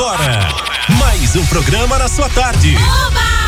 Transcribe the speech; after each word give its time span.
agora, 0.00 0.48
mais 0.98 1.36
um 1.36 1.44
programa 1.44 1.98
na 1.98 2.08
sua 2.08 2.26
tarde. 2.30 2.74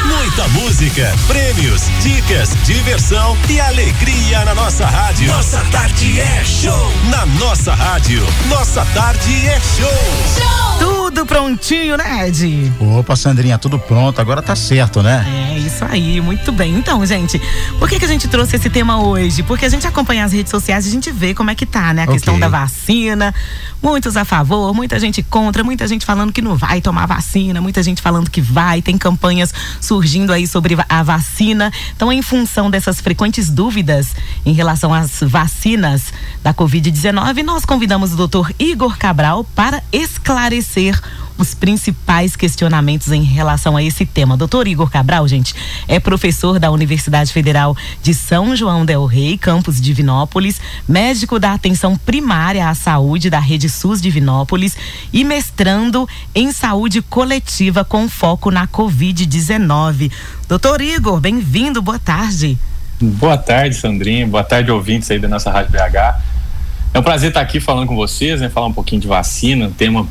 Muita 0.04 0.47
música, 0.49 1.11
prêmios, 1.27 1.89
dicas, 2.03 2.55
diversão 2.63 3.39
e 3.49 3.58
alegria 3.58 4.44
na 4.44 4.54
nossa 4.54 4.84
rádio. 4.84 5.33
Nossa 5.33 5.65
tarde 5.73 6.20
é 6.20 6.44
show. 6.44 6.92
Na 7.04 7.25
nossa 7.25 7.73
rádio, 7.75 8.23
nossa 8.50 8.84
tarde 8.95 9.48
é 9.48 9.59
show. 9.61 11.02
Tudo 11.15 11.27
prontinho, 11.27 11.99
né, 11.99 12.27
Ed? 12.29 12.73
Opa, 12.81 13.15
Sandrinha, 13.15 13.59
tudo 13.59 13.79
pronto, 13.79 14.19
agora 14.19 14.41
tá 14.41 14.57
certo, 14.57 15.03
né? 15.03 15.23
É, 15.29 15.59
isso 15.59 15.85
aí, 15.85 16.23
muito 16.23 16.51
bem. 16.51 16.75
Então, 16.75 17.05
gente, 17.05 17.39
por 17.79 17.87
que, 17.87 17.99
que 17.99 18.05
a 18.07 18.09
gente 18.09 18.27
trouxe 18.29 18.57
esse 18.57 18.71
tema 18.71 18.99
hoje? 19.03 19.43
Porque 19.43 19.67
a 19.67 19.69
gente 19.69 19.87
acompanha 19.87 20.25
as 20.25 20.33
redes 20.33 20.51
sociais 20.51 20.87
e 20.87 20.89
a 20.89 20.91
gente 20.91 21.13
vê 21.13 21.35
como 21.35 21.51
é 21.51 21.55
que 21.55 21.67
tá, 21.67 21.93
né? 21.93 22.03
A 22.03 22.05
Ok. 22.05 22.14
questão 22.14 22.41
da 22.41 22.49
vacina. 22.49 23.35
Muitos 23.83 24.17
a 24.17 24.25
favor, 24.25 24.73
muita 24.73 24.99
gente 24.99 25.23
contra, 25.25 25.63
muita 25.63 25.87
gente 25.87 26.07
falando 26.07 26.33
que 26.33 26.41
não 26.41 26.57
vai 26.57 26.81
tomar 26.81 27.05
vacina, 27.05 27.61
muita 27.61 27.83
gente 27.83 28.00
falando 28.00 28.31
que 28.31 28.41
vai. 28.41 28.81
Tem 28.81 28.97
campanhas 28.97 29.53
surgindo 29.83 30.33
aí 30.33 30.47
sobre 30.47 30.79
a 30.89 31.03
vacina. 31.03 31.71
Então, 31.94 32.10
em 32.10 32.22
função 32.22 32.70
dessas 32.70 33.00
frequentes 33.02 33.50
dúvidas 33.50 34.14
em 34.47 34.52
relação 34.55 34.94
às 34.94 35.20
vacinas 35.20 36.05
da 36.42 36.55
Covid-19, 36.55 37.42
nós 37.42 37.66
convidamos 37.66 38.14
o 38.14 38.16
doutor 38.16 38.50
Igor 38.58 38.97
Cabral 38.97 39.44
para 39.44 39.83
esclarecer 39.92 41.02
os 41.42 41.55
principais 41.55 42.37
questionamentos 42.37 43.10
em 43.10 43.24
relação 43.24 43.77
a 43.77 43.83
esse 43.83 44.06
tema. 44.06 44.37
Doutor 44.37 44.69
Igor 44.69 44.88
Cabral, 44.88 45.27
gente, 45.27 45.55
é 45.88 45.98
professor 45.98 46.60
da 46.60 46.70
Universidade 46.70 47.33
Federal 47.33 47.77
de 48.00 48.14
São 48.14 48.55
João 48.55 48.87
del 48.87 49.05
Rei, 49.06 49.37
campus 49.37 49.80
Divinópolis, 49.80 50.60
médico 50.88 51.41
da 51.41 51.52
atenção 51.52 51.97
primária 51.97 52.69
à 52.69 52.74
saúde 52.74 53.28
da 53.28 53.41
Rede 53.41 53.69
SUS 53.69 54.00
Divinópolis 54.00 54.77
e 55.12 55.24
mestrando 55.24 56.09
em 56.33 56.52
saúde 56.52 57.02
coletiva 57.02 57.84
com 57.84 58.09
foco 58.09 58.48
na 58.52 58.69
Covid-19. 58.69 60.12
Doutor 60.48 60.81
Igor, 60.81 61.20
bem-vindo, 61.20 61.83
boa 61.83 61.98
tarde. 61.98 62.56
Boa 63.00 63.36
tarde, 63.36 63.75
Sandrinha. 63.75 64.28
Boa 64.28 64.44
tarde, 64.44 64.70
ouvintes 64.70 65.11
aí 65.11 65.19
da 65.19 65.27
nossa 65.27 65.50
Rádio 65.50 65.72
BH. 65.72 66.22
É 66.94 66.98
um 67.00 67.03
prazer 67.03 67.31
estar 67.31 67.41
aqui 67.41 67.59
falando 67.59 67.88
com 67.88 67.97
vocês, 67.97 68.41
né? 68.41 68.48
Falar 68.48 68.69
um 68.69 68.72
pouquinho 68.72 69.00
de 69.00 69.09
vacina, 69.09 69.66
um 69.66 69.72
tema 69.72 70.06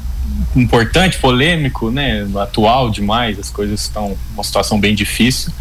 importante, 0.55 1.17
polêmico, 1.17 1.89
né? 1.91 2.27
Atual 2.41 2.89
demais, 2.89 3.39
as 3.39 3.49
coisas 3.49 3.81
estão 3.81 4.17
uma 4.33 4.43
situação 4.43 4.79
bem 4.79 4.93
difícil. 4.95 5.51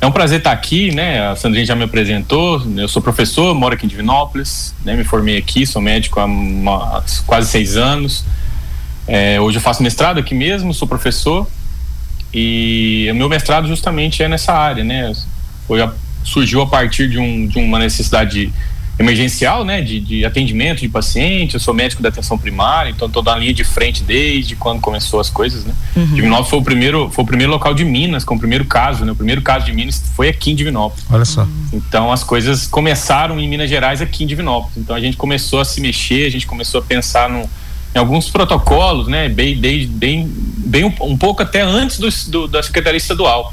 É 0.00 0.06
um 0.06 0.12
prazer 0.12 0.38
estar 0.38 0.52
aqui, 0.52 0.94
né? 0.94 1.28
A 1.28 1.36
Sandrinha 1.36 1.66
já 1.66 1.76
me 1.76 1.84
apresentou. 1.84 2.62
Eu 2.76 2.88
sou 2.88 3.02
professor, 3.02 3.54
moro 3.54 3.74
aqui 3.74 3.84
em 3.84 3.88
Divinópolis, 3.88 4.74
né? 4.84 4.96
Me 4.96 5.04
formei 5.04 5.36
aqui, 5.36 5.66
sou 5.66 5.82
médico 5.82 6.18
há 6.20 6.24
uma- 6.24 7.04
quase 7.26 7.50
seis 7.50 7.76
anos. 7.76 8.24
É, 9.06 9.40
hoje 9.40 9.58
eu 9.58 9.62
faço 9.62 9.82
mestrado 9.82 10.18
aqui 10.18 10.34
mesmo, 10.34 10.72
sou 10.72 10.88
professor 10.88 11.46
e 12.32 13.08
o 13.10 13.14
meu 13.14 13.28
mestrado 13.28 13.66
justamente 13.66 14.22
é 14.22 14.28
nessa 14.28 14.52
área, 14.52 14.84
né? 14.84 15.12
Foi 15.66 15.82
a- 15.82 15.92
surgiu 16.24 16.62
a 16.62 16.66
partir 16.66 17.08
de, 17.08 17.18
um, 17.18 17.46
de 17.46 17.58
uma 17.58 17.78
necessidade 17.78 18.52
emergencial, 19.00 19.64
né? 19.64 19.80
De, 19.80 19.98
de 19.98 20.24
atendimento 20.24 20.80
de 20.80 20.88
paciente. 20.88 21.54
Eu 21.54 21.60
sou 21.60 21.72
médico 21.74 22.02
da 22.02 22.10
atenção 22.10 22.36
primária, 22.38 22.90
então 22.90 23.08
estou 23.08 23.22
na 23.22 23.34
linha 23.36 23.54
de 23.54 23.64
frente 23.64 24.02
desde 24.02 24.54
quando 24.54 24.80
começou 24.80 25.18
as 25.20 25.30
coisas, 25.30 25.64
né? 25.64 25.72
Divinópolis 25.96 26.50
foi 26.50 26.58
o 26.58 26.62
primeiro, 26.62 27.10
foi 27.10 27.24
o 27.24 27.26
primeiro 27.26 27.50
local 27.52 27.72
de 27.74 27.84
Minas 27.84 28.22
com 28.24 28.34
o 28.34 28.38
primeiro 28.38 28.64
caso, 28.66 29.04
né? 29.04 29.12
O 29.12 29.16
primeiro 29.16 29.40
caso 29.42 29.64
de 29.66 29.72
Minas 29.72 30.02
foi 30.14 30.28
aqui 30.28 30.50
em 30.52 30.54
Divinópolis. 30.54 31.04
Olha 31.10 31.24
só. 31.24 31.46
Então 31.72 32.12
as 32.12 32.22
coisas 32.22 32.66
começaram 32.66 33.40
em 33.40 33.48
Minas 33.48 33.68
Gerais 33.70 34.02
aqui 34.02 34.24
em 34.24 34.26
Divinópolis. 34.26 34.76
Então 34.76 34.94
a 34.94 35.00
gente 35.00 35.16
começou 35.16 35.60
a 35.60 35.64
se 35.64 35.80
mexer, 35.80 36.26
a 36.26 36.30
gente 36.30 36.46
começou 36.46 36.80
a 36.80 36.84
pensar 36.84 37.28
no, 37.30 37.48
em 37.94 37.98
alguns 37.98 38.28
protocolos, 38.28 39.08
né? 39.08 39.28
Bem, 39.30 39.56
bem, 39.56 39.86
bem, 39.88 40.30
bem 40.58 40.84
um, 40.84 40.92
um 41.00 41.16
pouco 41.16 41.42
até 41.42 41.62
antes 41.62 41.98
do, 41.98 42.08
do- 42.30 42.48
da 42.48 42.62
Secretaria 42.62 42.98
Estadual. 42.98 43.52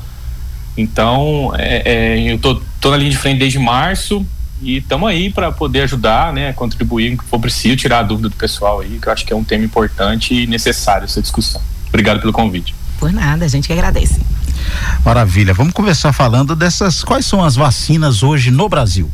Então 0.76 1.52
é, 1.58 1.82
é, 2.20 2.34
eu 2.34 2.38
tô, 2.38 2.62
tô 2.80 2.92
na 2.92 2.98
linha 2.98 3.10
de 3.12 3.18
frente 3.18 3.40
desde 3.40 3.58
março 3.58 4.26
e 4.62 4.78
estamos 4.78 5.10
aí 5.10 5.30
para 5.32 5.52
poder 5.52 5.82
ajudar, 5.82 6.34
né? 6.34 6.54
Contribuir 6.54 7.12
no 7.12 7.18
que 7.18 7.24
for 7.26 7.40
preciso, 7.40 7.76
tirar 7.78 8.00
a 8.00 8.04
dúvida 8.04 8.30
do 8.30 8.36
pessoal 8.36 8.80
aí, 8.82 8.98
que 9.02 9.08
eu 9.08 9.14
acho 9.14 9.26
que 9.26 9.32
é 9.34 9.36
um 9.36 9.44
tema 9.44 9.64
importante 9.66 10.34
e 10.34 10.48
necessário 10.48 11.06
essa 11.06 11.22
discussão. 11.22 11.62
Obrigado 11.90 12.20
pelo 12.20 12.34
convite. 12.34 12.74
Por 13.00 13.14
nada, 13.14 13.46
a 13.46 13.48
gente 13.48 13.68
que 13.68 13.74
agradece. 13.74 14.20
Maravilha. 15.06 15.54
Vamos 15.54 15.74
começar 15.74 16.12
falando 16.12 16.56
dessas. 16.56 17.04
Quais 17.04 17.26
são 17.26 17.44
as 17.44 17.56
vacinas 17.56 18.24
hoje 18.24 18.50
no 18.52 18.68
Brasil? 18.68 19.10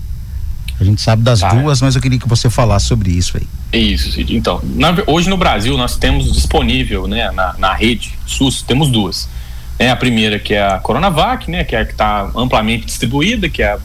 A 0.79 0.83
gente 0.83 1.01
sabe 1.01 1.21
das 1.21 1.39
Tá. 1.39 1.49
duas, 1.49 1.81
mas 1.81 1.95
eu 1.95 2.01
queria 2.01 2.17
que 2.19 2.27
você 2.27 2.49
falasse 2.49 2.87
sobre 2.87 3.11
isso 3.11 3.37
aí. 3.37 3.47
É 3.71 3.77
Isso, 3.77 4.11
Cid. 4.11 4.35
Então, 4.35 4.59
na 4.63 4.93
hoje 5.07 5.29
no 5.29 5.37
Brasil 5.37 5.77
nós 5.77 5.97
temos 5.97 6.31
disponível, 6.31 7.07
né, 7.07 7.29
na, 7.31 7.53
na 7.57 7.73
rede 7.73 8.17
SUS, 8.25 8.61
temos 8.61 8.89
duas. 8.89 9.29
É 9.77 9.89
a 9.89 9.95
primeira 9.95 10.39
que 10.39 10.53
é 10.53 10.65
a 10.65 10.77
Coronavac, 10.79 11.49
né, 11.49 11.63
que 11.63 11.75
é 11.75 11.81
a 11.81 11.85
que 11.85 11.91
está 11.91 12.29
amplamente 12.35 12.85
distribuída, 12.85 13.49
que 13.49 13.61
é 13.61 13.73
a, 13.73 13.77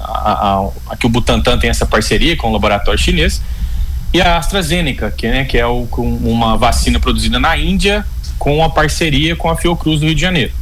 a, 0.00 0.32
a- 0.64 0.68
a 0.90 0.96
que 0.96 1.06
o 1.06 1.08
Butantan 1.08 1.58
tem 1.58 1.70
essa 1.70 1.86
parceria 1.86 2.36
com 2.36 2.48
o 2.48 2.52
laboratório 2.52 2.98
chinês, 3.00 3.40
e 4.12 4.20
a 4.20 4.38
AstraZeneca, 4.38 5.10
que, 5.10 5.28
né, 5.28 5.44
que 5.44 5.58
é 5.58 5.66
o, 5.66 5.86
com 5.90 6.06
uma 6.08 6.56
vacina 6.56 6.98
produzida 7.00 7.38
na 7.40 7.56
Índia 7.56 8.04
com 8.38 8.62
a 8.62 8.70
parceria 8.70 9.34
com 9.34 9.48
a 9.50 9.56
Fiocruz 9.56 10.00
do 10.00 10.06
Rio 10.06 10.14
de 10.14 10.20
Janeiro. 10.20 10.52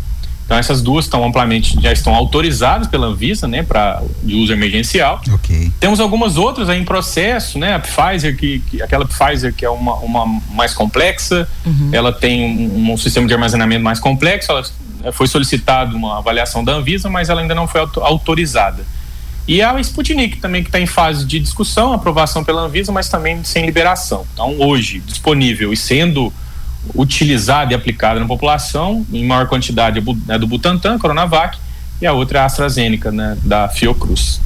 Então 0.44 0.58
essas 0.58 0.82
duas 0.82 1.06
estão 1.06 1.24
amplamente 1.24 1.80
já 1.80 1.90
estão 1.92 2.14
autorizadas 2.14 2.86
pela 2.86 3.06
Anvisa, 3.06 3.48
né, 3.48 3.62
para 3.62 4.02
de 4.22 4.34
uso 4.34 4.52
emergencial. 4.52 5.20
Ok. 5.32 5.72
Temos 5.80 6.00
algumas 6.00 6.36
outras 6.36 6.68
aí 6.68 6.78
em 6.80 6.84
processo, 6.84 7.58
né? 7.58 7.74
A 7.74 7.78
Pfizer, 7.80 8.36
que, 8.36 8.58
que- 8.68 8.82
aquela 8.82 9.06
Pfizer 9.06 9.54
que 9.54 9.64
é 9.64 9.70
uma, 9.70 9.94
uma 9.96 10.26
mais 10.50 10.74
complexa, 10.74 11.48
ela 11.92 12.12
tem 12.12 12.44
um, 12.44 12.92
um 12.92 12.96
sistema 12.96 13.26
de 13.26 13.32
armazenamento 13.32 13.82
mais 13.82 13.98
complexo, 13.98 14.50
ela 14.52 14.62
eh, 15.04 15.12
foi 15.12 15.26
solicitado 15.26 15.96
uma 15.96 16.18
avaliação 16.18 16.62
da 16.62 16.72
Anvisa, 16.72 17.08
mas 17.08 17.28
ela 17.30 17.40
ainda 17.40 17.54
não 17.54 17.66
foi 17.66 17.80
auto- 17.80 18.00
autorizada. 18.02 18.84
E 19.46 19.60
a 19.60 19.78
Sputnik 19.80 20.38
também 20.38 20.62
que 20.62 20.68
está 20.68 20.80
em 20.80 20.86
fase 20.86 21.24
de 21.24 21.38
discussão, 21.38 21.92
aprovação 21.92 22.42
pela 22.42 22.62
Anvisa, 22.62 22.90
mas 22.90 23.08
também 23.08 23.44
sem 23.44 23.66
liberação. 23.66 24.26
Então 24.32 24.58
hoje 24.58 25.00
disponível 25.00 25.72
e 25.72 25.76
sendo 25.76 26.32
utilizada 26.94 27.72
e 27.72 27.76
aplicada 27.76 28.20
na 28.20 28.26
população 28.26 29.06
em 29.12 29.24
maior 29.24 29.46
quantidade 29.48 29.98
é 29.98 30.34
é 30.34 30.38
do 30.38 30.46
Butantan, 30.46 30.98
Coronavac, 30.98 31.58
e 32.00 32.06
a 32.06 32.12
outra 32.12 32.38
é 32.40 32.42
a 32.42 32.44
AstraZeneca, 32.46 33.10
né, 33.10 33.36
da 33.42 33.68
Fiocruz. 33.68 34.40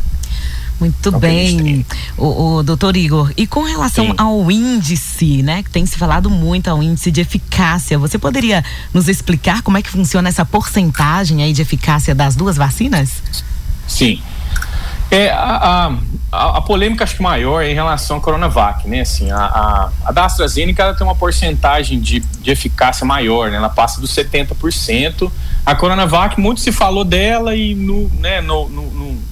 Muito 0.81 1.08
o 1.08 1.19
que 1.19 1.26
a 1.26 1.31
gente 1.31 1.62
bem, 1.62 1.87
o, 2.16 2.58
o 2.58 2.62
doutor 2.62 2.97
Igor. 2.97 3.32
E 3.37 3.48
com 3.48 3.62
relação 3.62 4.06
Sim. 4.06 4.14
ao 4.16 4.48
índice, 4.48 5.42
né? 5.42 5.60
Que 5.64 5.70
tem 5.70 5.84
se 5.84 5.98
falado 5.98 6.31
muito 6.31 6.69
ao 6.69 6.81
índice 6.81 7.10
de 7.10 7.20
eficácia. 7.20 7.98
Você 7.98 8.16
poderia 8.16 8.64
nos 8.94 9.08
explicar 9.08 9.62
como 9.62 9.76
é 9.76 9.82
que 9.82 9.91
funciona 9.91 10.28
essa 10.28 10.44
porcentagem 10.44 11.42
aí 11.42 11.53
de 11.53 11.62
eficácia 11.62 12.14
das 12.14 12.37
duas 12.37 12.56
vacinas? 12.56 13.20
Sim. 13.88 14.22
É, 15.10 15.30
a, 15.30 15.91
a, 16.30 16.58
a- 16.58 16.60
polêmica 16.60 17.02
acho 17.04 17.16
que 17.16 17.22
maior 17.22 17.62
é 17.62 17.70
em 17.70 17.74
relação 17.74 18.19
à 18.19 18.20
Coronavac, 18.20 18.86
né? 18.86 19.00
Assim, 19.00 19.30
a, 19.30 19.38
a, 19.38 19.91
a 20.04 20.12
da 20.12 20.26
AstraZeneca 20.26 20.82
ela 20.82 20.94
tem 20.94 21.06
uma 21.06 21.14
porcentagem 21.14 21.98
de, 21.98 22.20
de 22.20 22.50
eficácia 22.50 23.06
maior, 23.06 23.50
né? 23.50 23.56
Ela 23.56 23.70
passa 23.70 24.00
dos 24.00 24.14
70%. 24.14 25.30
A 25.64 25.74
Coronavac, 25.74 26.38
muito 26.38 26.60
se 26.60 26.72
falou 26.72 27.04
dela 27.04 27.54
e 27.56 27.74
no, 27.74 28.08
né, 28.20 28.41
no, 28.41 28.69
no, 28.69 28.82
no- 28.91 29.22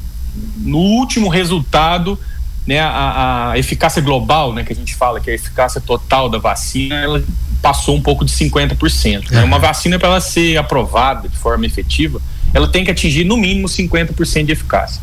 no 0.59 0.79
último 0.79 1.29
resultado, 1.29 2.19
né, 2.67 2.81
a, 2.81 3.51
a 3.53 3.59
eficácia 3.59 4.03
global, 4.03 4.53
né, 4.53 4.65
que 4.65 4.73
a 4.73 4.77
gente 4.77 4.95
fala 4.95 5.21
que 5.21 5.31
é 5.31 5.33
a 5.33 5.37
eficácia 5.37 5.81
total 5.81 6.29
da 6.29 6.37
vacina, 6.39 6.95
ela 6.97 7.23
passou 7.63 7.95
um 7.97 8.03
pouco 8.03 8.25
de 8.25 8.33
50%. 8.33 9.31
Né? 9.31 9.45
Uma 9.45 9.59
vacina, 9.59 9.99
para 9.99 10.09
ela 10.09 10.21
ser 10.21 10.57
aprovada 10.59 11.29
de 11.29 11.37
forma 11.37 11.65
efetiva, 11.65 12.21
ela 12.55 12.69
tem 12.69 12.85
que 12.85 12.91
atingir 12.91 13.25
no 13.25 13.37
mínimo 13.37 13.69
50% 13.69 14.45
de 14.45 14.53
eficácia. 14.53 15.01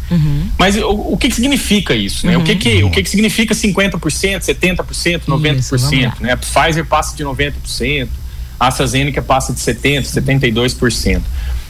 Mas 0.57 0.75
o, 0.77 0.89
o 0.89 1.17
que, 1.17 1.29
que 1.29 1.35
significa 1.35 1.93
isso? 1.93 2.25
Né? 2.25 2.37
O, 2.37 2.43
que, 2.43 2.55
que, 2.55 2.83
o 2.83 2.89
que, 2.89 3.03
que 3.03 3.09
significa 3.09 3.53
50%, 3.53 3.91
70%, 4.39 5.21
90%? 5.27 6.19
né? 6.19 6.33
A 6.33 6.37
Pfizer 6.37 6.85
passa 6.85 7.15
de 7.15 7.23
90%, 7.23 8.07
a 8.59 8.67
AstraZeneca 8.67 9.21
passa 9.21 9.53
de 9.53 9.59
70%, 9.59 10.03
72%. 10.03 11.21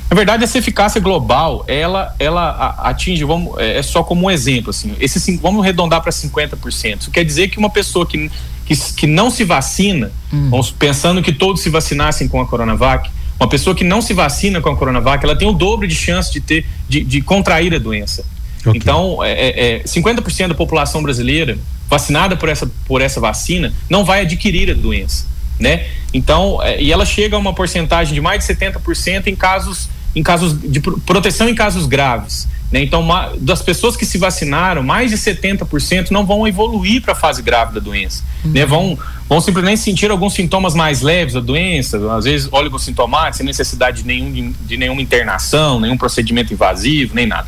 Na 0.10 0.16
verdade, 0.16 0.44
essa 0.44 0.60
eficácia 0.60 1.02
global, 1.02 1.66
ela, 1.68 2.14
ela 2.20 2.76
atinge, 2.84 3.24
vamos, 3.24 3.58
é 3.58 3.80
é 3.80 3.82
só 3.82 4.04
como 4.04 4.28
um 4.28 4.32
exemplo, 4.32 4.70
assim, 4.70 4.94
esse, 5.00 5.38
vamos 5.38 5.64
arredondar 5.64 6.02
para 6.02 6.12
50%. 6.12 7.02
Isso 7.02 7.12
quer 7.12 7.24
dizer 7.24 7.48
que 7.48 7.58
uma 7.58 7.70
pessoa 7.70 8.06
que, 8.06 8.30
que, 8.66 8.76
que 8.94 9.08
não 9.08 9.32
se 9.32 9.44
vacina, 9.44 10.12
vamos, 10.32 10.70
pensando 10.70 11.22
que 11.24 11.32
todos 11.32 11.62
se 11.62 11.70
vacinassem 11.70 12.28
com 12.28 12.40
a 12.40 12.46
Coronavac, 12.46 13.10
uma 13.44 13.50
pessoa 13.50 13.76
que 13.76 13.84
não 13.84 14.02
se 14.02 14.14
vacina 14.14 14.62
com 14.62 14.70
a 14.70 14.76
Coronavac, 14.76 15.24
ela 15.24 15.36
tem 15.36 15.48
o 15.48 15.52
dobro 15.54 15.88
de 15.88 15.96
chance 15.96 16.32
de 16.32 16.40
ter, 16.40 16.66
de, 16.88 17.04
de 17.04 17.22
contrair 17.22 17.74
a 17.76 17.78
doença. 17.78 18.26
Ok. 18.66 18.74
Então, 18.76 19.24
é, 19.24 19.32
é, 19.32 19.76
é, 19.76 19.84
50% 19.84 20.48
da 20.48 20.56
população 20.56 21.04
brasileira 21.04 21.58
vacinada 21.90 22.36
por 22.38 22.48
essa, 22.50 22.72
por 22.88 23.02
essa 23.02 23.20
vacina 23.20 23.74
não 23.90 24.06
vai 24.06 24.22
adquirir 24.22 24.72
a 24.72 24.74
doença, 24.74 25.26
né? 25.60 25.86
Então, 26.14 26.64
é, 26.64 26.82
e 26.82 26.92
ela 26.92 27.06
chega 27.06 27.36
a 27.36 27.40
uma 27.40 27.54
porcentagem 27.54 28.14
de 28.14 28.22
mais 28.22 28.46
de 28.46 28.54
70% 28.54 29.28
em 29.28 29.36
casos, 29.36 29.90
em 30.16 30.24
casos 30.24 30.58
de 30.60 30.80
pro- 30.80 31.00
proteção 31.02 31.50
em 31.50 31.54
casos 31.56 31.86
graves. 31.86 32.48
Né? 32.74 32.82
Então, 32.82 33.08
das 33.38 33.62
pessoas 33.62 33.96
que 33.96 34.04
se 34.04 34.18
vacinaram, 34.18 34.82
mais 34.82 35.12
de 35.12 35.18
70% 35.18 36.10
não 36.10 36.26
vão 36.26 36.48
evoluir 36.48 37.04
para 37.04 37.12
a 37.12 37.16
fase 37.16 37.40
grave 37.44 37.72
da 37.72 37.80
doença. 37.80 38.24
Uhum. 38.44 38.52
Né? 38.52 38.66
Vão, 38.66 38.98
vão 39.30 39.40
simplesmente 39.40 39.80
sentir 39.80 40.10
alguns 40.10 40.34
sintomas 40.34 40.74
mais 40.74 41.04
leves 41.04 41.36
da 41.36 41.40
doença, 41.40 42.00
às 42.12 42.26
vezes 42.26 42.52
oligossintomáticos, 42.52 43.38
sem 43.38 43.46
necessidade 43.46 44.02
de, 44.02 44.08
nenhum, 44.08 44.52
de 44.60 44.76
nenhuma 44.76 45.04
internação, 45.04 45.80
nenhum 45.80 45.96
procedimento 45.96 46.52
invasivo, 46.52 47.14
nem 47.14 47.28
nada. 47.28 47.48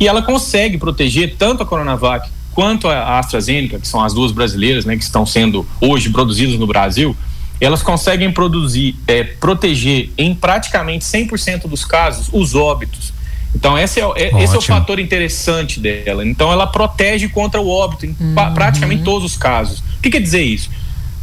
E 0.00 0.08
ela 0.08 0.22
consegue 0.22 0.78
proteger 0.78 1.36
tanto 1.38 1.62
a 1.62 1.66
Coronavac 1.66 2.30
quanto 2.54 2.88
a 2.88 3.18
AstraZeneca, 3.18 3.78
que 3.78 3.86
são 3.86 4.02
as 4.02 4.14
duas 4.14 4.32
brasileiras 4.32 4.86
né, 4.86 4.96
que 4.96 5.02
estão 5.02 5.26
sendo 5.26 5.68
hoje 5.78 6.08
produzidas 6.08 6.58
no 6.58 6.66
Brasil, 6.66 7.14
elas 7.60 7.82
conseguem 7.82 8.32
produzir, 8.32 8.96
é, 9.06 9.24
proteger 9.24 10.10
em 10.16 10.34
praticamente 10.34 11.04
100% 11.04 11.66
dos 11.68 11.84
casos 11.84 12.30
os 12.32 12.54
óbitos 12.54 13.12
então, 13.54 13.78
esse 13.78 14.00
é, 14.00 14.04
é 14.16 14.42
esse 14.42 14.54
é 14.54 14.58
o 14.58 14.62
fator 14.62 14.98
interessante 14.98 15.78
dela. 15.78 16.26
Então, 16.26 16.50
ela 16.50 16.66
protege 16.66 17.28
contra 17.28 17.60
o 17.60 17.68
óbito 17.68 18.04
em 18.04 18.16
uhum. 18.18 18.34
praticamente 18.52 19.04
todos 19.04 19.32
os 19.32 19.38
casos. 19.38 19.78
O 19.78 20.02
que 20.02 20.10
quer 20.10 20.20
dizer 20.20 20.42
isso? 20.42 20.70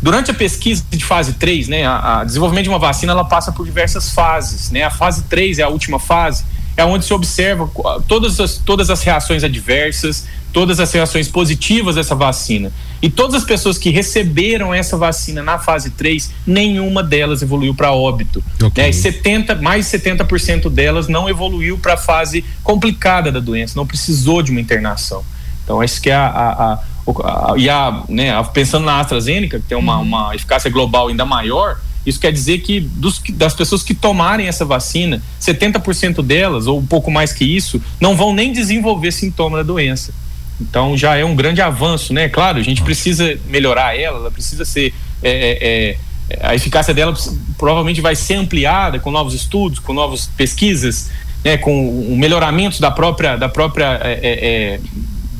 Durante 0.01 0.31
a 0.31 0.33
pesquisa 0.33 0.83
de 0.89 1.03
fase 1.03 1.33
3, 1.33 1.67
né, 1.67 1.85
a, 1.85 2.21
a, 2.21 2.23
desenvolvimento 2.23 2.63
de 2.63 2.69
uma 2.69 2.79
vacina 2.79 3.11
ela 3.11 3.25
passa 3.25 3.51
por 3.51 3.65
diversas 3.65 4.11
fases. 4.11 4.71
Né? 4.71 4.83
A 4.83 4.89
fase 4.89 5.23
3 5.23 5.59
é 5.59 5.63
a 5.63 5.67
última 5.67 5.99
fase, 5.99 6.43
é 6.81 6.85
onde 6.85 7.05
se 7.05 7.13
observa 7.13 7.69
todas 8.07 8.39
as, 8.39 8.57
todas 8.57 8.89
as 8.89 9.03
reações 9.03 9.43
adversas, 9.43 10.27
todas 10.51 10.79
as 10.79 10.91
reações 10.91 11.27
positivas 11.27 11.95
dessa 11.95 12.15
vacina. 12.15 12.71
E 13.01 13.09
todas 13.09 13.35
as 13.35 13.43
pessoas 13.43 13.77
que 13.77 13.89
receberam 13.89 14.73
essa 14.73 14.97
vacina 14.97 15.41
na 15.41 15.57
fase 15.57 15.91
3, 15.91 16.31
nenhuma 16.45 17.03
delas 17.03 17.41
evoluiu 17.41 17.73
para 17.73 17.91
óbito. 17.91 18.43
Okay. 18.61 18.83
Né? 18.83 18.89
E 18.89 18.93
70, 18.93 19.55
mais 19.55 19.89
de 19.89 19.97
70% 19.97 20.69
delas 20.69 21.07
não 21.07 21.29
evoluiu 21.29 21.77
para 21.77 21.93
a 21.93 21.97
fase 21.97 22.43
complicada 22.63 23.31
da 23.31 23.39
doença, 23.39 23.73
não 23.75 23.85
precisou 23.85 24.41
de 24.41 24.51
uma 24.51 24.59
internação. 24.59 25.23
Então, 25.63 25.83
isso 25.83 26.01
que 26.01 26.09
é 26.09 26.15
a, 26.15 26.27
a, 26.27 26.73
a, 26.73 27.53
a 27.53 27.57
e 27.57 27.69
a, 27.69 28.03
né, 28.09 28.31
pensando 28.53 28.85
na 28.85 28.99
AstraZeneca, 28.99 29.59
que 29.59 29.65
tem 29.67 29.77
uma, 29.77 29.97
uhum. 29.97 30.03
uma 30.03 30.35
eficácia 30.35 30.69
global 30.69 31.07
ainda 31.07 31.25
maior, 31.25 31.77
isso 32.05 32.19
quer 32.19 32.31
dizer 32.31 32.59
que 32.59 32.79
dos, 32.79 33.21
das 33.33 33.53
pessoas 33.53 33.83
que 33.83 33.93
tomarem 33.93 34.47
essa 34.47 34.65
vacina, 34.65 35.21
70% 35.39 36.23
delas, 36.23 36.67
ou 36.67 36.79
um 36.79 36.85
pouco 36.85 37.11
mais 37.11 37.31
que 37.31 37.45
isso, 37.45 37.81
não 37.99 38.15
vão 38.15 38.33
nem 38.33 38.51
desenvolver 38.51 39.11
sintoma 39.11 39.57
da 39.57 39.63
doença. 39.63 40.13
Então 40.59 40.97
já 40.97 41.15
é 41.15 41.25
um 41.25 41.35
grande 41.35 41.61
avanço, 41.61 42.13
né? 42.13 42.29
Claro, 42.29 42.59
a 42.59 42.63
gente 42.63 42.81
precisa 42.81 43.37
melhorar 43.47 43.97
ela, 43.97 44.17
ela 44.17 44.31
precisa 44.31 44.65
ser. 44.65 44.93
É, 45.21 45.29
é, 45.29 45.97
é, 46.31 46.47
a 46.47 46.55
eficácia 46.55 46.93
dela 46.93 47.13
provavelmente 47.57 47.99
vai 47.99 48.15
ser 48.15 48.35
ampliada 48.35 48.99
com 48.99 49.11
novos 49.11 49.33
estudos, 49.33 49.79
com 49.79 49.93
novas 49.93 50.27
pesquisas, 50.27 51.09
né, 51.43 51.57
com 51.57 51.89
o 51.89 52.15
melhoramento 52.17 52.79
da 52.79 52.89
própria, 52.89 53.35
da 53.35 53.49
própria 53.49 53.99
é, 54.01 54.19
é, 54.21 54.73
é 54.73 54.79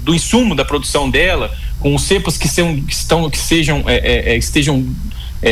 do 0.04 0.14
insumo 0.14 0.54
da 0.54 0.66
produção 0.66 1.10
dela, 1.10 1.56
com 1.80 1.96
os 1.96 2.02
cepas 2.04 2.38
que, 2.38 2.48
são, 2.48 2.76
que, 2.82 2.94
estão, 2.94 3.30
que 3.30 3.38
sejam, 3.38 3.86
estejam 4.38 4.86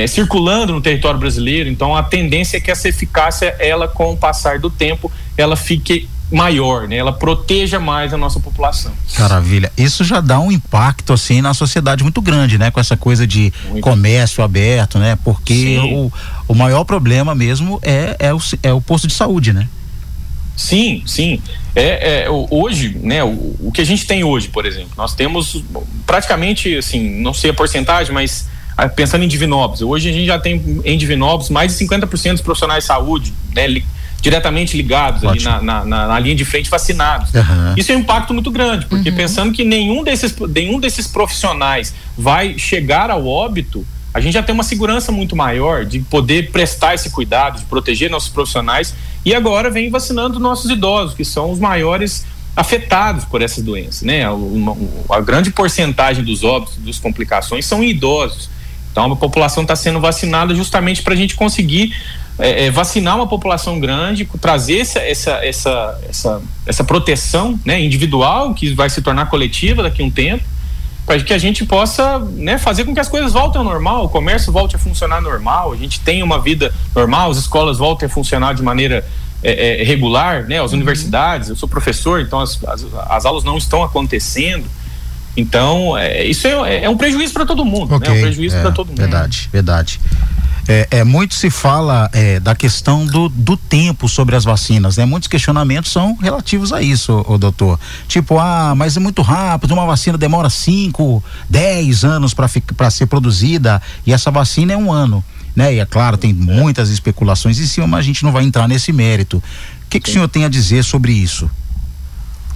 circulando 0.08 0.74
no 0.74 0.82
território 0.82 1.20
brasileiro. 1.20 1.70
Então 1.70 1.96
a 1.96 2.04
tendência 2.04 2.58
é 2.58 2.60
que 2.60 2.70
essa 2.70 2.88
eficácia, 2.88 3.56
ela 3.60 3.88
com 3.88 4.14
o 4.14 4.18
passar 4.18 4.60
do 4.60 4.70
tempo, 4.70 5.12
ela 5.38 5.56
fique 5.56 6.08
maior, 6.32 6.88
né? 6.88 6.98
Ela 6.98 7.12
proteja 7.12 7.80
mais 7.80 8.14
a 8.14 8.18
nossa 8.18 8.40
população. 8.40 8.92
Maravilha. 9.18 9.72
Isso 9.78 10.04
já 10.04 10.22
dá 10.22 10.40
um 10.40 10.52
impacto 10.52 11.12
assim 11.12 11.42
na 11.42 11.54
sociedade 11.54 12.04
muito 12.04 12.22
grande, 12.22 12.58
né? 12.58 12.70
Com 12.70 12.80
essa 12.80 12.96
coisa 12.96 13.26
de 13.26 13.52
muito. 13.68 13.82
comércio 13.82 14.44
aberto, 14.44 15.00
né? 15.00 15.18
Porque 15.24 15.80
o, 15.80 16.12
o 16.48 16.54
maior 16.54 16.84
problema 16.84 17.34
mesmo 17.34 17.80
é, 17.82 18.16
é, 18.20 18.34
o, 18.34 18.40
é 18.62 18.72
o 18.72 18.80
posto 18.80 19.08
de 19.08 19.14
saúde, 19.14 19.54
né? 19.54 19.68
Sim, 20.56 21.04
sim. 21.08 21.42
É, 21.74 22.26
é 22.26 22.28
hoje, 22.30 22.98
né? 23.02 23.24
O, 23.24 23.56
o, 23.60 23.72
que 23.74 23.82
a 23.82 23.86
gente 23.86 24.06
tem 24.06 24.24
hoje, 24.24 24.50
por 24.50 24.66
exemplo, 24.66 24.92
nós 24.98 25.16
temos 25.16 25.64
praticamente, 26.06 26.76
assim, 26.76 27.22
não 27.22 27.34
sei 27.34 27.52
a 27.52 27.54
porcentagem, 27.54 28.14
mas 28.14 28.48
pensando 28.88 29.24
em 29.24 29.28
Divinópolis, 29.28 29.82
hoje 29.82 30.10
a 30.10 30.14
gente 30.14 30.26
já 30.26 30.40
tem 30.40 30.82
em 30.86 30.98
Divinópolis 30.98 31.50
mais 31.50 31.76
de 31.76 31.86
50% 31.86 32.32
dos 32.32 32.42
profissionais 32.42 32.84
de 32.84 32.88
saúde, 32.88 33.34
né? 33.54 33.82
diretamente 34.22 34.76
ligados 34.76 35.24
ali 35.24 35.42
na, 35.42 35.62
na, 35.62 35.86
na, 35.86 36.20
linha 36.20 36.36
de 36.36 36.44
frente 36.44 36.70
vacinados. 36.70 37.34
Uhum. 37.34 37.74
Isso 37.78 37.92
é 37.92 37.96
um 37.96 38.00
impacto 38.00 38.34
muito 38.34 38.52
grande, 38.52 38.86
porque 38.86 39.10
uhum. 39.10 39.16
pensando 39.16 39.54
que 39.54 39.64
nenhum 39.64 40.04
desses, 40.04 40.36
nenhum 40.54 40.80
desses 40.80 41.08
profissionais 41.08 41.94
vai 42.18 42.58
chegar 42.58 43.10
ao 43.10 43.26
óbito, 43.26 43.86
a 44.14 44.20
gente 44.20 44.34
já 44.34 44.44
tem 44.44 44.54
uma 44.54 44.64
segurança 44.64 45.12
muito 45.12 45.36
maior 45.36 45.86
de 45.86 46.00
poder 46.00 46.52
prestar 46.52 46.96
esse 46.96 47.10
cuidado, 47.10 47.60
de 47.60 47.66
proteger 47.66 48.10
nossos 48.10 48.30
profissionais 48.30 48.94
e 49.24 49.34
agora 49.34 49.70
vem 49.70 49.90
vacinando 49.90 50.40
nossos 50.40 50.70
idosos, 50.70 51.16
que 51.16 51.24
são 51.24 51.52
os 51.52 51.60
maiores 51.60 52.26
afetados 52.56 53.24
por 53.24 53.42
essas 53.42 53.64
doenças, 53.64 54.02
né? 54.02 54.26
A, 54.26 54.32
a 55.16 55.22
grande 55.22 55.52
porcentagem 55.52 56.24
dos 56.24 56.44
óbitos, 56.44 56.78
das 56.78 57.00
complicações 57.00 57.66
são 57.66 57.84
idosos. 57.84 58.50
Então 58.92 59.12
a 59.12 59.16
população 59.16 59.64
está 59.64 59.76
sendo 59.76 60.00
vacinada 60.00 60.54
justamente 60.54 61.02
para 61.02 61.14
a 61.14 61.18
gente 61.18 61.36
conseguir 61.36 61.96
é, 62.40 62.66
é, 62.66 62.72
vacinar 62.72 63.18
uma 63.18 63.28
população 63.28 63.80
grande, 63.80 64.28
trazer 64.40 64.80
essa, 64.80 65.00
essa, 65.00 65.32
essa, 65.46 66.00
essa, 66.08 66.42
essa 66.66 66.84
proteção 66.84 67.60
né, 67.66 67.82
individual, 67.82 68.54
que 68.54 68.74
vai 68.74 68.90
se 68.90 69.02
tornar 69.02 69.26
coletiva 69.26 69.84
daqui 69.84 70.02
a 70.02 70.06
um 70.06 70.10
tempo, 70.10 70.44
para 71.06 71.20
que 71.22 71.34
a 71.34 71.38
gente 71.38 71.66
possa 71.66 72.20
né, 72.20 72.58
fazer 72.58 72.86
com 72.86 72.94
que 72.94 73.00
as 73.00 73.10
coisas 73.10 73.34
voltem 73.34 73.60
ao 73.60 73.66
normal, 73.66 74.06
o 74.06 74.10
comércio 74.10 74.54
volte 74.54 74.76
a 74.76 74.80
funcionar 74.80 75.22
normal, 75.22 75.74
a 75.74 75.76
gente 75.76 76.00
tenha 76.00 76.24
uma 76.24 76.40
vida 76.40 76.74
normal, 76.96 77.30
as 77.30 77.38
escolas 77.38 77.78
voltem 77.78 78.06
a 78.06 78.10
funcionar 78.10 78.54
de 78.54 78.64
maneira 78.64 79.06
é, 79.44 79.84
regular, 79.84 80.46
né, 80.46 80.62
as 80.62 80.72
uhum. 80.72 80.78
universidades, 80.78 81.50
eu 81.50 81.56
sou 81.56 81.68
professor, 81.68 82.22
então 82.22 82.40
as, 82.40 82.64
as, 82.64 82.86
as 83.10 83.26
aulas 83.26 83.44
não 83.44 83.58
estão 83.58 83.84
acontecendo. 83.84 84.66
Então, 85.38 85.98
é, 85.98 86.26
isso 86.26 86.48
é, 86.48 86.84
é, 86.84 86.90
um 86.90 86.98
prejuízo 86.98 87.34
para 87.34 87.46
todo 87.46 87.64
mundo, 87.64 87.96
okay, 87.96 88.10
né? 88.10 88.16
É 88.16 88.20
um 88.20 88.24
prejuízo 88.24 88.58
para 88.60 88.72
todo 88.72 88.88
mundo. 88.88 88.98
Verdade, 88.98 89.50
verdade. 89.52 90.00
É, 90.68 90.88
é, 90.92 91.04
muito 91.04 91.34
se 91.34 91.50
fala 91.50 92.08
é, 92.14 92.40
da 92.40 92.54
questão 92.54 93.04
do, 93.04 93.28
do 93.28 93.58
tempo 93.58 94.08
sobre 94.08 94.36
as 94.36 94.44
vacinas, 94.44 94.98
né? 94.98 95.06
Muitos 95.06 95.28
questionamentos 95.28 95.92
são 95.92 96.16
relativos 96.22 96.72
a 96.72 96.80
isso, 96.80 97.26
o 97.28 97.40
doutor. 97.40 97.80
Tipo, 98.08 98.38
ah, 98.38 98.76
mas 98.76 98.96
é 98.96 99.00
muito 99.00 99.24
rápido, 99.24 99.74
uma 99.74 99.88
vacina 99.88 100.16
demora 100.16 100.48
5, 100.48 101.24
10 101.50 102.04
anos 102.04 102.36
para 102.36 102.90
ser 102.92 103.08
produzida 103.08 103.82
e 104.06 104.14
essa 104.14 104.30
vacina 104.30 104.74
é 104.74 104.78
um 104.78 104.92
ano. 104.92 105.26
Né? 105.56 105.74
E 105.74 105.80
é 105.80 105.86
claro, 105.88 106.18
tem 106.18 106.34
muitas 106.34 106.90
especulações 106.90 107.60
em 107.60 107.66
cima, 107.66 107.88
mas 107.88 108.02
a 108.02 108.04
gente 108.04 108.24
não 108.24 108.32
vai 108.32 108.44
entrar 108.44 108.68
nesse 108.68 108.94
mérito. 108.94 109.38
O 109.38 109.44
que, 109.90 110.00
que 110.00 110.10
o 110.10 110.14
senhor 110.14 110.28
tem 110.28 110.46
a 110.46 110.50
dizer 110.50 110.84
sobre 110.84 111.12
isso? 111.12 111.50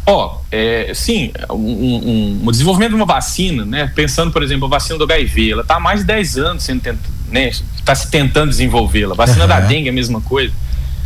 Ó, 0.05 0.35
oh, 0.35 0.41
é, 0.51 0.91
sim, 0.93 1.31
um, 1.49 1.55
um, 1.55 2.41
um, 2.43 2.47
o 2.47 2.51
desenvolvimento 2.51 2.89
de 2.89 2.95
uma 2.95 3.05
vacina, 3.05 3.63
né? 3.63 3.91
Pensando, 3.95 4.31
por 4.31 4.43
exemplo, 4.43 4.65
a 4.65 4.69
vacina 4.69 4.97
do 4.97 5.05
HIV, 5.05 5.51
ela 5.51 5.61
está 5.61 5.75
há 5.75 5.79
mais 5.79 6.01
de 6.01 6.07
10 6.07 6.37
anos 6.37 6.63
sendo 6.63 6.81
tentando, 6.81 7.13
né? 7.29 7.47
Está 7.47 7.95
se 7.95 8.11
tentando 8.11 8.49
desenvolvê-la. 8.49 9.13
A 9.13 9.17
vacina 9.17 9.43
uhum. 9.43 9.47
da 9.47 9.61
dengue 9.61 9.87
é 9.87 9.91
a 9.91 9.93
mesma 9.93 10.19
coisa. 10.19 10.53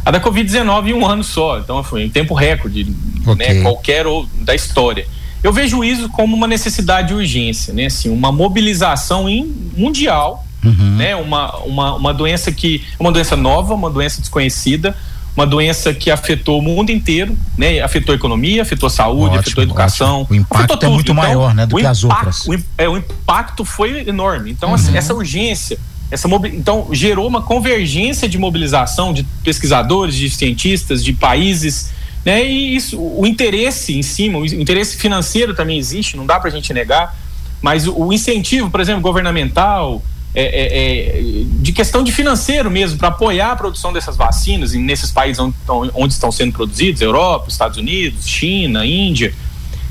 A 0.03 0.09
da 0.09 0.19
Covid-19 0.19 0.87
em 0.87 0.93
um 0.93 1.05
ano 1.05 1.23
só, 1.23 1.59
então 1.59 1.83
foi 1.83 2.03
em 2.03 2.09
tempo 2.09 2.33
recorde, 2.33 2.85
né? 2.85 2.93
okay. 3.25 3.53
né? 3.53 3.61
Qualquer 3.61 4.07
ou 4.07 4.25
da 4.41 4.55
história. 4.55 5.05
Eu 5.43 5.53
vejo 5.53 5.83
isso 5.83 6.09
como 6.09 6.35
uma 6.35 6.47
necessidade 6.47 7.09
de 7.09 7.13
urgência, 7.13 7.73
né? 7.73 7.85
Assim, 7.85 8.09
uma 8.09 8.31
mobilização 8.31 9.29
em, 9.29 9.45
mundial, 9.75 10.43
uhum. 10.63 10.95
né? 10.95 11.15
Uma, 11.15 11.55
uma, 11.57 11.95
uma 11.95 12.13
doença 12.13 12.51
que, 12.51 12.83
uma 12.99 13.11
doença 13.11 13.35
nova, 13.35 13.75
uma 13.75 13.91
doença 13.91 14.19
desconhecida, 14.21 14.95
uma 15.37 15.45
doença 15.45 15.93
que 15.93 16.09
afetou 16.09 16.57
o 16.57 16.61
mundo 16.63 16.91
inteiro, 16.91 17.37
né? 17.55 17.79
Afetou 17.79 18.11
a 18.11 18.15
economia, 18.15 18.63
afetou 18.63 18.87
a 18.87 18.89
saúde, 18.89 19.25
ótimo, 19.25 19.39
afetou 19.39 19.61
a 19.61 19.63
educação. 19.63 20.21
Ótimo. 20.21 20.35
O 20.35 20.41
impacto 20.41 20.85
é 20.85 20.89
muito 20.89 21.11
então, 21.11 21.15
maior, 21.15 21.53
né, 21.53 21.67
do 21.67 21.75
que 21.75 21.81
impacto, 21.81 21.91
as 21.91 22.03
outras. 22.03 22.47
O, 22.47 22.63
é, 22.75 22.89
o 22.89 22.97
impacto 22.97 23.63
foi 23.63 24.09
enorme. 24.09 24.49
Então, 24.49 24.73
assim, 24.73 24.91
uhum. 24.91 24.97
essa 24.97 25.13
urgência, 25.13 25.77
essa 26.09 26.27
então 26.51 26.87
gerou 26.91 27.27
uma 27.27 27.43
convergência 27.43 28.27
de 28.27 28.35
mobilização 28.35 29.13
de 29.13 29.23
pesquisadores, 29.43 30.15
de 30.15 30.27
cientistas, 30.27 31.03
de 31.03 31.13
países, 31.13 31.91
né? 32.25 32.43
E 32.43 32.75
isso, 32.75 32.99
o 32.99 33.25
interesse 33.27 33.95
em 33.95 34.01
cima, 34.01 34.39
o 34.39 34.45
interesse 34.45 34.97
financeiro 34.97 35.53
também 35.53 35.77
existe, 35.77 36.17
não 36.17 36.25
dá 36.25 36.39
para 36.39 36.49
a 36.49 36.51
gente 36.51 36.73
negar, 36.73 37.15
mas 37.61 37.87
o, 37.87 37.95
o 37.95 38.11
incentivo, 38.11 38.71
por 38.71 38.81
exemplo, 38.81 39.01
governamental, 39.01 40.01
é, 40.39 40.43
é, 40.43 41.19
é, 41.19 41.43
de 41.47 41.71
questão 41.71 42.03
de 42.03 42.11
financeiro 42.11 42.69
mesmo, 42.69 42.99
para 42.99 43.07
apoiar 43.07 43.53
a 43.53 43.55
produção 43.55 43.91
dessas 43.91 44.15
vacinas 44.15 44.71
nesses 44.73 45.11
países 45.11 45.39
onde, 45.39 45.55
onde 45.95 46.13
estão 46.13 46.31
sendo 46.31 46.53
produzidos, 46.53 47.01
Europa, 47.01 47.49
Estados 47.49 47.77
Unidos, 47.79 48.27
China, 48.27 48.85
Índia. 48.85 49.33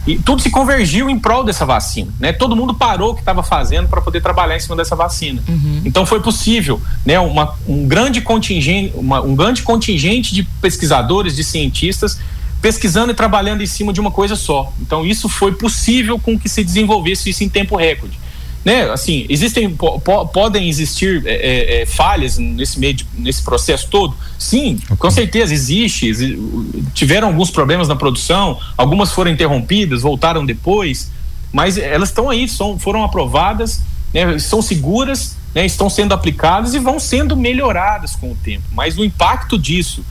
E 0.06 0.16
tudo 0.16 0.40
se 0.40 0.48
convergiu 0.48 1.10
em 1.10 1.18
prol 1.18 1.42
dessa 1.42 1.66
vacina, 1.66 2.12
né? 2.20 2.32
Todo 2.32 2.54
mundo 2.54 2.72
parou 2.72 3.10
o 3.10 3.14
que 3.14 3.22
estava 3.22 3.42
fazendo 3.42 3.88
para 3.88 4.00
poder 4.00 4.20
trabalhar 4.20 4.54
em 4.54 4.60
cima 4.60 4.76
dessa 4.76 4.94
vacina. 4.94 5.42
Uhum. 5.48 5.82
Então 5.84 6.06
foi 6.06 6.20
possível, 6.20 6.80
né? 7.04 7.18
Uma, 7.18 7.52
um 7.66 7.88
grande 7.88 8.20
contingente, 8.20 8.92
uma, 8.94 9.20
um 9.20 9.34
grande 9.34 9.62
contingente 9.62 10.32
de 10.32 10.44
pesquisadores, 10.44 11.34
de 11.34 11.42
cientistas 11.42 12.20
pesquisando 12.62 13.10
e 13.10 13.14
trabalhando 13.14 13.62
em 13.62 13.66
cima 13.66 13.92
de 13.92 14.00
uma 14.00 14.12
coisa 14.12 14.36
só. 14.36 14.72
Então 14.80 15.04
isso 15.04 15.28
foi 15.28 15.52
possível 15.52 16.20
com 16.20 16.38
que 16.38 16.48
se 16.48 16.62
desenvolvesse 16.62 17.30
isso 17.30 17.42
em 17.42 17.48
tempo 17.48 17.74
recorde. 17.74 18.16
Né, 18.66 18.90
assim, 18.90 19.26
existem, 19.28 19.70
po, 19.76 20.00
podem 20.00 20.68
existir 20.68 21.22
é, 21.24 21.34
é, 21.34 21.82
é, 21.82 21.86
falhas 21.86 22.36
nesse 22.36 22.80
meio, 22.80 22.94
de, 22.94 23.06
nesse 23.16 23.40
processo 23.40 23.86
todo? 23.88 24.16
Sim, 24.36 24.80
com 24.98 25.08
certeza 25.08 25.54
existe. 25.54 26.36
Tiveram 26.92 27.28
alguns 27.28 27.48
problemas 27.48 27.86
na 27.86 27.94
produção, 27.94 28.58
algumas 28.76 29.12
foram 29.12 29.30
interrompidas, 29.30 30.02
voltaram 30.02 30.44
depois, 30.44 31.12
mas 31.52 31.78
elas 31.78 32.08
estão 32.08 32.28
aí, 32.28 32.48
são, 32.48 32.76
foram 32.76 33.04
aprovadas, 33.04 33.82
né, 34.12 34.36
são 34.40 34.60
seguras, 34.60 35.36
né, 35.54 35.64
estão 35.64 35.88
sendo 35.88 36.12
aplicadas 36.12 36.74
e 36.74 36.80
vão 36.80 36.98
sendo 36.98 37.36
melhoradas 37.36 38.16
com 38.16 38.32
o 38.32 38.34
tempo. 38.34 38.64
Mas 38.72 38.98
o 38.98 39.04
impacto 39.04 39.56
disso 39.56 40.04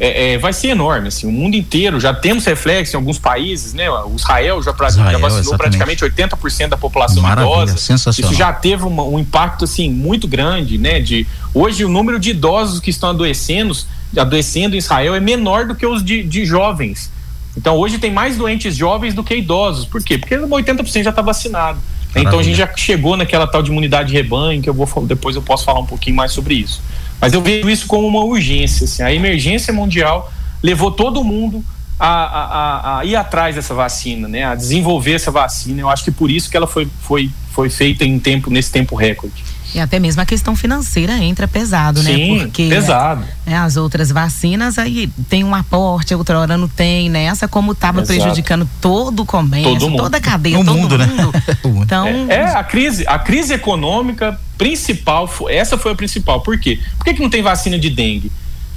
é, 0.00 0.32
é, 0.32 0.38
vai 0.38 0.54
ser 0.54 0.68
enorme. 0.68 1.08
Assim, 1.08 1.26
o 1.26 1.30
mundo 1.30 1.54
inteiro 1.54 2.00
já 2.00 2.14
temos 2.14 2.46
reflexo 2.46 2.96
em 2.96 2.98
alguns 2.98 3.18
países, 3.18 3.74
né? 3.74 3.90
O 3.90 4.16
Israel 4.16 4.62
já, 4.62 4.70
Israel, 4.70 4.94
já 4.96 5.18
vacinou 5.18 5.40
exatamente. 5.40 5.76
praticamente 5.76 6.04
80% 6.04 6.68
da 6.68 6.76
população 6.78 7.22
Maravilha, 7.22 7.52
idosa. 7.52 7.76
Sensacional. 7.76 8.32
Isso 8.32 8.38
já 8.38 8.50
teve 8.50 8.84
uma, 8.84 9.02
um 9.02 9.18
impacto 9.18 9.64
assim 9.66 9.90
muito 9.90 10.26
grande, 10.26 10.78
né? 10.78 11.00
De 11.00 11.26
hoje 11.52 11.84
o 11.84 11.88
número 11.88 12.18
de 12.18 12.30
idosos 12.30 12.80
que 12.80 12.88
estão 12.88 13.10
adoecendo, 13.10 13.76
adoecendo 14.16 14.74
em 14.74 14.78
Israel 14.78 15.14
é 15.14 15.20
menor 15.20 15.66
do 15.66 15.74
que 15.74 15.84
os 15.84 16.02
de, 16.02 16.22
de 16.22 16.46
jovens. 16.46 17.12
Então 17.54 17.76
hoje 17.76 17.98
tem 17.98 18.10
mais 18.10 18.38
doentes 18.38 18.74
jovens 18.74 19.12
do 19.12 19.22
que 19.22 19.36
idosos. 19.36 19.84
Por 19.84 20.02
quê? 20.02 20.16
Porque 20.16 20.34
80% 20.34 21.02
já 21.02 21.10
está 21.10 21.20
vacinado. 21.20 21.78
Maravilha. 21.78 22.28
Então 22.28 22.40
a 22.40 22.42
gente 22.42 22.56
já 22.56 22.68
chegou 22.74 23.18
naquela 23.18 23.46
tal 23.46 23.62
de 23.62 23.70
imunidade 23.70 24.08
de 24.08 24.14
rebanho, 24.14 24.62
que 24.62 24.70
eu 24.70 24.74
vou 24.74 24.88
depois 25.04 25.36
eu 25.36 25.42
posso 25.42 25.64
falar 25.64 25.80
um 25.80 25.86
pouquinho 25.86 26.16
mais 26.16 26.32
sobre 26.32 26.54
isso. 26.54 26.80
Mas 27.20 27.32
eu 27.32 27.42
vejo 27.42 27.68
isso 27.68 27.86
como 27.86 28.06
uma 28.06 28.24
urgência. 28.24 28.84
Assim. 28.84 29.02
A 29.02 29.12
emergência 29.12 29.72
mundial 29.72 30.32
levou 30.62 30.90
todo 30.90 31.22
mundo 31.22 31.64
a, 31.98 32.08
a, 32.08 32.98
a, 32.98 33.04
ir 33.04 33.14
atrás 33.14 33.54
dessa 33.54 33.74
vacina, 33.74 34.26
né? 34.26 34.44
A 34.44 34.54
desenvolver 34.54 35.12
essa 35.12 35.30
vacina. 35.30 35.82
Eu 35.82 35.90
acho 35.90 36.04
que 36.04 36.10
por 36.10 36.30
isso 36.30 36.50
que 36.50 36.56
ela 36.56 36.66
foi, 36.66 36.88
foi, 37.02 37.30
foi 37.52 37.68
feita 37.68 38.04
em 38.04 38.18
tempo, 38.18 38.50
nesse 38.50 38.72
tempo 38.72 38.96
recorde. 38.96 39.44
E 39.74 39.80
até 39.80 39.98
mesmo 39.98 40.20
a 40.20 40.26
questão 40.26 40.56
financeira 40.56 41.16
entra 41.18 41.46
pesado, 41.46 42.02
né? 42.02 42.14
Sim, 42.14 42.38
Porque 42.40 42.68
pesado. 42.68 43.24
Né, 43.46 43.56
as 43.56 43.76
outras 43.76 44.10
vacinas 44.10 44.78
aí 44.78 45.08
tem 45.28 45.44
um 45.44 45.54
aporte, 45.54 46.14
outra 46.14 46.38
hora 46.38 46.56
não 46.56 46.68
tem, 46.68 47.08
né? 47.08 47.24
Essa 47.24 47.46
como 47.46 47.72
estava 47.72 48.02
prejudicando 48.02 48.68
todo 48.80 49.20
o 49.20 49.26
comércio, 49.26 49.78
todo 49.78 49.96
toda 49.96 50.16
a 50.16 50.20
cadeia, 50.20 50.58
no 50.58 50.64
todo 50.64 50.76
mundo, 50.76 50.98
mundo. 50.98 51.30
Né? 51.40 51.82
então, 51.82 52.06
é, 52.06 52.34
é, 52.34 52.44
a 52.44 52.64
crise, 52.64 53.04
a 53.06 53.18
crise 53.18 53.54
econômica 53.54 54.38
principal, 54.58 55.28
essa 55.48 55.78
foi 55.78 55.92
a 55.92 55.94
principal. 55.94 56.40
Por 56.40 56.58
quê? 56.58 56.78
Por 56.98 57.04
que, 57.04 57.14
que 57.14 57.22
não 57.22 57.30
tem 57.30 57.42
vacina 57.42 57.78
de 57.78 57.90
dengue? 57.90 58.30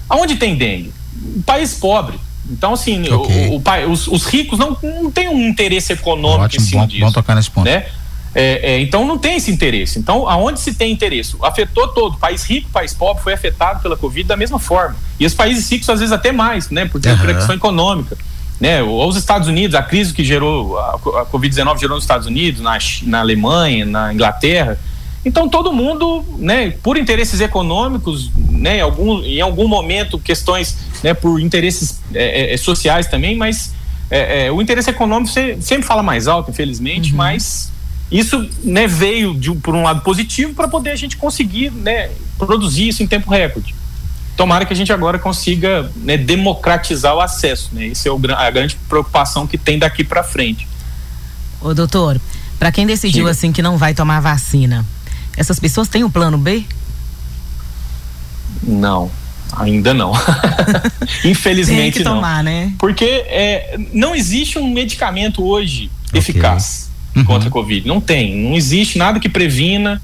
Aonde 0.09 0.35
tem 0.35 0.55
dengue? 0.55 0.93
país 1.45 1.73
pobre. 1.75 2.19
Então, 2.49 2.73
assim, 2.73 3.09
okay. 3.09 3.47
o, 3.47 3.55
o, 3.55 3.91
os, 3.91 4.07
os, 4.07 4.25
ricos 4.25 4.59
não, 4.59 4.77
não 4.83 5.09
têm 5.09 5.29
um 5.29 5.47
interesse 5.47 5.93
econômico 5.93 6.43
Ótimo, 6.43 6.63
em 6.63 6.67
cima 6.67 6.81
bom, 6.81 6.87
disso. 6.87 7.05
Bom 7.05 7.11
tocar 7.11 7.35
nesse 7.35 7.49
ponto. 7.49 7.65
Né? 7.65 7.85
É, 8.35 8.73
é, 8.73 8.79
então 8.79 9.05
não 9.05 9.17
tem 9.17 9.35
esse 9.35 9.51
interesse. 9.51 9.99
Então, 9.99 10.27
aonde 10.27 10.59
se 10.59 10.73
tem 10.73 10.91
interesse? 10.91 11.35
Afetou 11.41 11.87
todo. 11.87 12.17
País 12.17 12.43
rico, 12.43 12.69
país 12.69 12.93
pobre 12.93 13.21
foi 13.21 13.33
afetado 13.33 13.81
pela 13.81 13.95
Covid 13.95 14.27
da 14.27 14.35
mesma 14.35 14.59
forma. 14.59 14.95
E 15.19 15.25
os 15.25 15.33
países 15.33 15.69
ricos, 15.69 15.89
às 15.89 15.99
vezes, 15.99 16.11
até 16.11 16.31
mais, 16.31 16.69
né? 16.69 16.85
Porque 16.85 17.07
uhum. 17.07 17.53
econômica. 17.53 18.17
Né? 18.59 18.81
Os 18.81 19.17
Estados 19.17 19.47
Unidos, 19.47 19.75
a 19.75 19.83
crise 19.83 20.13
que 20.13 20.23
gerou, 20.23 20.79
a, 20.79 20.93
a 20.93 21.25
Covid-19 21.25 21.79
gerou 21.79 21.95
nos 21.95 22.05
Estados 22.05 22.25
Unidos, 22.25 22.61
na, 22.61 22.77
na 23.03 23.19
Alemanha, 23.19 23.85
na 23.85 24.13
Inglaterra. 24.13 24.79
Então 25.25 25.49
todo 25.49 25.71
mundo, 25.71 26.23
né, 26.37 26.71
por 26.83 26.97
interesses 26.97 27.39
econômicos, 27.41 28.31
né, 28.35 28.77
em 28.77 28.81
algum, 28.81 29.21
em 29.23 29.41
algum 29.41 29.67
momento 29.67 30.19
questões, 30.19 30.77
né, 31.03 31.13
por 31.13 31.39
interesses 31.39 32.01
é, 32.13 32.53
é, 32.53 32.57
sociais 32.57 33.07
também, 33.07 33.35
mas 33.35 33.73
é, 34.09 34.45
é 34.45 34.51
o 34.51 34.61
interesse 34.61 34.89
econômico 34.89 35.33
sempre 35.61 35.83
fala 35.85 36.03
mais 36.03 36.27
alto, 36.27 36.51
infelizmente, 36.51 37.11
uhum. 37.11 37.17
mas 37.17 37.72
isso 38.13 38.47
né, 38.63 38.85
veio 38.85 39.33
de, 39.33 39.51
por 39.55 39.73
um 39.73 39.81
lado 39.81 40.01
positivo 40.01 40.53
para 40.53 40.67
poder 40.67 40.91
a 40.91 40.95
gente 40.95 41.17
conseguir 41.17 41.71
né, 41.71 42.11
produzir 42.37 42.87
isso 42.87 43.01
em 43.01 43.07
tempo 43.07 43.31
recorde. 43.31 43.73
Tomara 44.37 44.65
que 44.65 44.73
a 44.73 44.75
gente 44.75 44.93
agora 44.93 45.17
consiga 45.17 45.91
né, 45.95 46.15
democratizar 46.15 47.15
o 47.15 47.19
acesso. 47.19 47.69
Né? 47.73 47.87
Essa 47.87 48.09
é 48.09 48.11
o, 48.11 48.19
a 48.37 48.51
grande 48.51 48.75
preocupação 48.87 49.47
que 49.47 49.57
tem 49.57 49.79
daqui 49.79 50.03
para 50.03 50.23
frente. 50.23 50.67
Ô, 51.59 51.73
doutor, 51.73 52.21
para 52.59 52.71
quem 52.71 52.85
decidiu 52.85 53.25
Sim. 53.25 53.31
assim 53.31 53.51
que 53.51 53.63
não 53.63 53.77
vai 53.79 53.95
tomar 53.95 54.19
vacina, 54.19 54.85
essas 55.35 55.59
pessoas 55.59 55.87
têm 55.87 56.03
um 56.03 56.11
plano 56.11 56.37
B? 56.37 56.63
Não, 58.61 59.09
ainda 59.57 59.91
não. 59.91 60.13
Infelizmente 61.25 61.81
Tem 61.81 61.91
que 61.91 62.03
tomar, 62.03 62.43
não. 62.43 62.51
né? 62.51 62.73
Porque 62.77 63.05
é, 63.05 63.75
não 63.91 64.13
existe 64.13 64.59
um 64.59 64.69
medicamento 64.69 65.43
hoje 65.43 65.89
okay. 66.09 66.19
eficaz 66.19 66.92
uhum. 67.15 67.25
contra 67.25 67.49
a 67.49 67.51
Covid. 67.51 67.87
Não 67.87 67.99
tem. 67.99 68.35
Não 68.35 68.55
existe 68.55 68.97
nada 68.97 69.19
que 69.19 69.29
previna. 69.29 70.01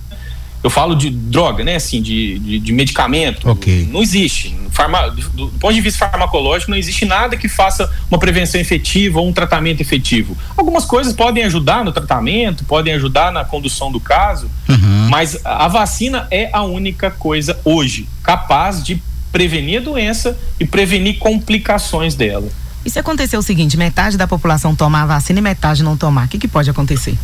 Eu 0.62 0.70
falo 0.70 0.94
de 0.94 1.10
droga, 1.10 1.64
né? 1.64 1.76
Assim, 1.76 2.02
de, 2.02 2.38
de, 2.40 2.60
de 2.60 2.74
medicamento. 2.74 3.50
Okay. 3.50 3.88
Não 3.92 4.02
existe. 4.02 4.56
Farma, 4.72 5.10
do, 5.10 5.30
do, 5.30 5.48
ponto 5.60 5.74
de 5.74 5.82
vista 5.82 6.00
farmacológico, 6.00 6.72
não 6.72 6.78
existe 6.78 7.06
nada 7.06 7.38
que 7.38 7.48
faça 7.48 7.90
uma 8.10 8.20
prevenção 8.20 8.60
efetiva 8.60 9.20
ou 9.20 9.28
um 9.28 9.34
tratamento 9.34 9.82
efetivo. 9.82 10.38
Algumas 10.58 10.86
coisas 10.86 11.14
podem 11.14 11.44
ajudar 11.44 11.84
no 11.84 11.92
tratamento, 11.92 12.66
podem 12.66 12.94
ajudar 12.94 13.32
na 13.32 13.46
condução 13.46 13.92
do 13.92 14.00
caso, 14.00 14.50
uhum. 14.68 15.08
mas 15.10 15.38
a 15.46 15.68
vacina 15.68 16.28
é 16.30 16.50
a 16.52 16.64
única 16.64 17.10
coisa 17.10 17.60
hoje 17.64 18.08
capaz 18.22 18.84
de 18.84 19.02
prevenir 19.32 19.80
a 19.80 19.84
doença 19.84 20.38
e 20.60 20.66
prevenir 20.66 21.20
complicações 21.20 22.16
dela. 22.16 22.50
E 22.90 22.92
se 22.92 22.98
acontecer 22.98 23.38
o 23.38 23.42
seguinte, 23.44 23.78
metade 23.78 24.18
da 24.18 24.26
população 24.26 24.76
tomar 24.76 25.04
a 25.04 25.06
vacina 25.06 25.38
e 25.38 25.42
metade 25.44 25.84
não 25.84 25.96
tomar, 25.96 26.26
o 26.26 26.28
que, 26.28 26.40
que 26.40 26.48
pode 26.48 26.72
acontecer? 26.72 27.16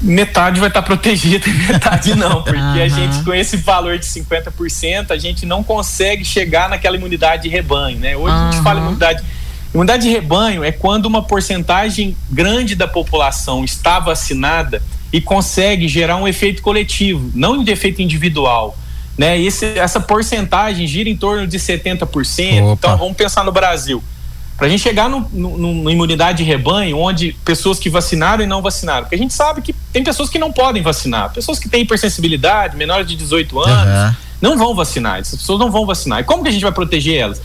Metade 0.00 0.58
vai 0.58 0.70
estar 0.70 0.80
protegida 0.80 1.46
e 1.46 1.52
metade 1.52 2.14
não, 2.14 2.40
porque 2.42 2.56
uhum. 2.56 2.82
a 2.82 2.88
gente 2.88 3.22
com 3.22 3.34
esse 3.34 3.58
valor 3.58 3.98
de 3.98 4.06
50%, 4.06 5.10
a 5.10 5.18
gente 5.18 5.44
não 5.44 5.62
consegue 5.62 6.24
chegar 6.24 6.70
naquela 6.70 6.96
imunidade 6.96 7.42
de 7.42 7.50
rebanho, 7.50 7.98
né? 7.98 8.16
Hoje 8.16 8.34
uhum. 8.34 8.48
a 8.48 8.50
gente 8.50 8.62
fala 8.62 8.80
imunidade 8.80 9.22
Imunidade 9.74 10.04
de 10.04 10.08
rebanho 10.08 10.64
é 10.64 10.72
quando 10.72 11.04
uma 11.04 11.22
porcentagem 11.22 12.16
grande 12.30 12.74
da 12.74 12.88
população 12.88 13.62
está 13.62 14.00
vacinada 14.00 14.82
e 15.12 15.20
consegue 15.20 15.86
gerar 15.86 16.16
um 16.16 16.26
efeito 16.26 16.62
coletivo, 16.62 17.30
não 17.34 17.62
de 17.62 17.70
efeito 17.70 18.00
individual 18.00 18.74
né? 19.16 19.38
Esse, 19.40 19.78
essa 19.78 20.00
porcentagem 20.00 20.86
gira 20.86 21.08
em 21.08 21.16
torno 21.16 21.46
de 21.46 21.58
70%. 21.58 22.02
Opa. 22.02 22.72
Então 22.72 22.96
vamos 22.96 23.16
pensar 23.16 23.44
no 23.44 23.52
Brasil. 23.52 24.02
Para 24.56 24.66
a 24.66 24.70
gente 24.70 24.82
chegar 24.82 25.08
no, 25.08 25.28
no, 25.32 25.58
numa 25.58 25.90
imunidade 25.90 26.38
de 26.38 26.44
rebanho, 26.44 26.96
onde 26.98 27.34
pessoas 27.44 27.78
que 27.78 27.90
vacinaram 27.90 28.44
e 28.44 28.46
não 28.46 28.62
vacinaram, 28.62 29.02
porque 29.02 29.16
a 29.16 29.18
gente 29.18 29.34
sabe 29.34 29.60
que 29.60 29.74
tem 29.92 30.04
pessoas 30.04 30.28
que 30.28 30.38
não 30.38 30.52
podem 30.52 30.82
vacinar, 30.82 31.32
pessoas 31.32 31.58
que 31.58 31.68
têm 31.68 31.82
hipersensibilidade, 31.82 32.76
menores 32.76 33.06
de 33.06 33.16
18 33.16 33.58
anos, 33.58 34.10
uhum. 34.10 34.16
não 34.40 34.58
vão 34.58 34.74
vacinar, 34.74 35.18
essas 35.18 35.38
pessoas 35.38 35.58
não 35.58 35.70
vão 35.70 35.84
vacinar. 35.84 36.20
E 36.20 36.24
como 36.24 36.42
que 36.42 36.48
a 36.48 36.52
gente 36.52 36.62
vai 36.62 36.70
proteger 36.70 37.16
elas? 37.16 37.42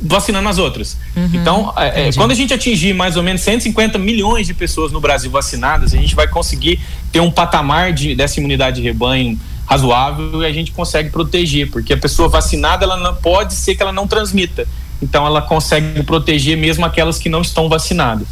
Vacinando 0.00 0.48
as 0.48 0.58
outras. 0.58 0.96
Uhum. 1.16 1.30
Então, 1.32 1.72
é, 1.76 2.08
é 2.08 2.12
quando 2.12 2.30
a 2.30 2.34
gente 2.34 2.52
atingir 2.52 2.94
mais 2.94 3.16
ou 3.16 3.22
menos 3.22 3.40
150 3.40 3.98
milhões 3.98 4.46
de 4.46 4.54
pessoas 4.54 4.92
no 4.92 5.00
Brasil 5.00 5.30
vacinadas, 5.30 5.94
a 5.94 5.96
gente 5.96 6.14
vai 6.14 6.28
conseguir 6.28 6.78
ter 7.10 7.20
um 7.20 7.32
patamar 7.32 7.92
de, 7.92 8.14
dessa 8.14 8.38
imunidade 8.38 8.76
de 8.76 8.82
rebanho 8.82 9.40
razoável 9.66 10.42
e 10.42 10.46
a 10.46 10.52
gente 10.52 10.72
consegue 10.72 11.10
proteger, 11.10 11.70
porque 11.70 11.92
a 11.92 11.96
pessoa 11.96 12.28
vacinada 12.28 12.84
ela 12.84 12.96
não 12.96 13.14
pode 13.14 13.54
ser 13.54 13.74
que 13.74 13.82
ela 13.82 13.92
não 13.92 14.06
transmita. 14.06 14.66
Então 15.02 15.26
ela 15.26 15.42
consegue 15.42 16.02
proteger 16.02 16.56
mesmo 16.56 16.84
aquelas 16.84 17.18
que 17.18 17.28
não 17.28 17.42
estão 17.42 17.68
vacinadas. 17.68 18.26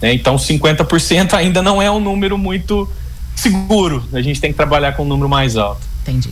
Né? 0.00 0.14
Então 0.14 0.36
50% 0.36 1.34
ainda 1.34 1.62
não 1.62 1.80
é 1.80 1.90
um 1.90 2.00
número 2.00 2.38
muito 2.38 2.88
seguro. 3.34 4.04
A 4.12 4.20
gente 4.20 4.40
tem 4.40 4.50
que 4.50 4.56
trabalhar 4.56 4.92
com 4.92 5.04
um 5.04 5.08
número 5.08 5.28
mais 5.28 5.56
alto. 5.56 5.80
Entendi. 6.02 6.30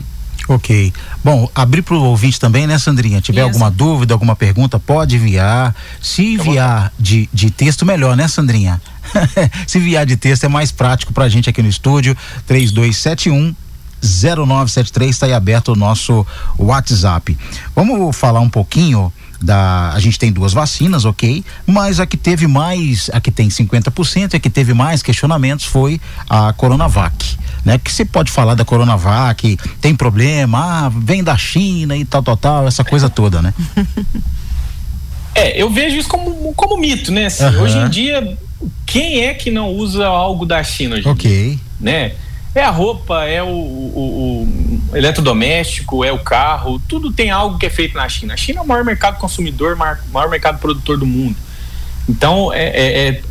Ok. 0.49 0.93
Bom, 1.23 1.49
abrir 1.55 1.81
para 1.81 1.95
o 1.95 2.05
ouvinte 2.05 2.39
também, 2.39 2.67
né, 2.67 2.79
Sandrinha? 2.79 3.21
Tiver 3.21 3.41
Isso. 3.41 3.49
alguma 3.49 3.71
dúvida, 3.71 4.13
alguma 4.13 4.37
pergunta, 4.37 4.79
pode 4.79 5.17
enviar. 5.17 5.75
Se 6.03 6.35
enviar 6.35 6.93
de, 6.99 7.29
de 7.33 7.51
texto, 7.51 7.87
melhor, 7.87 8.15
né, 8.15 8.29
Sandrinha? 8.29 8.81
Se 9.67 9.79
enviar 9.79 10.05
de 10.05 10.17
texto 10.17 10.45
é 10.45 10.49
mais 10.49 10.71
prático 10.71 11.15
para 11.15 11.25
a 11.25 11.29
gente 11.29 11.49
aqui 11.49 11.63
no 11.63 11.69
estúdio. 11.69 12.15
3271 12.47 13.55
0973 14.05 15.11
está 15.11 15.27
aí 15.27 15.33
aberto 15.33 15.69
o 15.73 15.77
nosso 15.77 16.27
WhatsApp. 16.59 17.37
Vamos 17.75 18.17
falar 18.17 18.41
um 18.41 18.49
pouquinho 18.49 19.13
da 19.41 19.93
a 19.93 19.99
gente 19.99 20.19
tem 20.19 20.33
duas 20.33 20.53
vacinas, 20.53 21.05
OK? 21.05 21.45
Mas 21.67 22.01
a 22.01 22.07
que 22.07 22.17
teve 22.17 22.47
mais, 22.47 23.11
a 23.13 23.21
que 23.21 23.31
tem 23.31 23.49
50% 23.49 24.33
e 24.33 24.37
a 24.37 24.41
que 24.41 24.51
teve 24.51 24.73
mais 24.73 25.03
questionamentos 25.03 25.67
foi 25.67 26.01
a 26.29 26.53
Coronavac, 26.53 27.37
né? 27.65 27.79
Que 27.79 27.93
você 27.93 28.05
pode 28.05 28.31
falar 28.31 28.55
da 28.55 28.65
Coronavac, 28.65 29.59
tem 29.81 29.95
problema, 29.95 30.87
ah, 30.87 30.89
vem 30.89 31.23
da 31.23 31.37
China 31.37 31.97
e 31.97 32.05
tal 32.05 32.23
tal 32.23 32.37
tal, 32.37 32.67
essa 32.67 32.85
coisa 32.85 33.09
toda, 33.09 33.43
né? 33.43 33.53
É, 35.37 35.61
eu 35.61 35.69
vejo 35.69 35.97
isso 35.97 36.09
como, 36.09 36.55
como 36.55 36.77
mito, 36.77 37.11
né? 37.11 37.27
Assim, 37.27 37.45
uhum. 37.45 37.63
Hoje 37.63 37.77
em 37.77 37.89
dia, 37.89 38.39
quem 38.87 39.25
é 39.25 39.35
que 39.35 39.51
não 39.51 39.71
usa 39.71 40.07
algo 40.07 40.47
da 40.47 40.63
China 40.63 40.95
hoje? 40.95 41.09
Ok. 41.09 41.59
Né? 41.81 42.13
É 42.55 42.63
a 42.63 42.71
roupa, 42.71 43.25
é 43.25 43.43
o, 43.43 43.47
o, 43.49 44.49
o, 44.93 44.97
eletrodoméstico, 44.97 46.05
é 46.05 46.13
o 46.13 46.21
carro, 46.21 46.81
tudo 46.89 47.13
tem 47.13 47.31
algo 47.31 47.59
que 47.59 47.67
é 47.67 47.71
feito 47.71 47.97
na 47.97 48.09
China. 48.09 48.35
A 48.35 48.37
China 48.37 48.61
é 48.61 48.63
o 48.63 48.67
maior 48.67 48.85
mercado 48.85 49.19
consumidor, 49.19 49.75
maior, 49.75 49.99
maior 50.13 50.31
mercado 50.31 50.61
produtor 50.61 50.97
do 50.97 51.07
mundo. 51.07 51.37
Então, 52.09 52.53
é, 52.53 52.67
é, 52.67 53.09
é, 53.09 53.23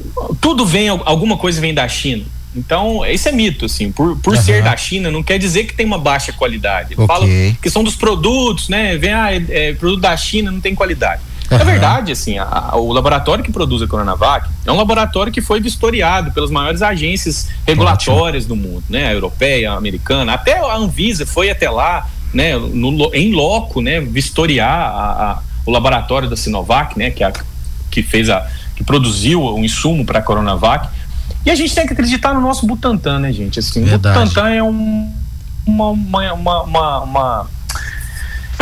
tudo 0.42 0.66
vem, 0.66 0.90
alguma 0.90 1.38
coisa 1.38 1.62
vem 1.62 1.74
da 1.74 1.88
China. 1.88 2.26
Então, 2.56 3.06
isso 3.06 3.28
é 3.30 3.32
mito, 3.32 3.66
assim. 3.66 3.92
Por, 3.92 4.18
por 4.18 4.36
uhum. 4.36 4.42
ser 4.42 4.64
da 4.64 4.76
China, 4.78 5.10
não 5.10 5.24
quer 5.24 5.40
dizer 5.40 5.64
que 5.66 5.74
tem 5.74 5.86
uma 5.86 5.98
baixa 5.98 6.32
qualidade. 6.32 6.94
Okay. 6.94 7.08
Fala 7.08 7.26
que 7.62 7.70
são 7.70 7.84
dos 7.84 7.96
produtos, 7.96 8.70
né? 8.70 8.98
Vem, 8.98 9.14
ah, 9.14 9.34
é, 9.34 9.44
é, 9.50 9.74
produto 9.74 10.02
da 10.02 10.16
China 10.16 10.52
não 10.52 10.60
tem 10.60 10.76
qualidade. 10.76 11.22
É 11.62 11.64
verdade, 11.64 12.12
assim, 12.12 12.38
a, 12.38 12.44
a, 12.72 12.78
o 12.78 12.92
laboratório 12.92 13.44
que 13.44 13.52
produz 13.52 13.82
a 13.82 13.88
Coronavac 13.88 14.50
é 14.66 14.72
um 14.72 14.76
laboratório 14.78 15.32
que 15.32 15.42
foi 15.42 15.60
vistoriado 15.60 16.32
pelas 16.32 16.50
maiores 16.50 16.82
agências 16.82 17.50
regulatórias 17.66 18.46
Ótimo. 18.46 18.62
do 18.62 18.70
mundo, 18.70 18.84
né? 18.90 19.08
A 19.08 19.14
europeia, 19.14 19.72
a 19.72 19.78
americana, 19.78 20.34
até 20.34 20.60
a 20.60 20.76
Anvisa 20.76 21.26
foi 21.26 21.50
até 21.50 21.70
lá, 21.70 22.08
né? 22.34 22.58
No, 22.58 23.14
em 23.14 23.34
loco, 23.34 23.82
né? 23.82 24.00
Vistoriar 24.00 24.70
a, 24.70 25.40
o 25.66 25.72
laboratório 25.72 26.30
da 26.30 26.36
Sinovac, 26.36 26.98
né? 26.98 27.12
Que, 27.12 27.24
que 27.90 28.04
fez 28.04 28.30
a 28.30 28.48
que 28.76 28.84
produziu 28.84 29.44
o 29.44 29.60
insumo 29.60 30.06
para 30.06 30.20
a 30.20 30.22
Coronavac. 30.22 30.90
E 31.46 31.52
a 31.52 31.56
gente 31.56 31.76
tem 31.76 31.86
que 31.86 31.94
acreditar 31.94 32.34
no 32.34 32.42
nosso 32.42 32.66
Butantan, 32.66 33.20
né, 33.20 33.32
gente? 33.32 33.60
Assim, 33.60 33.84
Verdade. 33.84 34.18
o 34.18 34.22
Butantan 34.22 34.50
é 34.50 34.64
um, 34.64 35.14
uma, 35.66 35.90
uma, 35.90 36.34
uma, 36.64 37.00
uma 37.02 37.48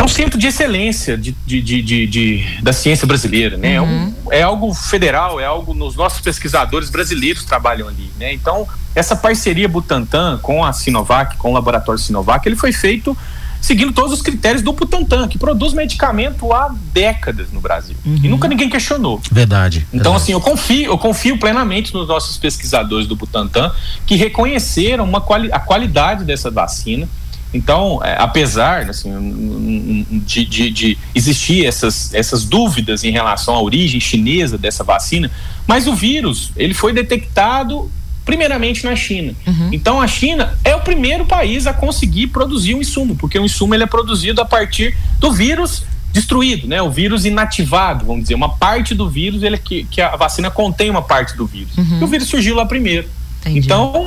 é 0.02 0.04
um 0.04 0.08
centro 0.08 0.38
de 0.38 0.48
excelência 0.48 1.16
de, 1.16 1.32
de, 1.32 1.62
de, 1.62 2.06
de 2.06 2.44
da 2.60 2.72
ciência 2.72 3.06
brasileira, 3.06 3.56
né? 3.56 3.80
Uhum. 3.80 3.86
É, 3.86 3.90
um, 3.90 4.32
é, 4.32 4.42
algo 4.42 4.74
federal, 4.74 5.40
é 5.40 5.44
algo 5.44 5.72
nos 5.72 5.94
nossos 5.94 6.20
pesquisadores 6.20 6.90
brasileiros 6.90 7.44
trabalham 7.44 7.88
ali, 7.88 8.10
né? 8.18 8.32
Então, 8.32 8.66
essa 8.94 9.14
parceria 9.14 9.68
Butantan 9.68 10.38
com 10.42 10.64
a 10.64 10.72
Sinovac, 10.72 11.36
com 11.36 11.50
o 11.50 11.54
laboratório 11.54 12.00
Sinovac, 12.00 12.46
ele 12.46 12.56
foi 12.56 12.72
feito 12.72 13.16
seguindo 13.60 13.92
todos 13.92 14.12
os 14.12 14.20
critérios 14.20 14.60
do 14.60 14.72
Butantan, 14.72 15.28
que 15.28 15.38
produz 15.38 15.72
medicamento 15.72 16.52
há 16.52 16.74
décadas 16.92 17.52
no 17.52 17.60
Brasil. 17.60 17.94
Uhum. 18.04 18.18
E 18.20 18.28
nunca 18.28 18.48
ninguém 18.48 18.68
questionou. 18.68 19.22
Verdade. 19.30 19.86
Então, 19.92 20.12
verdade. 20.12 20.16
assim, 20.16 20.32
eu 20.32 20.40
confio, 20.40 20.90
eu 20.90 20.98
confio 20.98 21.38
plenamente 21.38 21.94
nos 21.94 22.08
nossos 22.08 22.36
pesquisadores 22.36 23.06
do 23.06 23.14
Butantan 23.14 23.72
que 24.04 24.16
reconheceram 24.16 25.04
uma 25.04 25.20
quali 25.20 25.48
a 25.52 25.60
qualidade 25.60 26.24
dessa 26.24 26.50
vacina. 26.50 27.08
Então, 27.54 28.00
é, 28.02 28.16
apesar 28.18 28.88
assim, 28.88 30.06
de, 30.24 30.44
de, 30.44 30.70
de, 30.70 30.98
existir 31.14 31.66
essas, 31.66 32.12
essas 32.14 32.44
dúvidas 32.44 33.04
em 33.04 33.10
relação 33.10 33.54
à 33.54 33.62
origem 33.62 34.00
chinesa 34.00 34.56
dessa 34.56 34.82
vacina, 34.82 35.30
mas 35.66 35.86
o 35.86 35.94
vírus 35.94 36.50
ele 36.56 36.74
foi 36.74 36.92
detectado 36.92 37.90
primeiramente 38.24 38.84
na 38.84 38.94
China. 38.96 39.34
Uhum. 39.46 39.70
Então 39.72 40.00
a 40.00 40.06
China 40.06 40.56
é 40.64 40.74
o 40.74 40.80
primeiro 40.80 41.26
país 41.26 41.66
a 41.66 41.72
conseguir 41.72 42.28
produzir 42.28 42.74
o 42.74 42.78
um 42.78 42.80
insumo, 42.80 43.16
porque 43.16 43.38
o 43.38 43.44
insumo 43.44 43.74
ele 43.74 43.82
é 43.82 43.86
produzido 43.86 44.40
a 44.40 44.44
partir 44.44 44.96
do 45.18 45.32
vírus 45.32 45.84
destruído, 46.12 46.68
né? 46.68 46.80
O 46.82 46.90
vírus 46.90 47.24
inativado, 47.24 48.04
vamos 48.04 48.24
dizer, 48.24 48.34
uma 48.34 48.50
parte 48.50 48.94
do 48.94 49.08
vírus, 49.08 49.42
ele 49.42 49.56
é 49.56 49.58
que, 49.58 49.84
que 49.84 50.00
a 50.00 50.14
vacina 50.14 50.50
contém 50.50 50.90
uma 50.90 51.02
parte 51.02 51.36
do 51.36 51.46
vírus. 51.46 51.76
Uhum. 51.76 52.00
E 52.00 52.04
o 52.04 52.06
vírus 52.06 52.28
surgiu 52.28 52.54
lá 52.54 52.66
primeiro. 52.66 53.08
Entendi. 53.40 53.60
Então, 53.60 54.04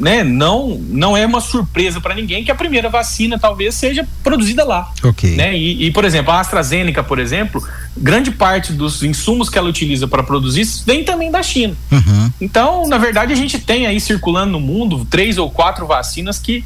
né, 0.00 0.24
não, 0.24 0.80
não 0.88 1.16
é 1.16 1.26
uma 1.26 1.40
surpresa 1.40 2.00
para 2.00 2.14
ninguém 2.14 2.42
que 2.42 2.50
a 2.50 2.54
primeira 2.54 2.88
vacina 2.88 3.38
talvez 3.38 3.74
seja 3.74 4.06
produzida 4.24 4.64
lá. 4.64 4.90
Ok. 5.04 5.36
Né? 5.36 5.56
E, 5.56 5.86
e, 5.86 5.90
por 5.90 6.04
exemplo, 6.04 6.32
a 6.32 6.40
AstraZeneca, 6.40 7.02
por 7.02 7.18
exemplo, 7.18 7.62
grande 7.96 8.30
parte 8.30 8.72
dos 8.72 9.02
insumos 9.02 9.50
que 9.50 9.58
ela 9.58 9.68
utiliza 9.68 10.08
para 10.08 10.22
produzir 10.22 10.66
vem 10.86 11.04
também 11.04 11.30
da 11.30 11.42
China. 11.42 11.74
Uhum. 11.92 12.32
Então, 12.40 12.88
na 12.88 12.98
verdade, 12.98 13.32
a 13.32 13.36
gente 13.36 13.58
tem 13.58 13.86
aí 13.86 14.00
circulando 14.00 14.52
no 14.52 14.60
mundo 14.60 15.06
três 15.08 15.36
ou 15.36 15.50
quatro 15.50 15.86
vacinas 15.86 16.38
que 16.38 16.64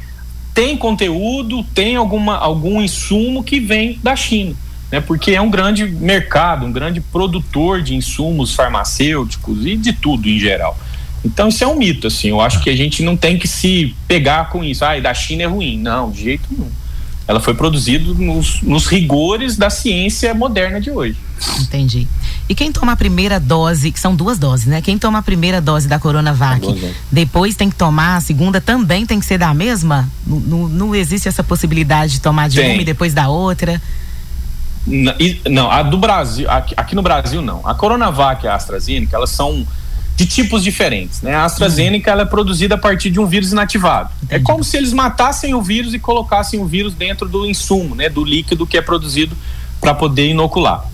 tem 0.53 0.77
conteúdo, 0.77 1.63
tem 1.73 1.97
alguma, 1.97 2.37
algum 2.37 2.81
insumo 2.81 3.43
que 3.43 3.59
vem 3.59 3.99
da 4.01 4.15
China. 4.15 4.55
Né, 4.91 5.01
porque 5.01 5.31
é 5.31 5.41
um 5.41 5.49
grande 5.49 5.85
mercado, 5.85 6.65
um 6.65 6.71
grande 6.71 7.01
produtor 7.01 7.81
de 7.81 7.95
insumos 7.95 8.53
farmacêuticos 8.53 9.65
e 9.65 9.75
de 9.75 9.91
tudo 9.91 10.29
em 10.29 10.39
geral. 10.39 10.77
Então 11.25 11.49
isso 11.49 11.63
é 11.63 11.67
um 11.67 11.75
mito, 11.75 12.05
assim. 12.05 12.29
Eu 12.29 12.39
acho 12.39 12.61
que 12.61 12.69
a 12.69 12.75
gente 12.75 13.01
não 13.01 13.17
tem 13.17 13.37
que 13.37 13.47
se 13.47 13.95
pegar 14.07 14.49
com 14.49 14.63
isso. 14.63 14.85
Ah, 14.85 14.99
da 14.99 15.13
China 15.13 15.43
é 15.43 15.47
ruim. 15.47 15.77
Não, 15.79 16.11
de 16.11 16.23
jeito 16.23 16.43
nenhum. 16.51 16.69
Ela 17.27 17.39
foi 17.39 17.55
produzida 17.55 18.13
nos, 18.13 18.61
nos 18.61 18.85
rigores 18.85 19.57
da 19.57 19.71
ciência 19.71 20.31
moderna 20.35 20.79
de 20.79 20.91
hoje. 20.91 21.17
Entendi. 21.59 22.07
E 22.47 22.53
quem 22.53 22.71
toma 22.71 22.91
a 22.91 22.95
primeira 22.95 23.39
dose, 23.39 23.91
que 23.91 23.99
são 23.99 24.15
duas 24.15 24.37
doses, 24.37 24.67
né? 24.67 24.79
Quem 24.79 24.99
toma 24.99 25.17
a 25.17 25.21
primeira 25.23 25.59
dose 25.59 25.87
da 25.87 25.97
Coronavac, 25.97 26.61
depois 27.11 27.55
tem 27.55 27.67
que 27.67 27.75
tomar 27.75 28.17
a 28.17 28.21
segunda, 28.21 28.61
também 28.61 29.07
tem 29.07 29.19
que 29.19 29.25
ser 29.25 29.39
da 29.39 29.51
mesma? 29.55 30.07
Não, 30.25 30.69
não 30.69 30.93
existe 30.93 31.27
essa 31.27 31.43
possibilidade 31.43 32.13
de 32.13 32.21
tomar 32.21 32.47
de 32.47 32.57
tem. 32.57 32.73
uma 32.73 32.81
e 32.83 32.85
depois 32.85 33.15
da 33.15 33.27
outra? 33.27 33.81
Não, 34.85 35.13
não, 35.49 35.71
a 35.71 35.81
do 35.81 35.97
Brasil, 35.97 36.49
aqui, 36.49 36.75
aqui, 36.77 36.95
no 36.95 37.01
Brasil 37.01 37.41
não. 37.41 37.67
A 37.67 37.73
Coronavac 37.73 38.45
e 38.45 38.47
a 38.47 38.53
AstraZeneca, 38.53 39.17
elas 39.17 39.31
são 39.31 39.65
de 40.15 40.25
tipos 40.25 40.63
diferentes. 40.63 41.21
Né? 41.21 41.35
A 41.35 41.43
AstraZeneca 41.43 42.09
ela 42.09 42.21
é 42.21 42.25
produzida 42.25 42.75
a 42.75 42.77
partir 42.77 43.09
de 43.09 43.19
um 43.19 43.25
vírus 43.25 43.51
inativado. 43.51 44.09
É 44.23 44.25
Entendi. 44.25 44.41
É 44.41 44.43
como 44.43 44.63
se 44.63 44.77
eles 44.77 44.93
matassem 44.93 45.53
o 45.53 45.61
vírus 45.61 45.93
e 45.93 45.99
colocassem 45.99 46.59
o 46.59 46.65
vírus 46.65 46.93
dentro 46.93 47.27
do 47.27 47.45
insumo, 47.45 47.95
né? 47.95 48.09
do 48.09 48.23
líquido 48.23 48.65
que 48.65 48.77
é 48.77 48.81
produzido 48.81 49.35
para 49.81 49.93
poder 49.93 50.29
inocular. 50.29 50.85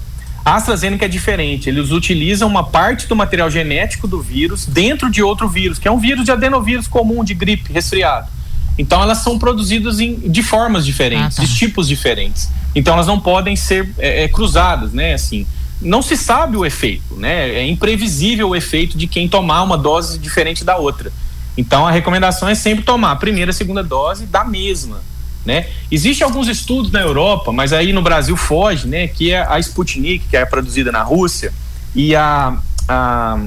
A 0.44 0.56
AstraZeneca 0.56 1.06
é 1.06 1.08
diferente, 1.08 1.70
eles 1.70 1.92
utilizam 1.92 2.48
uma 2.48 2.64
parte 2.64 3.08
do 3.08 3.16
material 3.16 3.50
genético 3.50 4.08
do 4.08 4.20
vírus 4.20 4.66
dentro 4.66 5.10
de 5.10 5.22
outro 5.22 5.48
vírus, 5.48 5.78
que 5.78 5.88
é 5.88 5.92
um 5.92 6.00
vírus 6.00 6.26
de 6.26 6.32
adenovírus 6.32 6.88
comum 6.88 7.24
de 7.24 7.36
gripe, 7.36 7.72
resfriado. 7.72 8.28
Então 8.76 9.04
elas 9.04 9.20
são 9.20 9.38
produzidas 9.38 10.00
em, 10.00 10.16
de 10.16 10.42
formas 10.42 10.84
diferentes, 10.84 11.38
ah, 11.38 11.42
tá. 11.42 11.48
de 11.48 11.56
tipos 11.56 11.88
diferentes. 11.88 12.50
Então 12.74 12.96
elas 12.96 13.06
não 13.06 13.20
podem 13.20 13.56
ser 13.56 13.94
é, 14.00 14.24
é, 14.24 14.28
cruzadas, 14.28 14.94
né? 14.94 15.14
Assim, 15.14 15.46
não 15.82 16.02
se 16.02 16.16
sabe 16.16 16.56
o 16.56 16.66
efeito, 16.66 17.16
né? 17.16 17.50
É 17.50 17.66
imprevisível 17.66 18.50
o 18.50 18.56
efeito 18.56 18.98
de 18.98 19.08
quem 19.08 19.28
tomar 19.28 19.64
uma 19.64 19.78
dose 19.78 20.20
diferente 20.20 20.64
da 20.64 20.78
outra. 20.78 21.12
Então 21.58 21.88
a 21.88 21.92
recomendação 21.92 22.48
é 22.48 22.56
sempre 22.56 22.84
tomar 22.84 23.12
a 23.12 23.16
primeira 23.16 23.50
e 23.50 23.52
a 23.52 23.54
segunda 23.54 23.84
dose 23.84 24.26
da 24.26 24.44
mesma, 24.44 25.02
né? 25.46 25.68
Existem 25.92 26.24
alguns 26.24 26.48
estudos 26.48 26.92
na 26.92 27.02
Europa, 27.02 27.52
mas 27.52 27.74
aí 27.74 27.92
no 27.92 28.02
Brasil 28.02 28.38
foge, 28.38 28.88
né? 28.88 29.08
Que 29.08 29.32
é 29.32 29.46
a 29.46 29.60
Sputnik, 29.60 30.26
que 30.30 30.38
é 30.38 30.46
produzida 30.46 30.92
na 30.92 31.02
Rússia, 31.02 31.52
e 31.96 32.16
a, 32.16 32.58
a 32.88 33.40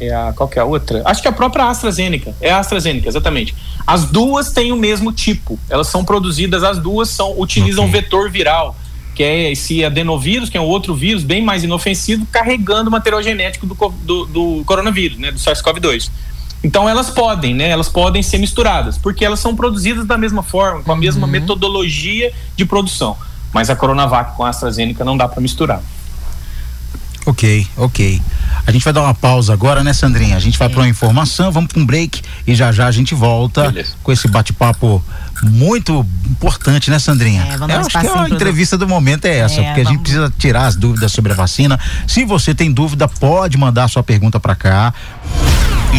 é 0.00 0.14
a 0.14 0.32
qual 0.32 0.48
que 0.48 0.58
é 0.58 0.62
a 0.62 0.64
outra? 0.64 1.02
Acho 1.04 1.20
que 1.20 1.26
é 1.26 1.30
a 1.30 1.34
própria 1.34 1.64
AstraZeneca. 1.64 2.32
É 2.40 2.52
a 2.52 2.58
AstraZeneca, 2.58 3.08
exatamente. 3.08 3.54
As 3.84 4.04
duas 4.04 4.52
têm 4.52 4.70
o 4.70 4.76
mesmo 4.76 5.12
tipo. 5.12 5.58
Elas 5.68 5.88
são 5.88 6.04
produzidas, 6.04 6.62
as 6.62 6.78
duas 6.78 7.08
são 7.08 7.34
utilizam 7.36 7.86
okay. 7.86 8.00
vetor 8.00 8.30
viral 8.30 8.76
que 9.18 9.24
é 9.24 9.50
esse 9.50 9.84
adenovírus, 9.84 10.48
que 10.48 10.56
é 10.56 10.60
um 10.60 10.66
outro 10.66 10.94
vírus 10.94 11.24
bem 11.24 11.42
mais 11.42 11.64
inofensivo, 11.64 12.24
carregando 12.30 12.88
o 12.88 12.92
material 12.92 13.20
genético 13.20 13.66
do, 13.66 13.74
do, 13.74 14.26
do 14.26 14.64
coronavírus, 14.64 15.18
né, 15.18 15.32
do 15.32 15.40
SARS-CoV-2. 15.40 16.08
Então 16.62 16.88
elas 16.88 17.10
podem, 17.10 17.52
né? 17.52 17.68
Elas 17.68 17.88
podem 17.88 18.22
ser 18.22 18.38
misturadas, 18.38 18.96
porque 18.96 19.24
elas 19.24 19.40
são 19.40 19.56
produzidas 19.56 20.06
da 20.06 20.16
mesma 20.16 20.44
forma, 20.44 20.84
com 20.84 20.92
a 20.92 20.94
uhum. 20.94 21.00
mesma 21.00 21.26
metodologia 21.26 22.32
de 22.54 22.64
produção. 22.64 23.16
Mas 23.52 23.68
a 23.70 23.74
Coronavac 23.74 24.36
com 24.36 24.44
a 24.44 24.50
AstraZeneca 24.50 25.04
não 25.04 25.16
dá 25.16 25.26
para 25.26 25.40
misturar. 25.40 25.82
Ok, 27.28 27.66
ok. 27.76 28.22
A 28.66 28.72
gente 28.72 28.82
vai 28.82 28.90
dar 28.90 29.02
uma 29.02 29.12
pausa 29.12 29.52
agora, 29.52 29.84
né, 29.84 29.92
Sandrinha? 29.92 30.34
A 30.34 30.40
gente 30.40 30.58
vai 30.58 30.66
para 30.66 30.80
uma 30.80 30.88
informação, 30.88 31.52
vamos 31.52 31.70
para 31.70 31.78
um 31.78 31.84
break 31.84 32.22
e 32.46 32.54
já 32.54 32.72
já 32.72 32.86
a 32.86 32.90
gente 32.90 33.14
volta 33.14 33.64
Beleza. 33.64 33.92
com 34.02 34.10
esse 34.10 34.26
bate-papo 34.28 35.04
muito 35.42 36.06
importante, 36.24 36.90
né, 36.90 36.98
Sandrinha? 36.98 37.42
É, 37.42 37.58
vamos 37.58 37.74
Eu 37.74 37.80
acho 37.80 37.90
que 37.90 38.06
é 38.06 38.18
a 38.18 38.28
entrevista 38.30 38.78
do 38.78 38.88
momento 38.88 39.26
é 39.26 39.40
essa, 39.40 39.60
é, 39.60 39.64
porque 39.64 39.82
vamos... 39.82 39.88
a 39.88 39.92
gente 39.92 40.00
precisa 40.00 40.32
tirar 40.38 40.66
as 40.68 40.74
dúvidas 40.74 41.12
sobre 41.12 41.32
a 41.32 41.34
vacina. 41.34 41.78
Se 42.06 42.24
você 42.24 42.54
tem 42.54 42.72
dúvida, 42.72 43.06
pode 43.06 43.58
mandar 43.58 43.88
sua 43.88 44.02
pergunta 44.02 44.40
para 44.40 44.54
cá. 44.54 44.94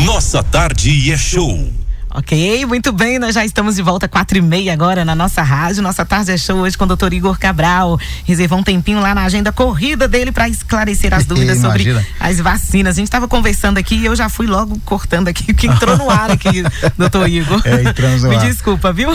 Nossa 0.04 0.42
tarde 0.42 1.12
é 1.12 1.18
show. 1.18 1.72
Ok, 2.20 2.66
muito 2.66 2.92
bem, 2.92 3.18
nós 3.18 3.34
já 3.34 3.46
estamos 3.46 3.78
de 3.78 3.82
volta 3.82 4.06
quatro 4.06 4.38
e 4.38 4.42
meia 4.42 4.74
agora 4.74 5.06
na 5.06 5.16
nossa 5.16 5.42
rádio, 5.42 5.82
nossa 5.82 6.06
tarde 6.06 6.34
é 6.34 6.38
show 6.38 6.58
hoje 6.58 6.78
com 6.78 6.84
o 6.84 6.88
doutor 6.88 7.14
Igor 7.14 7.40
Cabral, 7.40 7.98
reservou 8.26 8.60
um 8.60 8.64
tempinho 8.64 9.00
lá 9.00 9.16
na 9.16 9.24
agenda 9.24 9.54
corrida 9.54 10.06
dele 10.06 10.30
para 10.30 10.50
esclarecer 10.50 11.14
as 11.14 11.24
dúvidas 11.26 11.60
sobre 11.60 11.96
as 12.20 12.38
vacinas, 12.42 12.96
a 12.96 12.98
gente 12.98 13.08
estava 13.08 13.26
conversando 13.26 13.78
aqui 13.78 13.96
e 13.96 14.06
eu 14.06 14.18
já 14.18 14.28
fui 14.28 14.48
logo 14.48 14.78
cortando 14.84 15.30
aqui 15.30 15.54
o 15.54 15.56
que 15.56 15.68
entrou 15.68 15.96
no 15.96 16.10
ar 16.10 16.30
aqui, 16.30 16.62
doutor 17.00 17.30
Igor, 17.30 17.62
é, 17.64 17.84
entramos 17.84 18.22
me 18.24 18.38
desculpa, 18.40 18.92
viu? 18.92 19.12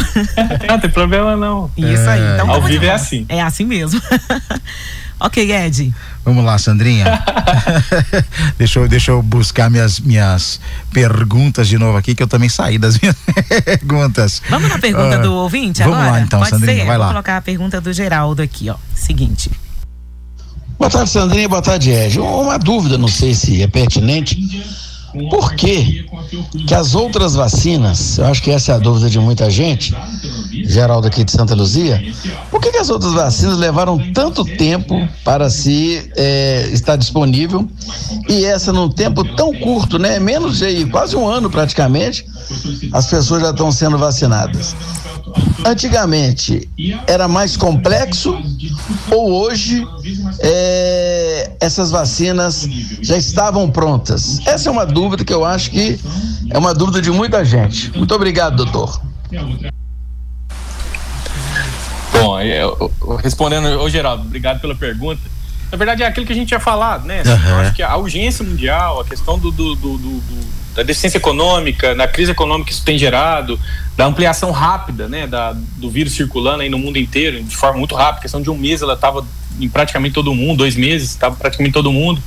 Não 0.66 0.80
tem 0.80 0.90
problema 0.90 1.36
não. 1.36 1.70
Isso 1.76 2.08
aí, 2.08 2.22
então 2.34 2.50
ao 2.50 2.62
vivo 2.62 2.86
é 2.86 2.90
assim. 2.90 3.26
É 3.28 3.42
assim 3.42 3.66
mesmo. 3.66 4.00
Ok, 5.24 5.50
Ed. 5.50 5.90
Vamos 6.22 6.44
lá, 6.44 6.58
Sandrinha. 6.58 7.24
deixa, 8.58 8.78
eu, 8.78 8.86
deixa 8.86 9.10
eu 9.10 9.22
buscar 9.22 9.70
minhas, 9.70 9.98
minhas 9.98 10.60
perguntas 10.92 11.66
de 11.66 11.78
novo 11.78 11.96
aqui, 11.96 12.14
que 12.14 12.22
eu 12.22 12.26
também 12.28 12.50
saí 12.50 12.76
das 12.76 12.98
minhas 13.00 13.16
perguntas. 13.64 14.42
Vamos 14.50 14.68
na 14.68 14.78
pergunta 14.78 15.18
uh, 15.18 15.22
do 15.22 15.32
ouvinte 15.32 15.82
vamos 15.82 15.96
agora? 15.96 16.10
Vamos 16.10 16.20
lá 16.20 16.26
então, 16.26 16.38
Pode 16.40 16.50
Sandrinha, 16.50 16.80
ser? 16.80 16.86
vai 16.86 16.96
Vou 16.98 17.06
lá. 17.06 17.12
colocar 17.12 17.36
a 17.38 17.40
pergunta 17.40 17.80
do 17.80 17.90
Geraldo 17.90 18.42
aqui, 18.42 18.68
ó. 18.68 18.76
Seguinte. 18.94 19.50
Boa 20.78 20.90
tarde, 20.90 21.08
Sandrinha. 21.08 21.48
Boa 21.48 21.62
tarde, 21.62 21.90
Ed. 21.90 22.20
Uma 22.20 22.58
dúvida, 22.58 22.98
não 22.98 23.08
sei 23.08 23.32
se 23.32 23.62
é 23.62 23.66
pertinente. 23.66 24.36
Por 25.30 25.54
que, 25.54 26.06
que 26.66 26.74
as 26.74 26.94
outras 26.94 27.34
vacinas, 27.34 28.18
eu 28.18 28.26
acho 28.26 28.42
que 28.42 28.50
essa 28.50 28.72
é 28.72 28.74
a 28.74 28.78
dúvida 28.78 29.08
de 29.08 29.18
muita 29.20 29.48
gente, 29.48 29.94
Geraldo 30.66 31.06
aqui 31.06 31.22
de 31.22 31.30
Santa 31.30 31.54
Luzia, 31.54 32.02
por 32.50 32.60
que, 32.60 32.72
que 32.72 32.78
as 32.78 32.90
outras 32.90 33.12
vacinas 33.12 33.56
levaram 33.58 33.98
tanto 34.12 34.44
tempo 34.44 35.08
para 35.22 35.48
se 35.50 36.10
é, 36.16 36.68
estar 36.72 36.96
disponível 36.96 37.68
e 38.28 38.44
essa 38.44 38.72
num 38.72 38.88
tempo 38.88 39.24
tão 39.36 39.52
curto, 39.52 39.98
né? 39.98 40.18
Menos 40.18 40.58
de 40.58 40.86
quase 40.86 41.14
um 41.14 41.26
ano 41.26 41.48
praticamente, 41.48 42.26
as 42.92 43.06
pessoas 43.06 43.42
já 43.42 43.50
estão 43.50 43.70
sendo 43.70 43.96
vacinadas. 43.96 44.74
Antigamente 45.64 46.68
era 47.06 47.26
mais 47.26 47.56
complexo 47.56 48.36
ou 49.10 49.32
hoje 49.32 49.86
é, 50.40 51.52
essas 51.60 51.90
vacinas 51.90 52.68
já 53.00 53.16
estavam 53.16 53.70
prontas? 53.70 54.40
Essa 54.46 54.68
é 54.68 54.72
uma 54.72 54.84
dúvida 54.84 55.03
que 55.24 55.32
eu 55.32 55.44
acho 55.44 55.70
que 55.70 55.98
é 56.50 56.58
uma 56.58 56.74
dúvida 56.74 57.00
de 57.00 57.10
muita 57.10 57.44
gente. 57.44 57.96
Muito 57.96 58.14
obrigado, 58.14 58.56
doutor. 58.56 59.00
Bom, 62.12 62.40
eu, 62.40 62.92
eu, 63.02 63.16
respondendo, 63.16 63.66
ô 63.80 63.88
Geraldo, 63.88 64.24
obrigado 64.24 64.60
pela 64.60 64.74
pergunta. 64.74 65.20
Na 65.70 65.76
verdade, 65.76 66.02
é 66.02 66.06
aquilo 66.06 66.24
que 66.24 66.32
a 66.32 66.36
gente 66.36 66.48
tinha 66.48 66.60
falado, 66.60 67.04
né? 67.06 67.22
Uhum. 67.26 67.48
Eu 67.48 67.56
acho 67.56 67.74
que 67.74 67.82
a 67.82 67.96
urgência 67.96 68.44
mundial, 68.44 69.00
a 69.00 69.04
questão 69.04 69.38
do, 69.38 69.50
do, 69.50 69.74
do, 69.74 69.98
do 69.98 70.54
da 70.74 70.82
deficiência 70.82 71.18
econômica, 71.18 71.94
da 71.94 72.06
crise 72.08 72.32
econômica 72.32 72.68
que 72.68 72.72
isso 72.72 72.84
tem 72.84 72.98
gerado, 72.98 73.58
da 73.96 74.06
ampliação 74.06 74.50
rápida, 74.50 75.08
né, 75.08 75.26
da, 75.26 75.52
do 75.52 75.88
vírus 75.88 76.14
circulando 76.14 76.62
aí 76.62 76.68
no 76.68 76.78
mundo 76.78 76.98
inteiro, 76.98 77.42
de 77.42 77.56
forma 77.56 77.78
muito 77.78 77.94
rápida, 77.94 78.22
questão 78.22 78.42
de 78.42 78.50
um 78.50 78.58
mês 78.58 78.82
ela 78.82 78.94
estava 78.94 79.24
em 79.60 79.68
praticamente 79.68 80.14
todo 80.14 80.34
mundo, 80.34 80.58
dois 80.58 80.74
meses 80.74 81.10
estava 81.10 81.36
praticamente 81.36 81.72
todo 81.72 81.92
mundo. 81.92 82.20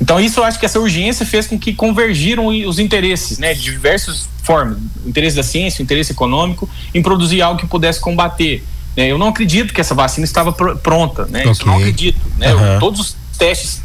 Então 0.00 0.18
isso 0.18 0.40
eu 0.40 0.44
acho 0.44 0.58
que 0.58 0.64
essa 0.64 0.80
urgência 0.80 1.26
fez 1.26 1.46
com 1.46 1.58
que 1.58 1.74
convergiram 1.74 2.46
os 2.46 2.78
interesses, 2.78 3.38
né, 3.38 3.52
de 3.52 3.60
diversas 3.60 4.28
formas, 4.42 4.78
o 5.04 5.08
interesse 5.08 5.36
da 5.36 5.42
ciência, 5.42 5.82
o 5.82 5.84
interesse 5.84 6.12
econômico, 6.12 6.68
em 6.94 7.02
produzir 7.02 7.42
algo 7.42 7.60
que 7.60 7.66
pudesse 7.66 8.00
combater. 8.00 8.64
Né? 8.96 9.10
Eu 9.10 9.18
não 9.18 9.28
acredito 9.28 9.74
que 9.74 9.80
essa 9.80 9.94
vacina 9.94 10.24
estava 10.24 10.52
pr 10.52 10.76
pronta, 10.76 11.26
né? 11.26 11.40
Okay. 11.40 11.52
Isso 11.52 11.62
eu 11.62 11.66
não 11.66 11.76
acredito, 11.76 12.20
né? 12.38 12.54
Uhum. 12.54 12.78
Todos 12.78 13.00
os 13.00 13.16
testes 13.38 13.82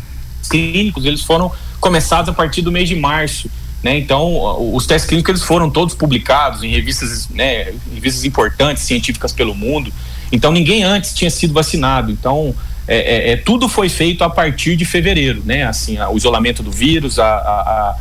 clínicos 0.49 1.05
eles 1.05 1.21
foram 1.21 1.51
começados 1.79 2.29
a 2.29 2.33
partir 2.33 2.61
do 2.61 2.71
mês 2.71 2.87
de 2.87 2.95
março. 2.95 3.49
Né? 3.83 3.99
Então, 3.99 4.73
os 4.73 4.87
testes 4.87 5.07
clínicos 5.07 5.29
eles 5.29 5.43
foram 5.43 5.69
todos 5.69 5.93
publicados 5.93 6.63
em 6.63 6.71
revistas, 6.71 7.29
né, 7.29 7.71
revistas 7.93 8.25
importantes, 8.25 8.81
científicas 8.81 9.31
pelo 9.31 9.53
mundo. 9.53 9.93
Então, 10.31 10.51
ninguém 10.51 10.83
antes 10.83 11.13
tinha 11.13 11.29
sido 11.29 11.53
vacinado. 11.53 12.11
Então, 12.11 12.55
é, 12.87 12.97
é, 12.97 13.31
é 13.31 13.37
tudo 13.37 13.67
foi 13.67 13.89
feito 13.89 14.23
a 14.23 14.29
partir 14.29 14.75
de 14.75 14.85
fevereiro, 14.85 15.41
né? 15.45 15.63
Assim, 15.63 15.97
o 15.99 16.17
isolamento 16.17 16.61
do 16.61 16.71
vírus, 16.71 17.19
a, 17.19 17.25
a, 17.25 17.97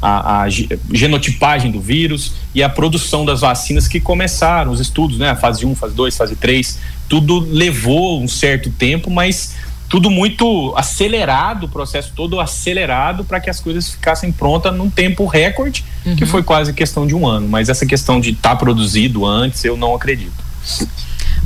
a, 0.00 0.42
a, 0.42 0.48
genotipagem 0.92 1.70
do 1.70 1.80
vírus 1.80 2.32
e 2.54 2.62
a 2.62 2.68
produção 2.68 3.24
das 3.24 3.40
vacinas 3.40 3.88
que 3.88 4.00
começaram, 4.00 4.70
os 4.70 4.80
estudos, 4.80 5.18
né? 5.18 5.30
A 5.30 5.36
fase 5.36 5.64
1, 5.64 5.74
fase 5.74 5.94
2, 5.94 6.16
fase 6.16 6.36
3, 6.36 6.78
tudo 7.08 7.40
levou 7.40 8.22
um 8.22 8.28
certo 8.28 8.70
tempo, 8.70 9.10
mas 9.10 9.56
tudo 9.88 10.10
muito 10.10 10.74
acelerado, 10.76 11.64
o 11.64 11.68
processo 11.68 12.12
todo 12.14 12.38
acelerado 12.38 13.24
para 13.24 13.40
que 13.40 13.48
as 13.48 13.58
coisas 13.58 13.88
ficassem 13.88 14.30
prontas 14.30 14.76
num 14.76 14.90
tempo 14.90 15.24
recorde, 15.24 15.82
uhum. 16.04 16.14
que 16.14 16.26
foi 16.26 16.42
quase 16.42 16.74
questão 16.74 17.06
de 17.06 17.14
um 17.14 17.26
ano. 17.26 17.48
Mas 17.48 17.70
essa 17.70 17.86
questão 17.86 18.20
de 18.20 18.30
estar 18.30 18.50
tá 18.50 18.56
produzido 18.56 19.24
antes, 19.24 19.64
eu 19.64 19.76
não 19.76 19.94
acredito. 19.94 20.44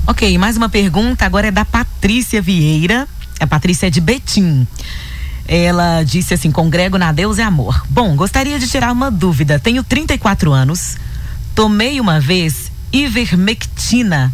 Ok, 0.06 0.36
mais 0.38 0.56
uma 0.56 0.68
pergunta 0.68 1.24
agora 1.24 1.48
é 1.48 1.50
da 1.50 1.64
Patrícia 1.64 2.42
Vieira. 2.42 3.06
A 3.40 3.46
Patrícia 3.46 3.86
é 3.86 3.90
de 3.90 4.00
Betim. 4.00 4.66
Ela 5.46 6.02
disse 6.02 6.34
assim: 6.34 6.50
congrego 6.50 6.98
na 6.98 7.12
Deus 7.12 7.38
é 7.38 7.42
amor. 7.42 7.84
Bom, 7.88 8.16
gostaria 8.16 8.58
de 8.58 8.68
tirar 8.68 8.92
uma 8.92 9.10
dúvida. 9.10 9.58
Tenho 9.58 9.82
34 9.82 10.52
anos, 10.52 10.96
tomei 11.54 12.00
uma 12.00 12.20
vez 12.20 12.70
ivermectina 12.92 14.32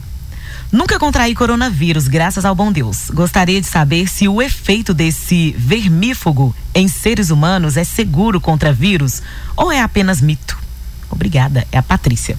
Nunca 0.71 0.99
contraí 0.99 1.35
coronavírus, 1.35 2.09
graças 2.09 2.45
ao 2.45 2.55
bom 2.55 2.71
Deus. 2.71 3.09
Gostaria 3.09 3.59
de 3.59 3.67
saber 3.67 4.07
se 4.07 4.29
o 4.29 4.43
efeito 4.43 4.93
desse 4.93 5.55
vermífugo 5.57 6.55
em 6.75 6.87
seres 6.87 7.31
humanos 7.31 7.79
é 7.79 7.85
seguro 7.85 8.39
contra 8.39 8.71
vírus 8.71 9.23
ou 9.57 9.73
é 9.73 9.81
apenas 9.81 10.21
mito. 10.21 10.59
Obrigada, 11.09 11.67
é 11.73 11.79
a 11.79 11.83
Patrícia. 11.83 12.37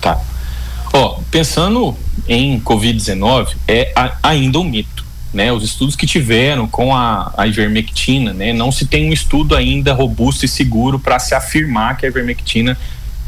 Tá. 0.00 0.20
Ó, 0.94 1.18
pensando 1.28 1.96
em 2.28 2.60
Covid-19, 2.60 3.56
é 3.66 3.92
a, 3.96 4.16
ainda 4.22 4.60
um 4.60 4.64
mito. 4.64 5.04
Né, 5.32 5.50
os 5.50 5.64
estudos 5.64 5.96
que 5.96 6.06
tiveram 6.06 6.68
com 6.68 6.94
a, 6.94 7.34
a 7.36 7.44
ivermectina, 7.44 8.32
né, 8.32 8.52
não 8.52 8.70
se 8.70 8.86
tem 8.86 9.10
um 9.10 9.12
estudo 9.12 9.56
ainda 9.56 9.92
robusto 9.92 10.44
e 10.44 10.48
seguro 10.48 10.96
para 10.96 11.18
se 11.18 11.34
afirmar 11.34 11.96
que 11.96 12.06
a 12.06 12.08
ivermectina 12.08 12.78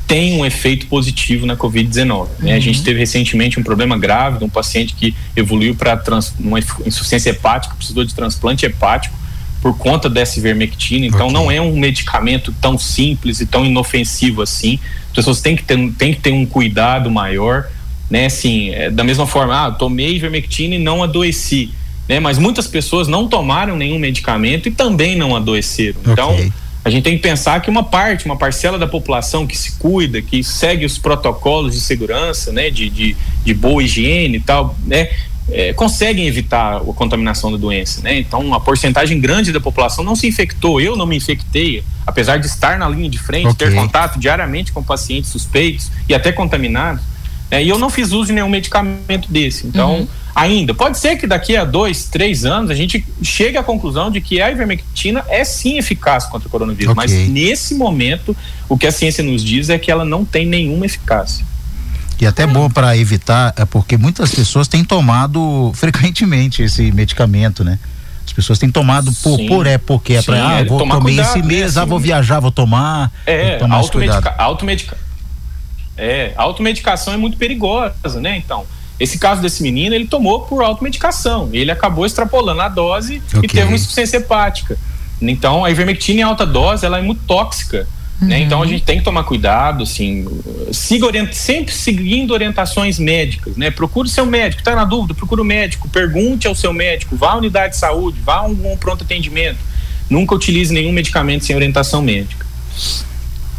tem 0.07 0.39
um 0.39 0.47
efeito 0.47 0.87
positivo 0.87 1.47
na 1.47 1.57
Covid-19. 1.57 2.11
Uhum. 2.13 2.29
Né? 2.39 2.55
A 2.55 2.61
gente 2.61 2.79
uhum. 2.79 2.85
teve 2.85 3.01
recentemente 3.01 3.59
um 3.59 3.65
problema 3.65 3.99
grave 3.99 4.39
de 4.39 4.45
um 4.45 4.49
paciente 4.49 4.95
que 4.95 5.17
evoluiu 5.35 5.75
para 5.75 6.01
uma 6.39 6.61
insuficiência 6.61 7.31
hepática, 7.31 7.75
precisou 7.75 8.05
de 8.05 8.15
transplante 8.15 8.65
hepático 8.65 9.17
por 9.61 9.77
conta 9.77 10.09
dessa 10.09 10.39
ivermectina. 10.39 11.07
Então, 11.07 11.27
okay. 11.27 11.33
não 11.33 11.51
é 11.51 11.61
um 11.61 11.77
medicamento 11.77 12.55
tão 12.61 12.79
simples 12.79 13.41
e 13.41 13.47
tão 13.47 13.67
inofensivo 13.67 14.43
assim. 14.43 14.79
As 15.17 15.25
pessoas 15.25 15.41
têm 15.41 15.57
que 15.57 15.63
ter, 15.63 15.93
têm 15.93 16.13
que 16.13 16.21
ter 16.21 16.33
um 16.33 16.45
cuidado 16.45 17.11
maior, 17.11 17.69
né? 18.11 18.27
Assim, 18.27 18.71
é, 18.71 18.91
da 18.91 19.03
mesma 19.03 19.27
forma, 19.27 19.67
ah, 19.67 19.71
tomei 19.71 20.17
ivermectina 20.17 20.75
e 20.75 20.79
não 20.79 21.03
adoeci, 21.03 21.71
né? 22.07 22.21
Mas 22.21 22.39
muitas 22.39 22.67
pessoas 22.67 23.09
não 23.09 23.27
tomaram 23.27 23.77
nenhum 23.77 23.99
medicamento 23.99 24.69
e 24.69 24.71
também 24.71 25.17
não 25.17 25.35
adoeceram. 25.35 25.99
Então, 26.05 26.35
okay. 26.35 26.45
Então 26.45 26.67
a 26.87 26.91
gente 26.91 27.03
tem 27.03 27.17
que 27.17 27.23
pensar 27.23 27.61
que 27.63 27.69
uma 27.69 27.83
parte, 27.83 28.27
uma 28.27 28.37
parcela 28.37 28.79
da 28.79 28.87
população 28.87 29.45
que 29.45 29.59
se 29.59 29.77
cuida, 29.77 30.23
que 30.23 30.45
segue 30.45 30.85
os 30.85 30.97
protocolos 30.99 31.75
de 31.75 31.81
segurança, 31.81 32.53
né, 32.53 32.71
de, 32.71 32.89
de, 32.89 33.17
de 33.45 33.55
boa 33.55 33.83
higiene 33.83 34.37
e 34.37 34.41
tal, 34.41 34.77
né, 34.87 35.11
é, 35.51 35.73
conseguem 35.73 36.27
evitar 36.27 36.77
a 36.77 36.81
contaminação 36.81 37.53
da 37.53 37.57
doença, 37.57 38.01
né? 38.03 38.19
Então, 38.19 38.41
uma 38.41 38.61
porcentagem 38.61 39.21
grande 39.21 39.53
da 39.53 39.61
população 39.61 40.03
não 40.03 40.17
se 40.17 40.27
infectou. 40.27 40.81
Eu 40.81 40.97
não 40.97 41.07
me 41.07 41.17
infectei, 41.17 41.85
apesar 42.07 42.39
de 42.39 42.47
estar 42.47 42.79
na 42.79 42.89
linha 42.89 43.09
de 43.09 43.19
frente, 43.19 43.49
okay. 43.49 43.69
ter 43.69 43.75
contato 43.75 44.19
diariamente 44.19 44.73
com 44.73 44.83
pacientes 44.83 45.31
suspeitos 45.31 45.91
e 46.09 46.15
até 46.15 46.33
contaminados. 46.33 47.03
É, 47.49 47.63
e 47.63 47.69
eu 47.69 47.79
não 47.79 47.89
fiz 47.89 48.11
uso 48.11 48.27
de 48.27 48.33
nenhum 48.33 48.49
medicamento 48.49 49.31
desse. 49.31 49.69
Então, 49.69 50.01
uhum. 50.01 50.09
ainda, 50.35 50.75
pode 50.75 50.99
ser 50.99 51.17
que 51.17 51.29
daqui 51.29 51.57
a 51.57 51.65
dois, 51.65 52.07
três 52.07 52.45
anos 52.45 52.71
a 52.73 52.75
gente 52.75 53.07
chegue 53.23 53.57
à 53.57 53.63
conclusão 53.63 54.11
de 54.11 54.21
que 54.21 54.43
a 54.43 54.51
ivermectina 54.51 55.25
é 55.29 55.45
sim 55.45 55.79
eficaz 55.79 56.27
contra 56.27 56.49
o 56.49 56.51
coronavírus. 56.51 56.93
Okay. 56.93 57.17
Mas 57.19 57.29
nesse 57.29 57.77
momento, 57.77 58.37
o 58.69 58.77
que 58.77 58.85
a 58.85 58.91
ciência 58.91 59.23
nos 59.23 59.45
diz 59.45 59.71
é 59.71 59.79
que 59.79 59.93
ela 59.93 60.05
não 60.05 60.25
tem 60.25 60.45
nenhuma 60.45 60.87
eficácia. 60.87 61.47
E 62.21 62.27
até 62.27 62.47
bom 62.47 62.71
para 62.71 62.97
evitar, 62.97 63.53
é 63.57 63.65
porque 63.65 63.97
muitas 63.97 64.35
pessoas 64.35 64.67
têm 64.69 64.85
tomado 64.85 65.71
frequentemente 65.77 66.63
esse 66.63 66.91
medicamento, 66.93 67.63
né? 67.63 67.79
As 68.25 68.33
pessoas 68.33 68.59
têm 68.59 68.71
tomado 68.71 69.13
por, 69.23 69.39
por 69.47 69.67
é, 69.67 69.79
porque 69.79 70.15
é 70.15 70.23
para, 70.23 70.59
ah, 70.59 70.65
vou 70.65 70.79
tomar 70.79 70.99
esse 71.11 71.43
mês, 71.43 71.61
né, 71.61 71.65
assim, 71.67 71.79
ah, 71.79 71.85
vou 71.85 71.99
viajar, 71.99 72.41
vou 72.41 72.51
tomar. 72.51 73.13
É, 73.25 73.59
automedica, 73.63 74.35
automedica, 74.37 74.99
é, 75.97 76.33
automedicação 76.37 77.15
é 77.15 77.17
muito 77.17 77.37
perigosa, 77.37 78.21
né? 78.21 78.37
Então, 78.37 78.67
esse 78.99 79.19
caso 79.19 79.41
desse 79.41 79.63
menino, 79.63 79.95
ele 79.95 80.07
tomou 80.07 80.41
por 80.43 80.63
automedicação. 80.63 81.51
Ele 81.53 81.71
acabou 81.71 82.07
extrapolando 82.07 82.61
a 82.63 82.69
dose 82.69 83.23
okay. 83.29 83.41
e 83.43 83.49
teve 83.49 83.67
uma 83.69 83.77
insuficiência 83.77 84.17
hepática. 84.17 84.77
Então, 85.21 85.65
a 85.65 85.71
ivermectina 85.71 86.21
em 86.21 86.23
alta 86.23 86.47
dose, 86.47 86.85
ela 86.85 86.99
é 86.99 87.03
muito 87.03 87.23
tóxica. 87.25 87.87
Né? 88.21 88.23
Uhum. 88.23 88.29
Né? 88.29 88.41
Então, 88.41 88.63
a 88.63 88.67
gente 88.67 88.83
tem 88.83 88.99
que 88.99 89.05
tomar 89.05 89.25
cuidado, 89.25 89.83
assim, 89.83 90.27
siga 90.73 91.07
sempre 91.33 91.73
seguindo 91.73 92.33
orientações 92.33 92.99
médicas, 92.99 93.57
né? 93.57 93.71
Procure 93.71 94.09
seu 94.09 94.27
médico, 94.27 94.61
está 94.61 94.75
na 94.75 94.85
dúvida, 94.85 95.15
procure 95.15 95.41
o 95.41 95.45
médico, 95.45 95.89
pergunte 95.89 96.47
ao 96.47 96.55
seu 96.55 96.73
médico, 96.73 97.17
vá 97.17 97.33
à 97.33 97.37
unidade 97.37 97.75
de 97.75 97.79
saúde, 97.79 98.19
vá 98.25 98.37
a 98.37 98.47
um, 98.47 98.73
um 98.73 98.77
pronto 98.77 99.05
atendimento. 99.05 99.59
Nunca 100.09 100.35
utilize 100.35 100.73
nenhum 100.73 100.93
medicamento 100.93 101.45
sem 101.45 101.55
orientação 101.55 102.01
médica. 102.01 102.47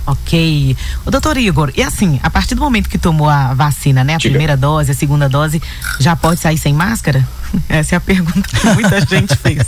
Ok. 0.07 0.75
O 1.05 1.11
doutor 1.11 1.35
Igor, 1.35 1.69
e 1.75 1.83
assim, 1.83 2.17
a 2.23 2.29
partir 2.29 2.55
do 2.55 2.61
momento 2.61 2.87
que 2.87 2.97
tomou 2.97 3.27
a 3.27 3.53
vacina, 3.53 4.05
né? 4.05 4.15
A 4.15 4.17
Diga. 4.17 4.31
primeira 4.31 4.55
dose, 4.55 4.89
a 4.89 4.93
segunda 4.93 5.27
dose, 5.27 5.61
já 5.99 6.15
pode 6.15 6.39
sair 6.39 6.57
sem 6.57 6.73
máscara? 6.73 7.27
Essa 7.67 7.95
é 7.95 7.97
a 7.97 8.01
pergunta 8.01 8.41
que 8.47 8.67
muita 8.67 9.01
gente 9.05 9.35
fez. 9.35 9.67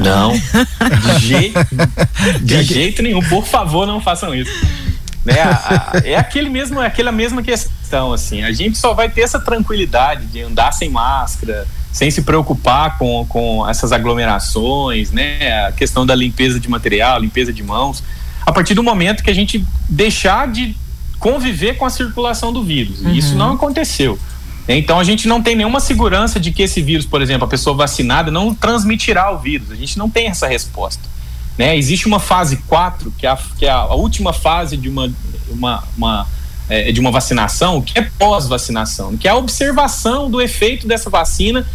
Não, 0.00 0.32
de, 0.32 1.20
jeito, 1.24 1.58
de 2.42 2.62
jeito 2.64 3.02
nenhum. 3.02 3.22
Por 3.22 3.46
favor, 3.46 3.86
não 3.86 4.00
façam 4.00 4.34
isso. 4.34 4.50
Né? 5.24 5.40
A, 5.40 5.92
a, 5.94 5.98
é 6.04 6.16
aquele 6.16 6.50
mesmo, 6.50 6.82
é 6.82 6.86
aquela 6.86 7.12
mesma 7.12 7.40
questão, 7.40 8.12
assim. 8.12 8.42
A 8.42 8.50
gente 8.50 8.76
só 8.76 8.94
vai 8.94 9.08
ter 9.08 9.20
essa 9.20 9.38
tranquilidade 9.38 10.26
de 10.26 10.42
andar 10.42 10.72
sem 10.72 10.90
máscara, 10.90 11.68
sem 11.92 12.10
se 12.10 12.22
preocupar 12.22 12.98
com, 12.98 13.24
com 13.28 13.68
essas 13.68 13.92
aglomerações, 13.92 15.12
né? 15.12 15.66
A 15.68 15.72
questão 15.72 16.04
da 16.04 16.16
limpeza 16.16 16.58
de 16.58 16.68
material, 16.68 17.20
limpeza 17.20 17.52
de 17.52 17.62
mãos 17.62 18.02
a 18.46 18.52
partir 18.52 18.74
do 18.74 18.82
momento 18.82 19.24
que 19.24 19.30
a 19.30 19.34
gente 19.34 19.66
deixar 19.88 20.46
de 20.46 20.76
conviver 21.18 21.76
com 21.76 21.84
a 21.84 21.90
circulação 21.90 22.52
do 22.52 22.62
vírus. 22.62 23.00
Uhum. 23.00 23.10
E 23.10 23.18
isso 23.18 23.34
não 23.34 23.54
aconteceu. 23.54 24.16
Então 24.68 24.98
a 24.98 25.04
gente 25.04 25.28
não 25.28 25.42
tem 25.42 25.56
nenhuma 25.56 25.80
segurança 25.80 26.40
de 26.40 26.52
que 26.52 26.62
esse 26.62 26.80
vírus, 26.80 27.04
por 27.04 27.20
exemplo, 27.20 27.44
a 27.44 27.48
pessoa 27.48 27.76
vacinada 27.76 28.30
não 28.30 28.54
transmitirá 28.54 29.30
o 29.32 29.38
vírus. 29.38 29.70
A 29.70 29.74
gente 29.74 29.98
não 29.98 30.08
tem 30.08 30.28
essa 30.28 30.46
resposta. 30.46 31.02
Né? 31.58 31.76
Existe 31.76 32.06
uma 32.06 32.20
fase 32.20 32.58
4, 32.68 33.12
que 33.18 33.26
é 33.26 33.30
a, 33.30 33.38
que 33.58 33.66
é 33.66 33.70
a 33.70 33.94
última 33.94 34.32
fase 34.32 34.76
de 34.76 34.88
uma, 34.88 35.10
uma, 35.48 35.84
uma 35.96 36.26
é, 36.68 36.90
de 36.90 37.00
uma 37.00 37.10
vacinação, 37.10 37.80
que 37.80 37.98
é 37.98 38.02
pós-vacinação, 38.18 39.16
que 39.16 39.26
é 39.28 39.30
a 39.30 39.36
observação 39.36 40.30
do 40.30 40.40
efeito 40.40 40.86
dessa 40.86 41.08
vacina 41.08 41.66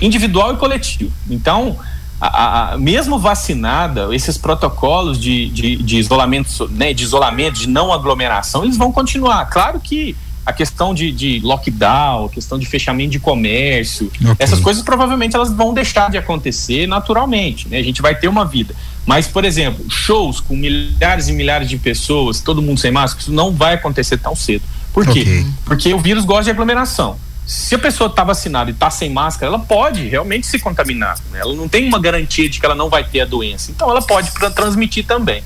individual 0.00 0.54
e 0.54 0.56
coletivo. 0.56 1.12
Então, 1.30 1.78
a, 2.24 2.74
a, 2.74 2.78
mesmo 2.78 3.18
vacinada, 3.18 4.14
esses 4.14 4.38
protocolos 4.38 5.18
de, 5.18 5.48
de, 5.48 5.76
de 5.76 5.96
isolamento, 5.96 6.68
né, 6.68 6.94
de 6.94 7.02
isolamento, 7.02 7.58
de 7.58 7.68
não 7.68 7.92
aglomeração, 7.92 8.62
eles 8.62 8.76
vão 8.76 8.92
continuar. 8.92 9.46
Claro 9.46 9.80
que 9.80 10.14
a 10.46 10.52
questão 10.52 10.94
de, 10.94 11.10
de 11.10 11.40
lockdown, 11.40 12.26
a 12.26 12.28
questão 12.28 12.60
de 12.60 12.66
fechamento 12.66 13.10
de 13.10 13.18
comércio, 13.18 14.10
okay. 14.20 14.36
essas 14.38 14.60
coisas 14.60 14.84
provavelmente 14.84 15.34
elas 15.34 15.52
vão 15.52 15.74
deixar 15.74 16.10
de 16.10 16.18
acontecer 16.18 16.86
naturalmente, 16.86 17.68
né? 17.68 17.78
A 17.78 17.82
gente 17.82 18.00
vai 18.00 18.14
ter 18.14 18.28
uma 18.28 18.44
vida. 18.44 18.72
Mas, 19.04 19.26
por 19.26 19.44
exemplo, 19.44 19.84
shows 19.90 20.38
com 20.38 20.54
milhares 20.54 21.26
e 21.26 21.32
milhares 21.32 21.68
de 21.68 21.76
pessoas, 21.76 22.40
todo 22.40 22.62
mundo 22.62 22.78
sem 22.78 22.92
máscara, 22.92 23.20
isso 23.20 23.32
não 23.32 23.50
vai 23.50 23.74
acontecer 23.74 24.16
tão 24.16 24.36
cedo. 24.36 24.62
Por 24.92 25.04
quê? 25.06 25.22
Okay. 25.22 25.46
Porque 25.64 25.92
o 25.92 25.98
vírus 25.98 26.24
gosta 26.24 26.44
de 26.44 26.50
aglomeração. 26.50 27.16
Se 27.46 27.74
a 27.74 27.78
pessoa 27.78 28.08
está 28.08 28.22
vacinada 28.24 28.70
e 28.70 28.72
está 28.72 28.90
sem 28.90 29.10
máscara, 29.10 29.46
ela 29.46 29.58
pode 29.58 30.06
realmente 30.08 30.46
se 30.46 30.58
contaminar. 30.58 31.18
Né? 31.30 31.40
Ela 31.40 31.54
não 31.54 31.68
tem 31.68 31.86
uma 31.86 31.98
garantia 31.98 32.48
de 32.48 32.60
que 32.60 32.64
ela 32.64 32.74
não 32.74 32.88
vai 32.88 33.04
ter 33.04 33.20
a 33.20 33.24
doença. 33.24 33.70
Então, 33.70 33.90
ela 33.90 34.00
pode 34.00 34.30
transmitir 34.54 35.06
também. 35.06 35.42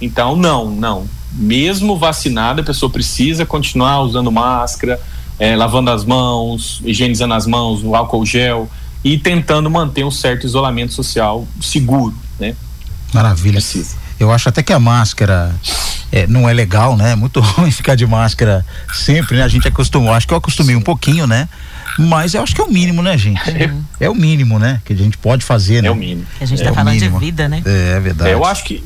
Então, 0.00 0.36
não, 0.36 0.70
não 0.70 1.08
mesmo 1.34 1.98
vacinada, 1.98 2.60
a 2.60 2.64
pessoa 2.64 2.90
precisa 2.90 3.44
continuar 3.44 4.00
usando 4.00 4.30
máscara, 4.30 5.00
é, 5.38 5.56
lavando 5.56 5.90
as 5.90 6.04
mãos, 6.04 6.80
higienizando 6.84 7.34
as 7.34 7.46
mãos, 7.46 7.82
o 7.82 7.94
álcool 7.94 8.24
gel 8.24 8.70
e 9.02 9.18
tentando 9.18 9.68
manter 9.68 10.04
um 10.04 10.10
certo 10.10 10.46
isolamento 10.46 10.92
social 10.92 11.46
seguro, 11.60 12.14
né? 12.38 12.54
Maravilha. 13.12 13.54
Precisa. 13.54 13.96
Eu 14.18 14.32
acho 14.32 14.48
até 14.48 14.62
que 14.62 14.72
a 14.72 14.78
máscara 14.78 15.54
é, 16.12 16.26
não 16.26 16.48
é 16.48 16.52
legal, 16.52 16.96
né? 16.96 17.12
É 17.12 17.16
muito 17.16 17.40
ruim 17.42 17.70
ficar 17.70 17.94
de 17.94 18.06
máscara 18.06 18.64
sempre, 18.92 19.36
né? 19.36 19.42
A 19.42 19.48
gente 19.48 19.66
acostumou, 19.66 20.12
acho 20.12 20.26
que 20.26 20.32
eu 20.32 20.38
acostumei 20.38 20.76
um 20.76 20.80
pouquinho, 20.80 21.26
né? 21.26 21.48
Mas 21.98 22.34
eu 22.34 22.42
acho 22.42 22.54
que 22.54 22.60
é 22.60 22.64
o 22.64 22.70
mínimo, 22.70 23.02
né, 23.02 23.16
gente? 23.16 23.40
É 24.00 24.10
o 24.10 24.14
mínimo, 24.14 24.58
né? 24.58 24.80
Que 24.84 24.92
a 24.92 24.96
gente 24.96 25.16
pode 25.16 25.44
fazer, 25.44 25.82
né? 25.82 25.88
É 25.88 25.90
o 25.90 25.94
mínimo. 25.94 26.26
a 26.40 26.44
gente 26.44 26.62
é 26.62 26.64
tá 26.64 26.72
falando 26.72 26.94
mínimo. 26.94 27.18
de 27.18 27.24
vida, 27.24 27.48
né? 27.48 27.62
É, 27.64 27.96
é 27.96 28.00
verdade. 28.00 28.30
É, 28.30 28.34
eu 28.34 28.44
acho 28.44 28.64
que 28.64 28.84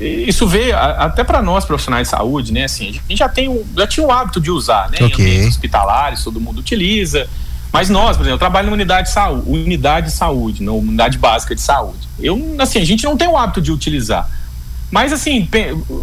isso 0.00 0.46
veio 0.48 0.76
até 0.76 1.22
para 1.22 1.40
nós 1.42 1.64
profissionais 1.64 2.08
de 2.08 2.10
saúde, 2.10 2.52
né? 2.52 2.64
Assim, 2.64 2.88
a 2.88 2.92
gente 2.92 3.16
já 3.16 3.28
tem 3.28 3.48
um, 3.48 3.64
já 3.76 3.86
tinha 3.86 4.06
o 4.06 4.10
hábito 4.10 4.40
de 4.40 4.50
usar, 4.50 4.90
né? 4.90 4.98
Okay. 5.06 5.44
Em 5.44 5.48
hospitalares, 5.48 6.24
todo 6.24 6.40
mundo 6.40 6.58
utiliza. 6.58 7.28
Mas 7.72 7.88
nós, 7.88 8.16
por 8.16 8.22
exemplo, 8.22 8.34
eu 8.34 8.38
trabalho 8.38 8.66
na 8.66 8.74
unidade 8.74 9.08
de 9.08 9.14
saúde, 9.14 9.48
unidade 9.48 10.06
de 10.08 10.12
saúde, 10.12 10.62
na 10.62 10.72
unidade 10.72 11.16
básica 11.18 11.54
de 11.54 11.60
saúde. 11.60 12.06
Eu, 12.18 12.56
assim, 12.58 12.78
a 12.78 12.84
gente 12.84 13.04
não 13.04 13.16
tem 13.16 13.28
o 13.28 13.36
hábito 13.36 13.62
de 13.62 13.72
utilizar. 13.72 14.28
Mas 14.92 15.10
assim, 15.10 15.48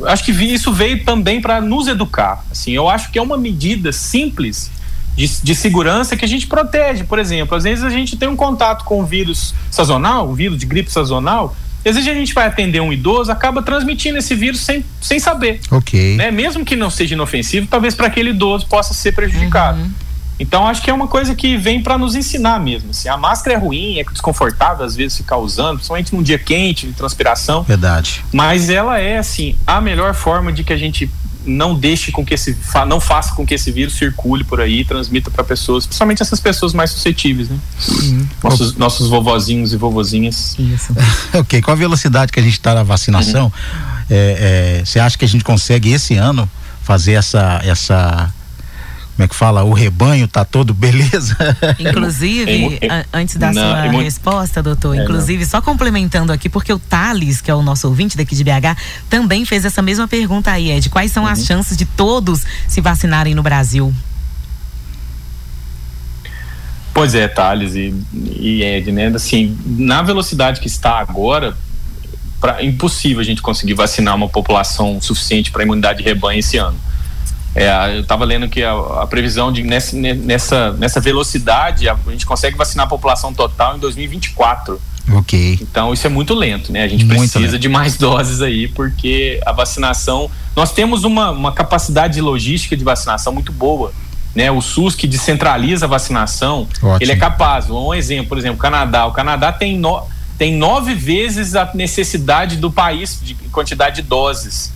acho 0.08 0.26
que 0.26 0.32
isso 0.32 0.74
veio 0.74 1.06
também 1.06 1.40
para 1.40 1.62
nos 1.62 1.88
educar. 1.88 2.44
Assim, 2.52 2.72
eu 2.72 2.90
acho 2.90 3.12
que 3.12 3.20
é 3.20 3.22
uma 3.22 3.38
medida 3.38 3.92
simples 3.92 4.72
de, 5.16 5.28
de, 5.44 5.54
segurança 5.54 6.18
que 6.18 6.26
a 6.26 6.28
gente 6.28 6.48
protege. 6.48 7.04
Por 7.04 7.20
exemplo, 7.20 7.56
às 7.56 7.66
vezes 7.66 7.84
a 7.84 7.90
gente 7.92 8.18
tem 8.18 8.28
um 8.28 8.36
contato 8.36 8.84
com 8.84 9.00
o 9.00 9.06
vírus 9.06 9.54
sazonal, 9.70 10.28
o 10.28 10.34
vírus 10.34 10.58
de 10.58 10.66
gripe 10.66 10.92
sazonal, 10.92 11.56
às 11.86 11.96
vezes 11.96 12.10
a 12.10 12.14
gente 12.14 12.34
vai 12.34 12.48
atender 12.48 12.82
um 12.82 12.92
idoso, 12.92 13.32
acaba 13.32 13.62
transmitindo 13.62 14.18
esse 14.18 14.34
vírus 14.34 14.60
sem, 14.60 14.84
sem 15.00 15.20
saber. 15.20 15.62
Ok. 15.70 16.18
Né? 16.18 16.32
Mesmo 16.32 16.66
que 16.66 16.76
não 16.76 16.90
seja 16.90 17.14
inofensivo, 17.14 17.68
talvez 17.68 17.94
para 17.94 18.08
aquele 18.08 18.32
idoso 18.32 18.66
possa 18.66 18.94
ser 18.96 19.14
prejudicado. 19.14 19.80
Uhum. 19.80 19.92
Então 20.40 20.68
acho 20.68 20.82
que 20.82 20.90
é 20.90 20.94
uma 20.94 21.08
coisa 21.08 21.36
que 21.36 21.58
vem 21.58 21.84
para 21.84 21.98
nos 21.98 22.16
ensinar 22.16 22.60
mesmo. 22.60 22.92
Assim, 22.92 23.10
a 23.10 23.18
máscara 23.18 23.56
é 23.56 23.60
ruim, 23.60 24.00
é 24.00 24.04
desconfortável 24.04 24.86
às 24.86 24.96
vezes 24.96 25.18
ficar 25.18 25.38
usando, 25.38 25.76
principalmente 25.76 26.16
num 26.16 26.24
dia 26.24 26.40
quente, 26.40 26.88
de 26.88 26.94
transpiração. 26.94 27.64
Verdade. 27.64 28.24
Mas 28.32 28.70
ela 28.70 28.98
é 28.98 29.18
assim 29.18 29.56
a 29.68 29.82
melhor 29.82 30.14
forma 30.14 30.52
de 30.52 30.64
que 30.64 30.72
a 30.72 30.78
gente 30.78 31.10
não 31.46 31.74
deixe 31.74 32.12
com 32.12 32.26
que 32.26 32.34
esse 32.34 32.56
não 32.88 33.00
faça 33.00 33.34
com 33.34 33.46
que 33.46 33.54
esse 33.54 33.72
vírus 33.72 33.94
circule 33.94 34.44
por 34.44 34.62
aí 34.62 34.82
e 34.82 34.86
transmita 34.86 35.32
para 35.32 35.44
pessoas, 35.44 35.86
principalmente 35.86 36.22
essas 36.22 36.40
pessoas 36.40 36.74
mais 36.74 36.92
suscetíveis, 36.92 37.50
né? 37.50 37.58
Uhum. 37.88 38.28
Nossos, 38.44 38.76
nossos 38.76 39.10
vovozinhos 39.10 39.74
e 39.74 39.78
vovozinhas. 39.78 40.56
Isso. 40.60 40.94
ok, 41.34 41.62
com 41.62 41.72
a 41.72 41.76
velocidade 41.76 42.32
que 42.32 42.40
a 42.40 42.44
gente 42.44 42.54
está 42.54 42.74
na 42.74 42.84
vacinação, 42.84 43.46
uhum. 43.46 43.52
é, 44.10 44.80
é, 44.80 44.86
você 44.86 45.00
acha 45.00 45.18
que 45.18 45.26
a 45.26 45.28
gente 45.28 45.44
consegue 45.44 45.92
esse 45.92 46.16
ano 46.16 46.50
fazer 46.84 47.14
essa 47.14 47.62
essa 47.64 48.34
como 49.20 49.26
é 49.26 49.28
que 49.28 49.36
fala? 49.36 49.64
O 49.66 49.74
rebanho 49.74 50.30
tá 50.30 50.46
todo 50.46 50.74
beleza? 50.74 51.36
Inclusive, 51.78 52.80
é, 52.82 53.06
antes 53.12 53.36
da 53.36 53.48
não, 53.52 53.62
sua 53.62 53.86
é 53.86 53.90
resposta, 54.02 54.64
doutor, 54.64 54.98
é, 54.98 55.04
inclusive, 55.04 55.44
não. 55.44 55.50
só 55.50 55.62
complementando 55.62 56.32
aqui, 56.32 56.48
porque 56.48 56.72
o 56.72 56.80
Thales, 56.80 57.42
que 57.42 57.52
é 57.52 57.54
o 57.54 57.62
nosso 57.62 57.86
ouvinte 57.90 58.16
daqui 58.16 58.34
de 58.34 58.46
BH, 58.46 58.78
também 59.10 59.44
fez 59.44 59.66
essa 59.66 59.82
mesma 59.82 60.08
pergunta 60.08 60.50
aí, 60.50 60.72
Ed. 60.72 60.90
Quais 60.90 61.12
são 61.12 61.24
uhum. 61.26 61.30
as 61.30 61.44
chances 61.44 61.76
de 61.76 61.84
todos 61.84 62.46
se 62.66 62.80
vacinarem 62.80 63.36
no 63.36 63.44
Brasil? 63.44 63.94
Pois 66.94 67.14
é, 67.14 67.28
Thales 67.28 67.76
e, 67.76 67.94
e 68.14 68.64
Ed, 68.64 68.90
né? 68.94 69.08
Assim, 69.08 69.58
na 69.66 70.02
velocidade 70.02 70.62
que 70.62 70.68
está 70.68 70.98
agora, 70.98 71.58
pra, 72.40 72.64
impossível 72.64 73.20
a 73.20 73.26
gente 73.26 73.42
conseguir 73.42 73.74
vacinar 73.74 74.16
uma 74.16 74.30
população 74.30 75.02
suficiente 75.02 75.52
para 75.52 75.62
imunidade 75.62 76.00
de 76.00 76.06
rebanho 76.06 76.40
esse 76.40 76.56
ano. 76.56 76.80
É, 77.60 77.98
eu 77.98 78.02
estava 78.02 78.24
lendo 78.24 78.48
que 78.48 78.64
a, 78.64 78.72
a, 78.72 79.08
previsão 79.08 79.52
de 79.52 79.64
nessa, 79.64 79.96
nessa, 79.96 80.72
nessa 80.74 81.02
velocidade 81.02 81.90
a, 81.90 81.94
a, 81.94 82.12
gente 82.12 82.26
consegue 82.26 82.56
vacinar 82.56 82.86
a 82.86 82.90
população 82.90 83.34
total 83.34 83.76
em 83.76 83.80
2024. 83.80 84.80
Ok. 85.12 85.60
Então 85.62 85.92
isso 85.92 86.08
é 86.08 86.10
muito 86.10 86.34
lento, 86.34 86.72
né? 86.72 86.84
A 86.84 86.88
gente 86.88 87.04
muito 87.04 87.20
precisa 87.20 87.40
lento. 87.40 87.60
de 87.60 87.68
mais 87.68 87.98
doses 88.00 88.42
aí, 88.42 88.70
porque 88.70 89.42
a 89.46 89.52
vacinação. 89.52 90.32
Nós 90.56 90.72
temos 90.72 91.04
uma, 91.04 91.32
uma 91.32 91.52
capacidade 91.52 92.22
logística 92.22 92.78
de 92.78 92.84
vacinação 92.84 93.34
muito 93.34 93.52
boa. 93.52 93.92
Né, 94.36 94.52
o 94.52 94.62
SUS 94.62 94.94
que 94.94 95.08
descentraliza 95.08 95.88
a 95.88 95.90
vacinação, 95.90 96.68
Ótimo. 96.84 96.98
ele 97.02 97.12
é 97.12 97.16
capaz. 97.16 97.68
Um 97.70 97.94
exemplo, 97.94 98.28
por 98.28 98.38
exemplo, 98.38 98.58
o 98.58 98.62
Canadá. 98.62 99.08
O 99.08 99.12
Canadá 99.12 99.52
tem, 99.52 99.76
no, 99.78 100.04
tem 100.38 100.56
nove 100.56 100.94
vezes 100.94 101.56
a 101.56 101.70
necessidade 101.74 102.56
do 102.56 102.72
país 102.72 103.20
de 103.22 103.34
quantidade 103.52 103.98
de 103.98 104.02
doses 104.04 104.72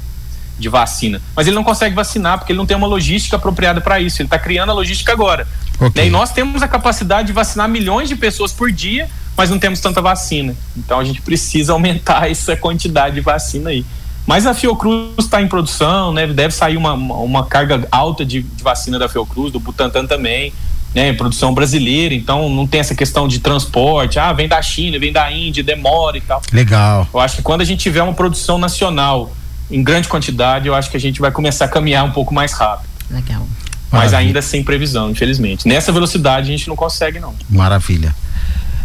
de 0.57 0.69
vacina. 0.69 1.21
Mas 1.35 1.47
ele 1.47 1.55
não 1.55 1.63
consegue 1.63 1.95
vacinar 1.95 2.37
porque 2.37 2.51
ele 2.51 2.57
não 2.57 2.65
tem 2.65 2.77
uma 2.77 2.87
logística 2.87 3.35
apropriada 3.35 3.81
para 3.81 3.99
isso. 3.99 4.21
Ele 4.21 4.27
está 4.27 4.39
criando 4.39 4.69
a 4.71 4.73
logística 4.73 5.11
agora. 5.11 5.47
Okay. 5.79 6.03
Né? 6.03 6.07
E 6.07 6.11
nós 6.11 6.31
temos 6.31 6.61
a 6.61 6.67
capacidade 6.67 7.27
de 7.27 7.33
vacinar 7.33 7.67
milhões 7.67 8.09
de 8.09 8.15
pessoas 8.15 8.51
por 8.51 8.71
dia, 8.71 9.09
mas 9.35 9.49
não 9.49 9.59
temos 9.59 9.79
tanta 9.79 10.01
vacina. 10.01 10.55
Então 10.77 10.99
a 10.99 11.03
gente 11.03 11.21
precisa 11.21 11.73
aumentar 11.73 12.29
essa 12.29 12.55
quantidade 12.55 13.15
de 13.15 13.21
vacina 13.21 13.69
aí. 13.69 13.85
Mas 14.25 14.45
a 14.45 14.53
Fiocruz 14.53 15.15
está 15.19 15.41
em 15.41 15.47
produção, 15.47 16.13
né? 16.13 16.25
Deve 16.27 16.53
sair 16.53 16.77
uma, 16.77 16.93
uma 16.93 17.45
carga 17.45 17.85
alta 17.91 18.25
de, 18.25 18.41
de 18.41 18.63
vacina 18.63 18.97
da 18.97 19.09
Fiocruz, 19.09 19.51
do 19.51 19.59
Butantan 19.59 20.05
também. 20.05 20.53
Né, 20.95 21.11
produção 21.11 21.55
brasileira, 21.55 22.13
então 22.13 22.47
não 22.51 22.67
tem 22.67 22.79
essa 22.79 22.93
questão 22.93 23.27
de 23.27 23.39
transporte, 23.39 24.19
ah, 24.19 24.31
vem 24.31 24.47
da 24.47 24.61
China, 24.61 24.99
vem 24.99 25.11
da 25.11 25.31
Índia, 25.31 25.63
demora 25.63 26.19
e 26.19 26.21
tal. 26.21 26.39
Legal. 26.51 27.07
Eu 27.11 27.19
acho 27.19 27.37
que 27.37 27.41
quando 27.41 27.61
a 27.61 27.65
gente 27.65 27.79
tiver 27.79 28.03
uma 28.03 28.13
produção 28.13 28.59
nacional 28.59 29.31
em 29.69 29.83
grande 29.83 30.07
quantidade, 30.07 30.67
eu 30.67 30.75
acho 30.75 30.89
que 30.89 30.97
a 30.97 30.99
gente 30.99 31.19
vai 31.19 31.31
começar 31.31 31.65
a 31.65 31.67
caminhar 31.67 32.03
um 32.03 32.11
pouco 32.11 32.33
mais 32.33 32.53
rápido. 32.53 32.89
Legal. 33.09 33.47
Mas 33.91 34.11
Maravilha. 34.11 34.17
ainda 34.17 34.41
sem 34.41 34.63
previsão, 34.63 35.11
infelizmente. 35.11 35.67
Nessa 35.67 35.91
velocidade 35.91 36.49
a 36.49 36.51
gente 36.51 36.67
não 36.67 36.75
consegue, 36.75 37.19
não. 37.19 37.35
Maravilha. 37.49 38.13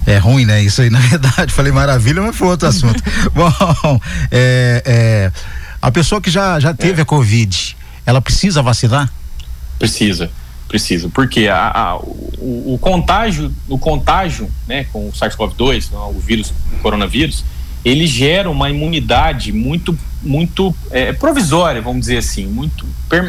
É 0.06 0.18
ruim, 0.18 0.44
né? 0.44 0.62
Isso 0.62 0.82
aí, 0.82 0.88
na 0.90 1.00
verdade. 1.00 1.52
Falei 1.52 1.72
maravilha, 1.72 2.22
mas 2.22 2.36
foi 2.36 2.48
outro 2.48 2.68
assunto. 2.68 3.02
Bom, 3.34 4.00
é, 4.30 4.82
é, 4.84 5.32
a 5.80 5.90
pessoa 5.90 6.20
que 6.20 6.30
já, 6.30 6.60
já 6.60 6.74
teve 6.74 7.00
é. 7.00 7.02
a 7.02 7.04
Covid, 7.04 7.76
ela 8.04 8.20
precisa 8.20 8.62
vacinar? 8.62 9.10
Precisa, 9.78 10.30
precisa. 10.66 11.08
Porque 11.08 11.48
a, 11.48 11.68
a 11.68 11.96
o, 11.96 12.74
o, 12.74 12.78
contágio, 12.78 13.52
o 13.68 13.78
contágio, 13.78 14.50
né, 14.66 14.84
com 14.84 15.08
o 15.08 15.12
SARS-CoV-2, 15.12 15.90
o 15.92 16.18
vírus, 16.18 16.52
o 16.72 16.82
coronavírus, 16.82 17.44
ele 17.88 18.06
gera 18.06 18.50
uma 18.50 18.68
imunidade 18.70 19.52
muito 19.52 19.98
muito 20.20 20.74
é, 20.90 21.12
provisória, 21.12 21.80
vamos 21.80 22.00
dizer 22.00 22.18
assim, 22.18 22.46
muito 22.46 22.84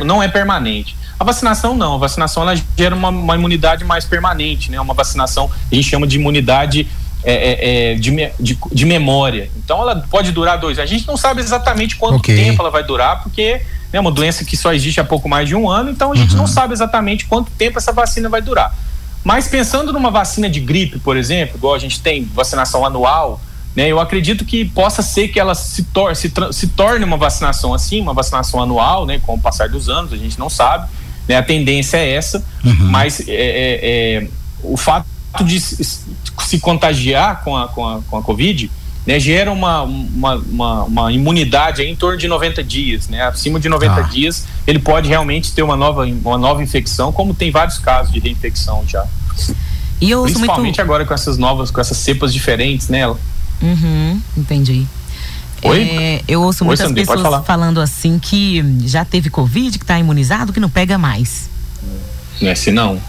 não 0.05 0.21
é 0.21 0.27
permanente. 0.27 0.97
A 1.19 1.23
vacinação 1.23 1.75
não, 1.75 1.95
a 1.95 1.97
vacinação 1.97 2.43
ela 2.43 2.59
gera 2.77 2.95
uma, 2.95 3.09
uma 3.09 3.35
imunidade 3.35 3.85
mais 3.85 4.05
permanente, 4.05 4.71
né? 4.71 4.81
Uma 4.81 4.93
vacinação 4.93 5.49
a 5.71 5.75
gente 5.75 5.87
chama 5.87 6.07
de 6.07 6.17
imunidade 6.17 6.87
é, 7.23 7.33
é, 7.33 7.91
é 7.91 7.95
de, 7.95 8.11
de, 8.39 8.57
de, 8.71 8.85
memória. 8.85 9.51
Então 9.57 9.81
ela 9.81 10.03
pode 10.09 10.31
durar 10.31 10.57
dois. 10.57 10.79
A 10.79 10.85
gente 10.85 11.05
não 11.05 11.15
sabe 11.15 11.41
exatamente 11.41 11.95
quanto 11.95 12.17
okay. 12.17 12.35
tempo 12.35 12.61
ela 12.61 12.71
vai 12.71 12.83
durar, 12.83 13.21
porque 13.21 13.61
é 13.93 13.99
uma 13.99 14.11
doença 14.11 14.43
que 14.43 14.57
só 14.57 14.73
existe 14.73 14.99
há 14.99 15.03
pouco 15.03 15.29
mais 15.29 15.47
de 15.47 15.55
um 15.55 15.69
ano, 15.69 15.91
então 15.91 16.11
a 16.11 16.15
gente 16.15 16.31
uhum. 16.31 16.39
não 16.39 16.47
sabe 16.47 16.73
exatamente 16.73 17.25
quanto 17.25 17.51
tempo 17.51 17.77
essa 17.77 17.91
vacina 17.91 18.29
vai 18.29 18.41
durar. 18.41 18.73
Mas 19.23 19.47
pensando 19.47 19.91
numa 19.91 20.09
vacina 20.09 20.49
de 20.49 20.59
gripe, 20.59 20.99
por 20.99 21.17
exemplo, 21.17 21.57
igual 21.57 21.75
a 21.75 21.79
gente 21.79 21.99
tem 22.01 22.23
vacinação 22.23 22.85
anual, 22.85 23.39
né, 23.75 23.88
eu 23.88 23.99
acredito 23.99 24.43
que 24.43 24.65
possa 24.65 25.01
ser 25.01 25.27
que 25.27 25.39
ela 25.39 25.53
se, 25.55 25.84
tor 25.84 26.15
se, 26.15 26.32
se, 26.51 26.67
torne 26.67 27.05
uma 27.05 27.17
vacinação 27.17 27.73
assim, 27.73 28.01
uma 28.01 28.13
vacinação 28.13 28.62
anual, 28.62 29.05
né, 29.05 29.19
com 29.25 29.36
o 29.36 29.39
passar 29.39 29.69
dos 29.69 29.89
anos, 29.89 30.12
a 30.12 30.17
gente 30.17 30.38
não 30.39 30.49
sabe. 30.49 30.89
Né, 31.27 31.36
a 31.36 31.43
tendência 31.43 31.97
é 31.97 32.13
essa, 32.13 32.43
uhum. 32.63 32.75
mas 32.79 33.21
é, 33.27 33.34
é, 33.34 33.79
é, 34.23 34.27
o 34.63 34.75
fato 34.75 35.05
de 35.43 35.60
se 35.60 36.60
contagiar 36.60 37.43
com 37.43 37.55
a, 37.55 37.67
com 37.67 37.88
a, 37.88 38.01
com 38.01 38.17
a 38.17 38.21
Covid 38.21 38.69
né, 39.05 39.19
gera 39.19 39.51
uma, 39.51 39.82
uma, 39.82 40.36
uma, 40.36 40.84
uma 40.84 41.12
imunidade 41.12 41.82
em 41.82 41.95
torno 41.95 42.17
de 42.17 42.27
90 42.27 42.63
dias, 42.63 43.08
né? 43.08 43.23
Acima 43.23 43.60
de 43.60 43.67
90 43.69 43.93
ah. 43.93 44.01
dias, 44.03 44.45
ele 44.67 44.77
pode 44.77 45.08
realmente 45.08 45.51
ter 45.51 45.63
uma 45.63 45.75
nova, 45.75 46.05
uma 46.05 46.38
nova 46.38 46.62
infecção, 46.62 47.12
como 47.12 47.34
tem 47.34 47.49
vários 47.49 47.77
casos 47.77 48.13
de 48.13 48.19
reinfecção 48.19 48.84
já. 48.88 49.05
E 50.01 50.12
eu 50.12 50.23
Principalmente 50.23 50.77
muito... 50.77 50.82
agora 50.82 51.05
com 51.05 51.13
essas 51.13 51.38
novas, 51.38 51.71
com 51.71 51.82
essas 51.82 51.97
cepas 51.97 52.32
diferentes, 52.32 52.88
né? 52.88 53.03
Uhum, 53.61 54.21
entendi. 54.37 54.85
Oi? 55.61 55.81
É, 55.81 56.21
eu 56.27 56.41
ouço 56.41 56.63
muitas 56.63 56.87
Oi, 56.87 56.93
pessoas 56.93 57.45
falando 57.45 57.81
assim 57.81 58.17
que 58.17 58.63
já 58.85 59.03
teve 59.03 59.29
Covid, 59.29 59.77
que 59.77 59.83
está 59.83 59.99
imunizado, 59.99 60.53
que 60.53 60.59
não 60.59 60.69
pega 60.69 60.97
mais. 60.97 61.49
Não 62.41 62.49
é 62.49 62.53
assim 62.53 62.71
não. 62.71 63.01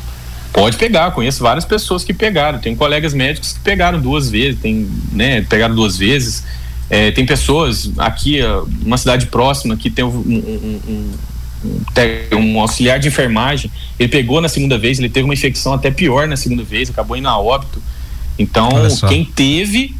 Pode 0.52 0.76
pegar, 0.76 1.12
conheço 1.12 1.42
várias 1.42 1.64
pessoas 1.64 2.02
que 2.02 2.12
pegaram. 2.12 2.58
Tem 2.58 2.74
colegas 2.74 3.14
médicos 3.14 3.52
que 3.52 3.60
pegaram 3.60 4.00
duas 4.00 4.28
vezes, 4.28 4.60
tem, 4.60 4.88
né, 5.12 5.42
pegaram 5.42 5.74
duas 5.74 5.96
vezes. 5.96 6.44
É, 6.88 7.12
tem 7.12 7.24
pessoas 7.24 7.92
aqui, 7.98 8.40
uma 8.84 8.98
cidade 8.98 9.26
próxima, 9.26 9.76
que 9.76 9.88
tem 9.88 10.04
um, 10.04 10.08
um, 10.08 10.80
um, 10.88 12.36
um, 12.36 12.60
auxiliar 12.60 12.98
de 12.98 13.06
enfermagem. 13.06 13.70
Ele 13.96 14.08
pegou 14.08 14.40
na 14.40 14.48
segunda 14.48 14.76
vez, 14.76 14.98
ele 14.98 15.08
teve 15.08 15.24
uma 15.24 15.34
infecção 15.34 15.72
até 15.72 15.88
pior 15.88 16.26
na 16.26 16.36
segunda 16.36 16.64
vez, 16.64 16.90
acabou 16.90 17.16
indo 17.16 17.28
a 17.28 17.38
óbito. 17.38 17.80
Então, 18.36 18.70
quem 19.08 19.24
teve 19.24 19.94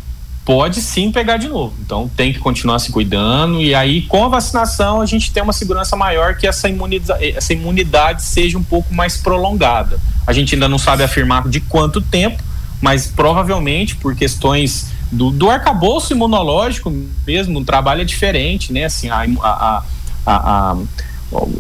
pode 0.44 0.81
sim 0.81 1.12
pegar 1.12 1.37
de 1.37 1.48
novo. 1.48 1.74
Então 1.81 2.09
tem 2.16 2.33
que 2.33 2.38
continuar 2.38 2.79
se 2.79 2.90
cuidando 2.90 3.61
e 3.61 3.74
aí 3.74 4.03
com 4.03 4.24
a 4.24 4.29
vacinação 4.29 5.00
a 5.00 5.07
gente 5.07 5.33
tem 5.33 5.42
uma 5.42 5.53
segurança 5.53 5.96
maior 5.96 6.37
que 6.37 6.46
essa 6.46 6.68
imunidade, 6.68 7.31
essa 7.37 7.53
imunidade 7.53 8.22
seja 8.22 8.59
um 8.59 8.62
pouco 8.62 8.94
mais 8.94 9.16
prolongada. 9.16 9.98
A 10.26 10.33
gente 10.33 10.55
ainda 10.55 10.68
não 10.68 10.79
sabe 10.79 11.03
afirmar 11.03 11.48
de 11.48 11.61
quanto 11.61 12.00
tempo, 12.00 12.42
mas 12.81 13.07
provavelmente 13.07 13.96
por 13.96 14.14
questões 14.14 14.88
do, 15.11 15.31
do 15.31 15.50
arcabouço 15.50 16.12
imunológico 16.12 16.92
mesmo, 17.26 17.59
o 17.61 17.64
trabalho 17.64 18.03
é 18.03 18.05
diferente, 18.05 18.72
né? 18.72 18.85
Assim, 18.85 19.11
a, 19.11 19.24
a, 19.42 19.83
a, 20.26 20.76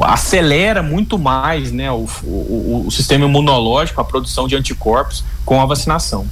a 0.02 0.12
acelera 0.12 0.82
muito 0.82 1.18
mais 1.18 1.70
né, 1.70 1.90
o, 1.90 2.06
o, 2.24 2.84
o 2.86 2.90
sistema 2.90 3.24
imunológico, 3.24 4.00
a 4.00 4.04
produção 4.04 4.48
de 4.48 4.56
anticorpos 4.56 5.24
com 5.44 5.60
a 5.60 5.66
vacinação. 5.66 6.26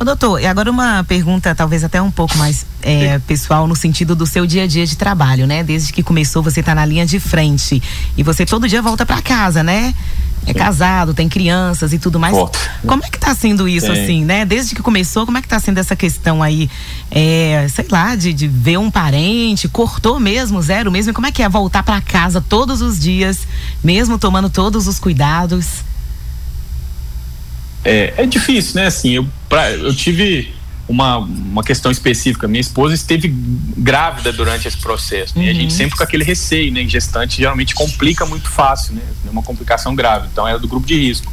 Ô, 0.00 0.04
doutor, 0.04 0.40
e 0.40 0.46
agora 0.46 0.70
uma 0.70 1.04
pergunta 1.04 1.54
talvez 1.54 1.84
até 1.84 2.00
um 2.00 2.10
pouco 2.10 2.34
mais 2.38 2.64
é, 2.80 3.18
pessoal 3.18 3.66
no 3.66 3.76
sentido 3.76 4.16
do 4.16 4.24
seu 4.24 4.46
dia 4.46 4.62
a 4.62 4.66
dia 4.66 4.86
de 4.86 4.96
trabalho, 4.96 5.46
né? 5.46 5.62
Desde 5.62 5.92
que 5.92 6.02
começou 6.02 6.42
você 6.42 6.62
tá 6.62 6.74
na 6.74 6.86
linha 6.86 7.04
de 7.04 7.20
frente 7.20 7.82
e 8.16 8.22
você 8.22 8.46
todo 8.46 8.66
dia 8.66 8.80
volta 8.80 9.04
para 9.04 9.20
casa, 9.20 9.62
né? 9.62 9.94
É 10.46 10.54
casado, 10.54 11.12
tem 11.12 11.28
crianças 11.28 11.92
e 11.92 11.98
tudo 11.98 12.18
mais. 12.18 12.34
Como 12.86 13.04
é 13.04 13.10
que 13.10 13.18
tá 13.18 13.34
sendo 13.34 13.68
isso, 13.68 13.94
Sim. 13.94 14.02
assim, 14.02 14.24
né? 14.24 14.46
Desde 14.46 14.74
que 14.74 14.80
começou, 14.80 15.26
como 15.26 15.36
é 15.36 15.42
que 15.42 15.48
tá 15.48 15.60
sendo 15.60 15.76
essa 15.76 15.94
questão 15.94 16.42
aí, 16.42 16.70
é, 17.10 17.66
sei 17.68 17.86
lá, 17.90 18.16
de, 18.16 18.32
de 18.32 18.48
ver 18.48 18.78
um 18.78 18.90
parente, 18.90 19.68
cortou 19.68 20.18
mesmo, 20.18 20.62
zero 20.62 20.90
mesmo? 20.90 21.12
Como 21.12 21.26
é 21.26 21.30
que 21.30 21.42
é 21.42 21.48
voltar 21.48 21.82
para 21.82 22.00
casa 22.00 22.40
todos 22.40 22.80
os 22.80 22.98
dias, 22.98 23.40
mesmo 23.84 24.18
tomando 24.18 24.48
todos 24.48 24.86
os 24.86 24.98
cuidados? 24.98 25.84
É, 27.84 28.14
é 28.16 28.24
difícil, 28.24 28.76
né? 28.76 28.86
Assim, 28.86 29.10
eu, 29.10 29.28
pra, 29.50 29.70
eu 29.72 29.94
tive 29.94 30.54
uma, 30.88 31.18
uma 31.18 31.62
questão 31.62 31.90
específica. 31.90 32.48
Minha 32.48 32.62
esposa 32.62 32.94
esteve 32.94 33.28
grávida 33.28 34.32
durante 34.32 34.66
esse 34.66 34.78
processo. 34.78 35.38
Né? 35.38 35.44
E 35.44 35.50
a 35.50 35.52
gente 35.52 35.72
uhum. 35.72 35.76
sempre 35.76 35.96
com 35.98 36.02
aquele 36.02 36.24
receio, 36.24 36.72
né? 36.72 36.86
Gestante 36.86 37.36
geralmente 37.36 37.74
complica 37.74 38.24
muito 38.24 38.48
fácil, 38.48 38.94
né? 38.94 39.02
É 39.26 39.30
uma 39.30 39.42
complicação 39.42 39.94
grave. 39.94 40.28
Então 40.32 40.48
era 40.48 40.58
do 40.58 40.66
grupo 40.66 40.86
de 40.86 40.94
risco. 40.94 41.30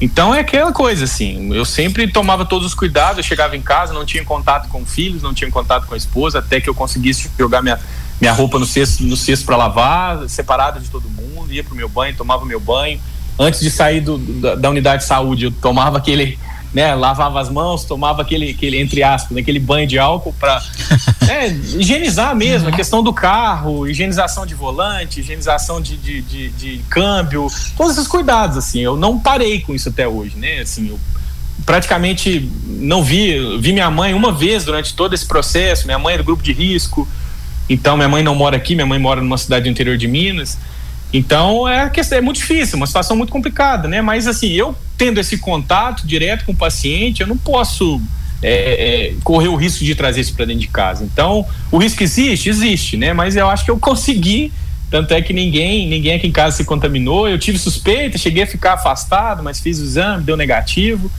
Então 0.00 0.34
é 0.34 0.40
aquela 0.40 0.72
coisa 0.72 1.04
assim, 1.04 1.54
eu 1.54 1.64
sempre 1.64 2.08
tomava 2.08 2.44
todos 2.44 2.66
os 2.66 2.74
cuidados, 2.74 3.18
eu 3.18 3.22
chegava 3.22 3.56
em 3.56 3.62
casa, 3.62 3.92
não 3.92 4.04
tinha 4.04 4.24
contato 4.24 4.68
com 4.68 4.84
filhos, 4.84 5.22
não 5.22 5.32
tinha 5.32 5.48
contato 5.48 5.86
com 5.86 5.94
a 5.94 5.96
esposa, 5.96 6.40
até 6.40 6.60
que 6.60 6.68
eu 6.68 6.74
conseguisse 6.74 7.30
jogar 7.38 7.62
minha, 7.62 7.78
minha 8.20 8.32
roupa 8.32 8.58
no 8.58 8.66
cesto, 8.66 9.04
no 9.04 9.16
cesto 9.16 9.46
para 9.46 9.56
lavar, 9.56 10.28
separada 10.28 10.80
de 10.80 10.88
todo 10.88 11.08
mundo, 11.08 11.52
ia 11.52 11.62
pro 11.62 11.76
meu 11.76 11.88
banho, 11.88 12.16
tomava 12.16 12.44
meu 12.44 12.58
banho, 12.58 13.00
antes 13.38 13.60
de 13.60 13.70
sair 13.70 14.00
do, 14.00 14.18
da, 14.18 14.56
da, 14.56 14.70
unidade 14.70 15.02
de 15.02 15.08
saúde, 15.08 15.44
eu 15.44 15.52
tomava 15.52 15.98
aquele, 15.98 16.36
né, 16.72 16.94
lavava 16.94 17.40
as 17.40 17.50
mãos, 17.50 17.84
tomava 17.84 18.22
aquele, 18.22 18.50
aquele 18.50 18.80
entre 18.80 19.02
aspas, 19.02 19.36
aquele 19.36 19.58
banho 19.58 19.86
de 19.86 19.98
álcool 19.98 20.34
para 20.38 20.62
né, 21.26 21.48
higienizar 21.48 22.34
mesmo, 22.34 22.68
a 22.68 22.72
questão 22.72 23.02
do 23.02 23.12
carro, 23.12 23.86
higienização 23.86 24.46
de 24.46 24.54
volante, 24.54 25.20
higienização 25.20 25.80
de, 25.80 25.96
de, 25.96 26.22
de, 26.22 26.48
de, 26.50 26.78
câmbio, 26.88 27.46
todos 27.76 27.92
esses 27.92 28.08
cuidados, 28.08 28.56
assim, 28.56 28.80
eu 28.80 28.96
não 28.96 29.18
parei 29.18 29.60
com 29.60 29.74
isso 29.74 29.88
até 29.90 30.08
hoje, 30.08 30.36
né, 30.36 30.60
assim, 30.60 30.88
eu 30.88 30.98
praticamente 31.66 32.50
não 32.66 33.04
vi, 33.04 33.58
vi 33.60 33.72
minha 33.72 33.90
mãe 33.90 34.14
uma 34.14 34.32
vez 34.32 34.64
durante 34.64 34.94
todo 34.94 35.14
esse 35.14 35.26
processo, 35.26 35.86
minha 35.86 35.98
mãe 35.98 36.14
é 36.14 36.18
do 36.18 36.24
grupo 36.24 36.42
de 36.42 36.52
risco, 36.52 37.06
então 37.68 37.96
minha 37.96 38.08
mãe 38.08 38.22
não 38.22 38.34
mora 38.34 38.56
aqui, 38.56 38.74
minha 38.74 38.86
mãe 38.86 38.98
mora 38.98 39.20
numa 39.20 39.38
cidade 39.38 39.64
do 39.64 39.68
interior 39.68 39.96
de 39.98 40.08
Minas, 40.08 40.58
então 41.12 41.68
é, 41.68 41.90
é 42.12 42.20
muito 42.20 42.36
difícil, 42.36 42.76
uma 42.76 42.86
situação 42.86 43.16
muito 43.16 43.30
complicada, 43.30 43.86
né? 43.86 44.00
Mas 44.00 44.26
assim, 44.26 44.48
eu 44.48 44.74
tendo 44.96 45.18
esse 45.20 45.38
contato 45.38 46.06
direto 46.06 46.44
com 46.44 46.52
o 46.52 46.56
paciente, 46.56 47.20
eu 47.20 47.26
não 47.26 47.36
posso 47.36 48.00
é, 48.42 49.10
é, 49.10 49.14
correr 49.22 49.48
o 49.48 49.56
risco 49.56 49.84
de 49.84 49.94
trazer 49.94 50.20
isso 50.20 50.34
para 50.34 50.44
dentro 50.44 50.62
de 50.62 50.68
casa. 50.68 51.04
Então, 51.04 51.46
o 51.70 51.78
risco 51.78 52.02
existe, 52.02 52.48
existe, 52.48 52.96
né? 52.96 53.12
Mas 53.12 53.36
eu 53.36 53.48
acho 53.48 53.64
que 53.64 53.70
eu 53.70 53.78
consegui. 53.78 54.52
Tanto 54.90 55.14
é 55.14 55.22
que 55.22 55.32
ninguém, 55.32 55.88
ninguém 55.88 56.16
aqui 56.16 56.26
em 56.26 56.32
casa 56.32 56.58
se 56.58 56.64
contaminou. 56.64 57.26
Eu 57.26 57.38
tive 57.38 57.58
suspeita, 57.58 58.18
cheguei 58.18 58.42
a 58.42 58.46
ficar 58.46 58.74
afastado, 58.74 59.42
mas 59.42 59.58
fiz 59.58 59.80
o 59.80 59.84
exame, 59.84 60.22
deu 60.22 60.36
negativo 60.36 61.10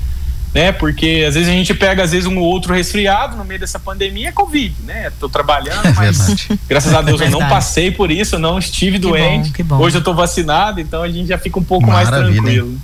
né? 0.54 0.72
Porque 0.72 1.26
às 1.28 1.34
vezes 1.34 1.50
a 1.50 1.52
gente 1.52 1.74
pega 1.74 2.04
às 2.04 2.12
vezes 2.12 2.28
um 2.28 2.38
outro 2.38 2.74
resfriado 2.74 3.36
no 3.36 3.44
meio 3.44 3.60
dessa 3.60 3.80
pandemia, 3.80 4.30
é 4.30 4.32
Covid, 4.32 4.76
né? 4.84 5.12
Tô 5.20 5.28
trabalhando, 5.28 5.86
é 5.88 5.94
mas 5.94 6.48
graças 6.70 6.94
a 6.94 7.02
Deus 7.02 7.20
eu 7.20 7.32
não 7.32 7.40
passei 7.48 7.92
por 7.92 8.12
isso, 8.12 8.38
não 8.38 8.60
estive 8.60 9.00
que 9.00 9.08
doente. 9.08 9.50
Bom, 9.50 9.54
que 9.54 9.64
bom. 9.64 9.78
Hoje 9.80 9.98
eu 9.98 10.04
tô 10.04 10.14
vacinado, 10.14 10.80
então 10.80 11.02
a 11.02 11.10
gente 11.10 11.28
já 11.28 11.38
fica 11.38 11.60
um 11.60 11.64
pouco 11.64 11.88
Maravilha, 11.88 12.22
mais 12.22 12.34
tranquilo. 12.34 12.68
Hein? 12.70 12.82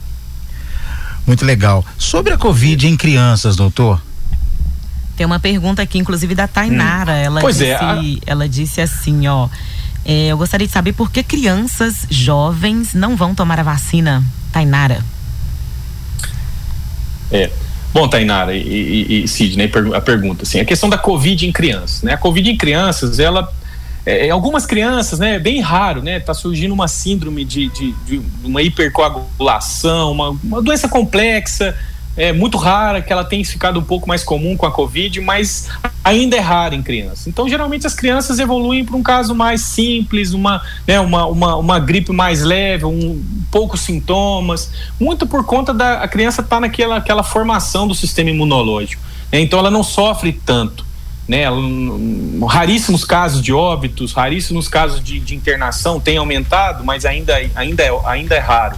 Muito 1.27 1.45
legal. 1.45 1.85
Sobre 1.97 2.33
a 2.33 2.37
Covid 2.37 2.87
em 2.87 2.97
crianças, 2.97 3.55
doutor? 3.55 4.01
Tem 5.15 5.25
uma 5.25 5.39
pergunta 5.39 5.81
aqui, 5.81 5.99
inclusive 5.99 6.33
da 6.33 6.47
Tainara. 6.47 7.11
Hum. 7.11 7.15
Ela, 7.15 7.41
pois 7.41 7.61
é, 7.61 7.73
disse, 7.73 7.83
é, 7.83 7.85
a... 7.85 8.01
ela 8.25 8.49
disse 8.49 8.81
assim, 8.81 9.27
ó. 9.27 9.47
É, 10.05 10.27
eu 10.27 10.37
gostaria 10.37 10.65
de 10.65 10.73
saber 10.73 10.93
por 10.93 11.11
que 11.11 11.21
crianças 11.21 12.07
jovens 12.09 12.93
não 12.95 13.15
vão 13.15 13.35
tomar 13.35 13.59
a 13.59 13.63
vacina, 13.63 14.23
Tainara. 14.51 15.03
É. 17.31 17.49
Bom, 17.91 18.07
Tainara 18.07 18.53
e, 18.53 18.61
e, 18.61 19.23
e 19.23 19.27
Sidney, 19.27 19.71
a 19.95 20.01
pergunta, 20.01 20.43
assim, 20.43 20.59
a 20.59 20.65
questão 20.65 20.89
da 20.89 20.97
Covid 20.97 21.47
em 21.47 21.51
crianças, 21.51 22.03
né? 22.03 22.13
A 22.13 22.17
Covid 22.17 22.49
em 22.49 22.55
crianças, 22.55 23.19
ela, 23.19 23.51
é, 24.05 24.27
em 24.27 24.29
algumas 24.29 24.65
crianças, 24.65 25.17
né, 25.17 25.35
é 25.35 25.39
bem 25.39 25.59
raro, 25.59 26.03
né? 26.03 26.19
Tá 26.19 26.33
surgindo 26.33 26.71
uma 26.71 26.87
síndrome 26.87 27.43
de, 27.43 27.67
de, 27.69 27.91
de 28.05 28.21
uma 28.43 28.61
hipercoagulação, 28.61 30.11
uma, 30.11 30.29
uma 30.29 30.61
doença 30.61 30.87
complexa, 30.87 31.75
é 32.19 32.33
muito 32.33 32.57
rara, 32.57 33.01
que 33.01 33.13
ela 33.13 33.23
tem 33.23 33.41
ficado 33.45 33.79
um 33.79 33.83
pouco 33.83 34.05
mais 34.05 34.25
comum 34.25 34.57
com 34.57 34.65
a 34.65 34.71
Covid, 34.71 35.21
mas 35.21 35.69
ainda 36.03 36.35
é 36.35 36.41
rara 36.41 36.75
em 36.75 36.83
crianças. 36.83 37.27
Então, 37.27 37.47
geralmente, 37.47 37.87
as 37.87 37.95
crianças 37.95 38.39
evoluem 38.39 38.83
para 38.83 38.97
um 38.97 39.01
caso 39.01 39.33
mais 39.33 39.61
simples, 39.61 40.33
uma, 40.33 40.61
né, 40.85 40.99
uma, 40.99 41.25
uma, 41.27 41.55
uma 41.55 41.79
gripe 41.79 42.11
mais 42.11 42.43
leve, 42.43 42.83
um, 42.83 43.23
poucos 43.49 43.79
sintomas, 43.79 44.69
muito 44.99 45.25
por 45.25 45.45
conta 45.45 45.73
da 45.73 46.03
a 46.03 46.09
criança 46.09 46.41
estar 46.41 46.57
tá 46.57 46.59
naquela 46.59 46.97
aquela 46.97 47.23
formação 47.23 47.87
do 47.87 47.95
sistema 47.95 48.29
imunológico. 48.29 49.01
Né? 49.31 49.39
Então, 49.39 49.57
ela 49.57 49.71
não 49.71 49.83
sofre 49.83 50.33
tanto. 50.33 50.89
Né, 51.25 51.43
raríssimos 52.49 53.05
casos 53.05 53.39
de 53.39 53.53
óbitos, 53.53 54.13
raríssimos 54.13 54.67
casos 54.67 55.01
de, 55.01 55.19
de 55.19 55.35
internação 55.35 55.99
tem 55.99 56.17
aumentado, 56.17 56.83
mas 56.83 57.05
ainda, 57.05 57.35
ainda, 57.55 57.83
é, 57.83 57.91
ainda 58.05 58.35
é 58.35 58.39
raro. 58.39 58.75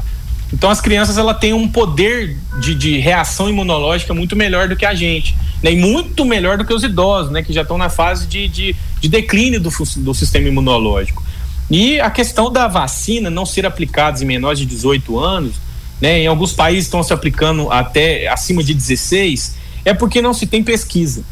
Então 0.53 0.69
as 0.69 0.81
crianças 0.81 1.17
ela 1.17 1.33
têm 1.33 1.53
um 1.53 1.67
poder 1.67 2.37
de, 2.59 2.75
de 2.75 2.97
reação 2.97 3.49
imunológica 3.49 4.13
muito 4.13 4.35
melhor 4.35 4.67
do 4.67 4.75
que 4.75 4.85
a 4.85 4.93
gente, 4.93 5.35
né? 5.63 5.71
E 5.71 5.75
muito 5.75 6.25
melhor 6.25 6.57
do 6.57 6.65
que 6.65 6.73
os 6.73 6.83
idosos, 6.83 7.31
né? 7.31 7.41
Que 7.41 7.53
já 7.53 7.61
estão 7.61 7.77
na 7.77 7.89
fase 7.89 8.27
de, 8.27 8.47
de, 8.47 8.75
de 8.99 9.07
declínio 9.07 9.59
do, 9.61 9.69
do 9.97 10.13
sistema 10.13 10.47
imunológico. 10.47 11.23
E 11.69 12.01
a 12.01 12.09
questão 12.09 12.51
da 12.51 12.67
vacina 12.67 13.29
não 13.29 13.45
ser 13.45 13.65
aplicada 13.65 14.21
em 14.21 14.25
menores 14.25 14.59
de 14.59 14.65
18 14.65 15.17
anos, 15.17 15.55
né? 16.01 16.19
Em 16.19 16.27
alguns 16.27 16.51
países 16.51 16.85
estão 16.85 17.01
se 17.01 17.13
aplicando 17.13 17.71
até 17.71 18.27
acima 18.27 18.61
de 18.61 18.73
16, 18.73 19.55
é 19.85 19.93
porque 19.93 20.21
não 20.21 20.33
se 20.33 20.45
tem 20.45 20.61
pesquisa 20.61 21.23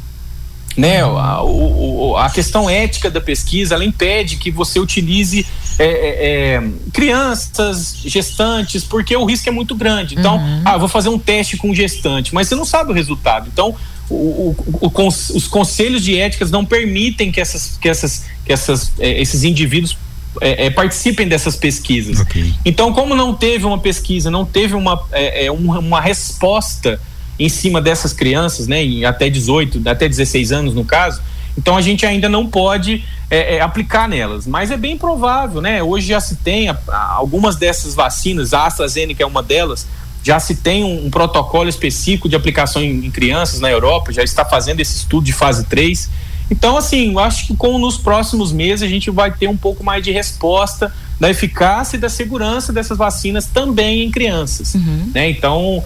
né? 0.78 1.02
A, 1.02 1.44
o, 1.44 2.16
a, 2.18 2.30
questão 2.30 2.70
ética 2.70 3.10
da 3.10 3.20
pesquisa 3.20 3.76
ela 3.76 3.84
impede 3.84 4.38
que 4.38 4.52
você 4.52 4.80
utilize 4.80 5.46
é, 5.78 5.86
é, 5.86 6.56
é, 6.56 6.70
crianças, 6.94 8.02
gestantes, 8.06 8.84
porque 8.84 9.16
o 9.16 9.26
risco 9.26 9.50
é 9.50 9.52
muito 9.52 9.76
grande. 9.76 10.16
Então, 10.16 10.38
uhum. 10.38 10.62
ah, 10.66 10.78
vou 10.78 10.88
fazer 10.88 11.10
um 11.10 11.20
teste 11.20 11.58
com 11.58 11.74
gestante, 11.74 12.34
mas 12.34 12.48
você 12.48 12.56
não 12.56 12.66
sabe 12.66 12.92
o 12.92 12.94
resultado. 12.94 13.50
Então, 13.52 13.76
o, 14.10 14.56
o, 14.82 15.08
os 15.08 15.48
conselhos 15.48 16.04
de 16.04 16.18
éticas 16.18 16.50
não 16.50 16.66
permitem 16.66 17.32
que, 17.32 17.40
essas, 17.40 17.78
que, 17.78 17.88
essas, 17.88 18.26
que 18.46 18.52
essas, 18.52 18.92
é, 19.00 19.22
esses 19.22 19.44
indivíduos 19.44 19.98
é, 20.42 20.66
é, 20.66 20.70
participem 20.70 21.28
dessas 21.28 21.56
pesquisas. 21.56 22.20
Okay. 22.22 22.54
Então, 22.64 22.94
como 22.94 23.16
não 23.16 23.34
teve 23.34 23.66
uma 23.66 23.80
pesquisa, 23.80 24.30
não 24.32 24.46
teve 24.46 24.76
uma, 24.76 25.02
é, 25.12 25.52
uma, 25.52 25.80
uma 25.80 26.02
resposta 26.02 27.00
em 27.40 27.48
cima 27.48 27.82
dessas 27.82 28.12
crianças, 28.12 28.68
né, 28.68 28.84
em 28.84 29.06
até 29.06 29.30
18, 29.30 29.88
até 29.88 30.10
16 30.10 30.52
anos 30.52 30.74
no 30.74 30.84
caso. 30.84 31.22
Então 31.58 31.76
a 31.76 31.82
gente 31.82 32.06
ainda 32.06 32.28
não 32.30 32.46
pode 32.48 33.04
é, 33.30 33.56
é, 33.56 33.62
aplicar 33.62 34.08
nelas, 34.08 34.46
mas 34.46 34.72
é 34.72 34.78
bem 34.78 34.98
provável, 34.98 35.62
né? 35.62 35.82
Hoje 35.82 36.08
já 36.08 36.20
se 36.20 36.36
tem 36.38 36.70
a, 36.70 36.78
a, 36.88 37.14
algumas 37.14 37.56
dessas 37.56 37.96
vacinas, 37.96 38.54
a 38.54 38.66
AstraZeneca 38.66 39.24
é 39.24 39.26
uma 39.26 39.44
delas, 39.44 39.88
já 40.24 40.40
se 40.40 40.56
tem 40.56 40.84
um, 40.84 41.06
um 41.06 41.10
protocolo 41.10 41.70
específico 41.70 42.28
de 42.28 42.36
aplicação 42.36 42.82
em, 42.82 43.06
em, 43.06 43.12
crianças 43.12 43.60
na 43.60 43.70
Europa, 43.70 44.12
já 44.12 44.24
está 44.24 44.44
fazendo 44.44 44.80
esse 44.80 44.98
estudo 44.98 45.26
de 45.26 45.34
fase 45.34 45.66
3. 45.66 46.10
Então, 46.52 46.76
assim, 46.76 47.12
eu 47.12 47.20
acho 47.20 47.48
que 47.48 47.56
com 47.56 47.78
nos 47.78 47.98
próximos 47.98 48.52
meses 48.52 48.82
a 48.82 48.88
gente 48.88 49.12
vai 49.12 49.32
ter 49.32 49.48
um 49.48 49.58
pouco 49.58 49.84
mais 49.84 50.04
de 50.04 50.12
resposta 50.12 50.92
da 51.20 51.30
eficácia 51.30 51.98
e 51.98 52.00
da 52.00 52.10
segurança 52.10 52.74
dessas 52.74 52.98
vacinas 52.98 53.46
também 53.46 54.04
em 54.04 54.12
crianças. 54.12 54.74
Uhum. 54.74 55.12
Né? 55.14 55.30
Então, 55.30 55.84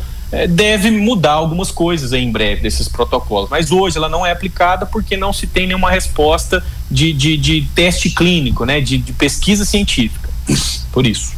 deve 0.47 0.89
mudar 0.91 1.33
algumas 1.33 1.71
coisas 1.71 2.11
em 2.13 2.31
breve 2.31 2.61
desses 2.61 2.87
protocolos. 2.87 3.49
Mas 3.49 3.71
hoje 3.71 3.97
ela 3.97 4.09
não 4.09 4.25
é 4.25 4.31
aplicada 4.31 4.85
porque 4.85 5.15
não 5.15 5.31
se 5.31 5.47
tem 5.47 5.67
nenhuma 5.67 5.91
resposta 5.91 6.63
de, 6.89 7.13
de, 7.13 7.37
de 7.37 7.61
teste 7.75 8.09
clínico, 8.09 8.65
né? 8.65 8.81
De, 8.81 8.97
de 8.97 9.13
pesquisa 9.13 9.65
científica. 9.65 10.29
Por 10.91 11.05
isso. 11.05 11.33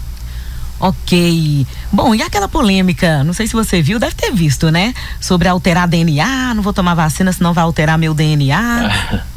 Ok. 0.80 1.66
Bom, 1.92 2.14
e 2.14 2.22
aquela 2.22 2.48
polêmica, 2.48 3.24
não 3.24 3.34
sei 3.34 3.48
se 3.48 3.54
você 3.54 3.82
viu, 3.82 3.98
deve 3.98 4.16
ter 4.16 4.32
visto, 4.32 4.70
né? 4.70 4.94
Sobre 5.22 5.48
alterar 5.48 5.88
DNA, 5.88 6.54
não 6.54 6.62
vou 6.62 6.74
tomar 6.74 6.94
vacina, 6.94 7.32
senão 7.32 7.54
vai 7.54 7.64
alterar 7.64 7.98
meu 7.98 8.14
DNA. 8.14 9.24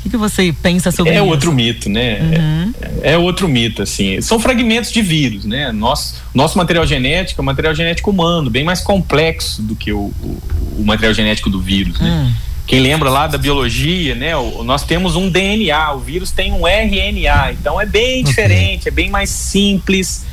O 0.00 0.02
que, 0.02 0.10
que, 0.10 0.16
você 0.16 0.54
pensa 0.62 0.90
sobre 0.90 1.12
é 1.12 1.16
isso? 1.16 1.24
É 1.24 1.26
outro 1.26 1.52
mito, 1.52 1.90
né? 1.90 2.20
Uhum. 2.20 2.72
É, 3.02 3.12
é, 3.12 3.18
outro 3.18 3.46
mito, 3.46 3.82
assim. 3.82 4.18
São 4.22 4.40
fragmentos 4.40 4.90
de 4.90 5.02
vírus, 5.02 5.44
né? 5.44 5.70
Nosso, 5.72 6.16
nosso 6.34 6.56
material 6.56 6.86
genético 6.86 7.40
é 7.40 7.42
um 7.42 7.44
material 7.44 7.74
genético 7.74 8.10
humano, 8.10 8.48
bem 8.48 8.64
mais 8.64 8.80
complexo 8.80 9.60
do 9.60 9.76
que 9.76 9.92
o, 9.92 10.10
o, 10.22 10.42
o 10.78 10.84
material 10.84 11.12
genético 11.12 11.50
do 11.50 11.60
vírus, 11.60 12.00
né? 12.00 12.10
Hum. 12.10 12.32
Quem 12.66 12.80
lembra 12.80 13.10
lá 13.10 13.26
da 13.26 13.36
biologia, 13.36 14.14
né? 14.14 14.34
O, 14.36 14.64
nós 14.64 14.84
temos 14.84 15.16
um 15.16 15.28
DNA, 15.28 15.92
o 15.92 15.98
vírus 15.98 16.30
tem 16.30 16.50
um 16.50 16.66
RNA, 16.66 17.52
então 17.52 17.78
é 17.78 17.84
bem 17.84 18.24
diferente, 18.24 18.88
é 18.88 18.90
bem 18.90 19.10
mais 19.10 19.28
simples. 19.28 20.24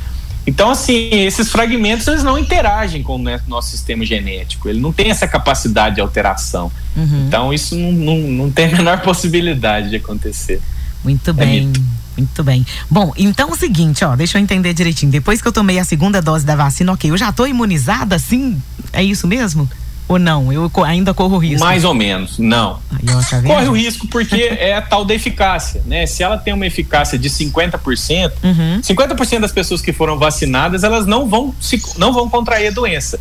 Então, 0.47 0.71
assim, 0.71 1.09
esses 1.11 1.51
fragmentos 1.51 2.07
eles 2.07 2.23
não 2.23 2.37
interagem 2.37 3.03
com 3.03 3.17
o 3.17 3.39
nosso 3.47 3.69
sistema 3.69 4.05
genético, 4.05 4.69
ele 4.69 4.79
não 4.79 4.93
tem 4.93 5.11
essa 5.11 5.27
capacidade 5.27 5.95
de 5.95 6.01
alteração. 6.01 6.71
Uhum. 6.95 7.25
Então, 7.27 7.53
isso 7.53 7.75
não, 7.75 7.91
não, 7.91 8.17
não, 8.17 8.49
tem 8.49 8.67
a 8.67 8.77
menor 8.77 9.01
possibilidade 9.03 9.89
de 9.89 9.97
acontecer. 9.97 10.61
Muito 11.03 11.29
é 11.31 11.33
bem. 11.33 11.73
Muito 12.17 12.43
bem. 12.43 12.65
Bom, 12.89 13.13
então 13.17 13.49
é 13.49 13.51
o 13.51 13.55
seguinte, 13.55 14.05
ó, 14.05 14.15
deixa 14.15 14.37
eu 14.37 14.41
entender 14.41 14.73
direitinho. 14.73 15.11
Depois 15.11 15.41
que 15.41 15.47
eu 15.47 15.51
tomei 15.51 15.77
a 15.79 15.83
segunda 15.83 16.21
dose 16.21 16.45
da 16.45 16.55
vacina, 16.55 16.93
ok, 16.93 17.11
eu 17.11 17.17
já 17.17 17.31
tô 17.31 17.45
imunizada, 17.45 18.17
sim? 18.17 18.59
É 18.93 19.03
isso 19.03 19.27
mesmo? 19.27 19.69
Ou 20.07 20.17
não? 20.17 20.51
Eu 20.53 20.71
ainda 20.85 21.13
corro 21.13 21.37
risco? 21.37 21.65
Mais 21.65 21.83
ou 21.83 21.93
menos, 21.93 22.39
não. 22.39 22.79
Aí, 22.91 23.05
ó, 23.13 23.21
tá 23.21 23.41
Corre 23.41 23.67
o 23.67 23.73
risco 23.73 24.07
porque 24.07 24.35
é 24.59 24.75
a 24.75 24.81
tal 24.81 25.03
da 25.03 25.13
eficácia, 25.13 25.81
né? 25.85 26.05
Se 26.05 26.23
ela 26.23 26.37
tem 26.37 26.53
uma 26.53 26.65
eficácia 26.65 27.17
de 27.17 27.29
50%, 27.29 28.31
uhum. 28.43 28.81
50% 28.81 29.39
das 29.39 29.51
pessoas 29.51 29.81
que 29.81 29.91
foram 29.91 30.17
vacinadas, 30.17 30.83
elas 30.83 31.05
não 31.05 31.27
vão, 31.27 31.53
se, 31.59 31.81
não 31.97 32.13
vão 32.13 32.29
contrair 32.29 32.67
a 32.67 32.71
doença. 32.71 33.19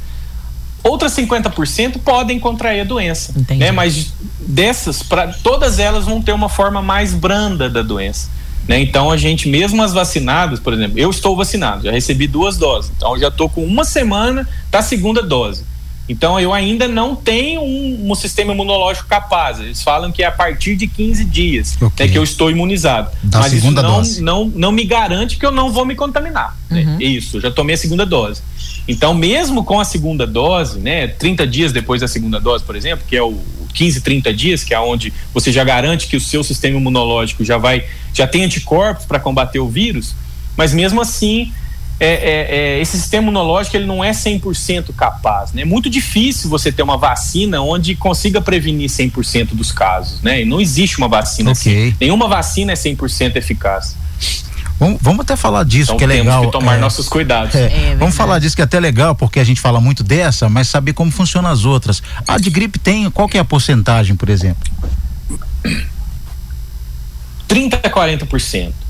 Outras 0.84 1.12
50% 1.16 1.98
podem 2.04 2.38
contrair 2.38 2.82
a 2.82 2.84
doença, 2.84 3.32
Entendi. 3.36 3.58
né? 3.58 3.72
Mas 3.72 4.12
dessas, 4.38 5.02
pra, 5.02 5.28
todas 5.42 5.80
elas 5.80 6.04
vão 6.04 6.22
ter 6.22 6.32
uma 6.32 6.48
forma 6.48 6.80
mais 6.80 7.12
branda 7.12 7.68
da 7.68 7.82
doença. 7.82 8.30
Né? 8.68 8.80
Então 8.80 9.10
a 9.10 9.16
gente, 9.16 9.48
mesmo 9.48 9.82
as 9.82 9.92
vacinadas, 9.92 10.60
por 10.60 10.72
exemplo, 10.72 10.98
eu 10.98 11.10
estou 11.10 11.36
vacinado, 11.36 11.84
já 11.84 11.90
recebi 11.90 12.28
duas 12.28 12.56
doses, 12.56 12.92
então 12.96 13.18
já 13.18 13.28
estou 13.28 13.48
com 13.48 13.64
uma 13.64 13.84
semana 13.84 14.48
da 14.70 14.82
segunda 14.82 15.22
dose. 15.22 15.64
Então 16.08 16.38
eu 16.38 16.52
ainda 16.52 16.86
não 16.86 17.16
tenho 17.16 17.60
um, 17.60 18.10
um, 18.10 18.14
sistema 18.14 18.52
imunológico 18.52 19.08
capaz. 19.08 19.58
Eles 19.58 19.82
falam 19.82 20.12
que 20.12 20.22
é 20.22 20.26
a 20.26 20.30
partir 20.30 20.76
de 20.76 20.86
15 20.86 21.24
dias 21.24 21.76
okay. 21.80 22.06
né, 22.06 22.12
que 22.12 22.18
eu 22.18 22.22
estou 22.22 22.50
imunizado. 22.50 23.10
Da 23.22 23.40
Mas 23.40 23.52
isso 23.52 23.70
não, 23.72 24.02
não, 24.20 24.44
não 24.54 24.72
me 24.72 24.84
garante 24.84 25.36
que 25.36 25.44
eu 25.44 25.50
não 25.50 25.72
vou 25.72 25.84
me 25.84 25.94
contaminar. 25.94 26.56
Né? 26.70 26.82
Uhum. 26.82 26.96
Né? 26.96 27.04
Isso, 27.04 27.40
já 27.40 27.50
tomei 27.50 27.74
a 27.74 27.78
segunda 27.78 28.06
dose. 28.06 28.40
Então, 28.88 29.12
mesmo 29.14 29.64
com 29.64 29.80
a 29.80 29.84
segunda 29.84 30.26
dose, 30.26 30.78
né, 30.78 31.08
30 31.08 31.46
dias 31.46 31.72
depois 31.72 32.00
da 32.00 32.08
segunda 32.08 32.38
dose, 32.38 32.62
por 32.62 32.76
exemplo, 32.76 33.04
que 33.08 33.16
é 33.16 33.22
o 33.22 33.40
15, 33.74 34.00
30 34.00 34.32
dias, 34.32 34.62
que 34.62 34.72
é 34.72 34.78
onde 34.78 35.12
você 35.34 35.50
já 35.50 35.64
garante 35.64 36.06
que 36.06 36.16
o 36.16 36.20
seu 36.20 36.44
sistema 36.44 36.78
imunológico 36.78 37.44
já 37.44 37.58
vai, 37.58 37.84
já 38.14 38.26
tem 38.26 38.44
anticorpos 38.44 39.04
para 39.04 39.18
combater 39.18 39.58
o 39.58 39.68
vírus, 39.68 40.14
mas 40.56 40.72
mesmo 40.72 41.00
assim 41.00 41.52
é, 41.98 42.06
é, 42.06 42.56
é, 42.76 42.80
esse 42.80 42.98
sistema 42.98 43.24
imunológico 43.24 43.76
ele 43.76 43.86
não 43.86 44.04
é 44.04 44.10
100% 44.10 44.94
capaz. 44.94 45.52
Né? 45.52 45.62
É 45.62 45.64
muito 45.64 45.88
difícil 45.88 46.50
você 46.50 46.70
ter 46.70 46.82
uma 46.82 46.98
vacina 46.98 47.60
onde 47.60 47.94
consiga 47.94 48.40
prevenir 48.40 48.90
100% 48.90 49.54
dos 49.54 49.72
casos. 49.72 50.20
Né? 50.22 50.42
E 50.42 50.44
não 50.44 50.60
existe 50.60 50.98
uma 50.98 51.08
vacina 51.08 51.52
okay. 51.52 51.88
assim. 51.88 51.96
Nenhuma 52.00 52.28
vacina 52.28 52.72
é 52.72 52.74
100% 52.74 53.36
eficaz. 53.36 53.96
Vamos, 54.78 54.98
vamos, 55.00 55.20
até 55.20 55.36
falar 55.36 55.64
disso 55.64 55.92
então, 55.92 55.96
que 55.96 56.04
é 56.04 56.06
legal. 56.06 56.40
Temos 56.40 56.46
que 56.46 56.52
tomar 56.52 56.76
é, 56.76 56.78
nossos 56.78 57.08
cuidados. 57.08 57.54
É, 57.54 57.92
é 57.92 57.96
vamos 57.98 58.14
falar 58.14 58.38
disso 58.38 58.54
que 58.54 58.60
é 58.60 58.64
até 58.64 58.78
legal, 58.78 59.14
porque 59.14 59.40
a 59.40 59.44
gente 59.44 59.58
fala 59.58 59.80
muito 59.80 60.04
dessa, 60.04 60.50
mas 60.50 60.68
saber 60.68 60.92
como 60.92 61.10
funcionam 61.10 61.50
as 61.50 61.64
outras. 61.64 62.02
A 62.28 62.36
de 62.36 62.50
gripe 62.50 62.78
tem, 62.78 63.10
qual 63.10 63.26
que 63.26 63.38
é 63.38 63.40
a 63.40 63.44
porcentagem, 63.44 64.14
por 64.14 64.28
exemplo? 64.28 64.70
30 67.48 67.76
a 67.78 67.90
40% 67.90 68.85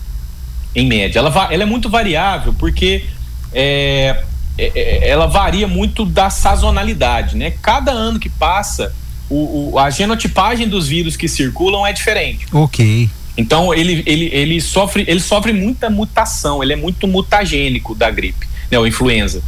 em 0.76 0.86
média. 0.86 1.18
Ela, 1.18 1.48
ela 1.50 1.62
é 1.62 1.66
muito 1.66 1.88
variável 1.88 2.54
porque 2.56 3.06
é, 3.52 4.22
é, 4.58 4.72
é, 4.74 5.08
ela 5.08 5.26
varia 5.26 5.66
muito 5.66 6.04
da 6.04 6.28
sazonalidade, 6.28 7.34
né? 7.34 7.54
Cada 7.62 7.90
ano 7.90 8.20
que 8.20 8.28
passa, 8.28 8.94
o, 9.30 9.72
o, 9.72 9.78
a 9.78 9.88
genotipagem 9.88 10.68
dos 10.68 10.86
vírus 10.86 11.16
que 11.16 11.26
circulam 11.26 11.86
é 11.86 11.92
diferente. 11.94 12.46
Ok. 12.52 13.08
Então 13.38 13.72
ele, 13.72 14.02
ele, 14.06 14.26
ele, 14.26 14.60
sofre, 14.60 15.04
ele 15.08 15.20
sofre 15.20 15.52
muita 15.52 15.88
mutação, 15.88 16.62
ele 16.62 16.74
é 16.74 16.76
muito 16.76 17.08
mutagênico 17.08 17.94
da 17.94 18.10
gripe, 18.10 18.46
né, 18.70 18.78
o 18.78 18.86
influenza. 18.86 19.42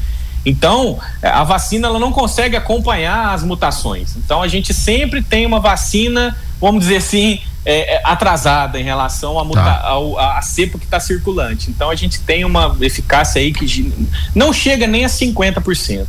Então, 0.47 0.99
a 1.23 1.45
vacina 1.45 1.89
ela 1.89 1.99
não 1.99 2.11
consegue 2.11 2.57
acompanhar 2.57 3.35
as 3.35 3.43
mutações. 3.43 4.17
Então, 4.17 4.41
a 4.41 4.49
gente 4.49 4.73
sempre 4.73 5.21
tem 5.21 5.45
uma 5.45 5.61
vacina, 5.61 6.35
vamos 6.61 6.81
dizer 6.81 6.97
assim, 6.97 7.41
é, 7.65 7.97
é, 7.97 8.01
atrasada 8.05 8.81
em 8.81 8.85
relação 8.85 9.39
à 9.39 9.45
tá. 9.53 10.41
cepa 10.43 10.79
que 10.79 10.85
está 10.85 10.99
circulante. 10.99 11.71
Então 11.71 11.91
a 11.91 11.95
gente 11.95 12.21
tem 12.21 12.45
uma 12.45 12.77
eficácia 12.81 13.41
aí 13.41 13.53
que 13.53 13.93
não 14.35 14.53
chega 14.53 14.87
nem 14.87 15.05
a 15.05 15.09
50%. 15.09 16.07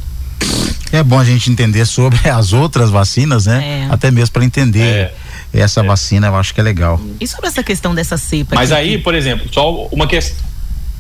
É 0.92 1.04
bom 1.04 1.20
a 1.20 1.24
gente 1.24 1.52
entender 1.52 1.86
sobre 1.86 2.18
as 2.30 2.54
outras 2.54 2.90
vacinas, 2.90 3.46
né? 3.46 3.88
É. 3.90 3.94
Até 3.94 4.10
mesmo 4.10 4.34
para 4.34 4.46
entender 4.46 5.12
é. 5.54 5.60
essa 5.60 5.82
é. 5.82 5.84
vacina, 5.84 6.28
eu 6.28 6.36
acho 6.36 6.54
que 6.54 6.60
é 6.60 6.64
legal. 6.64 7.00
E 7.20 7.28
sobre 7.28 7.48
essa 7.48 7.64
questão 7.64 7.94
dessa 7.94 8.18
cepa? 8.18 8.56
Mas 8.56 8.72
aí, 8.72 8.98
por 8.98 9.14
exemplo, 9.14 9.48
só 9.52 9.86
uma 9.88 10.08
questão. 10.08 10.50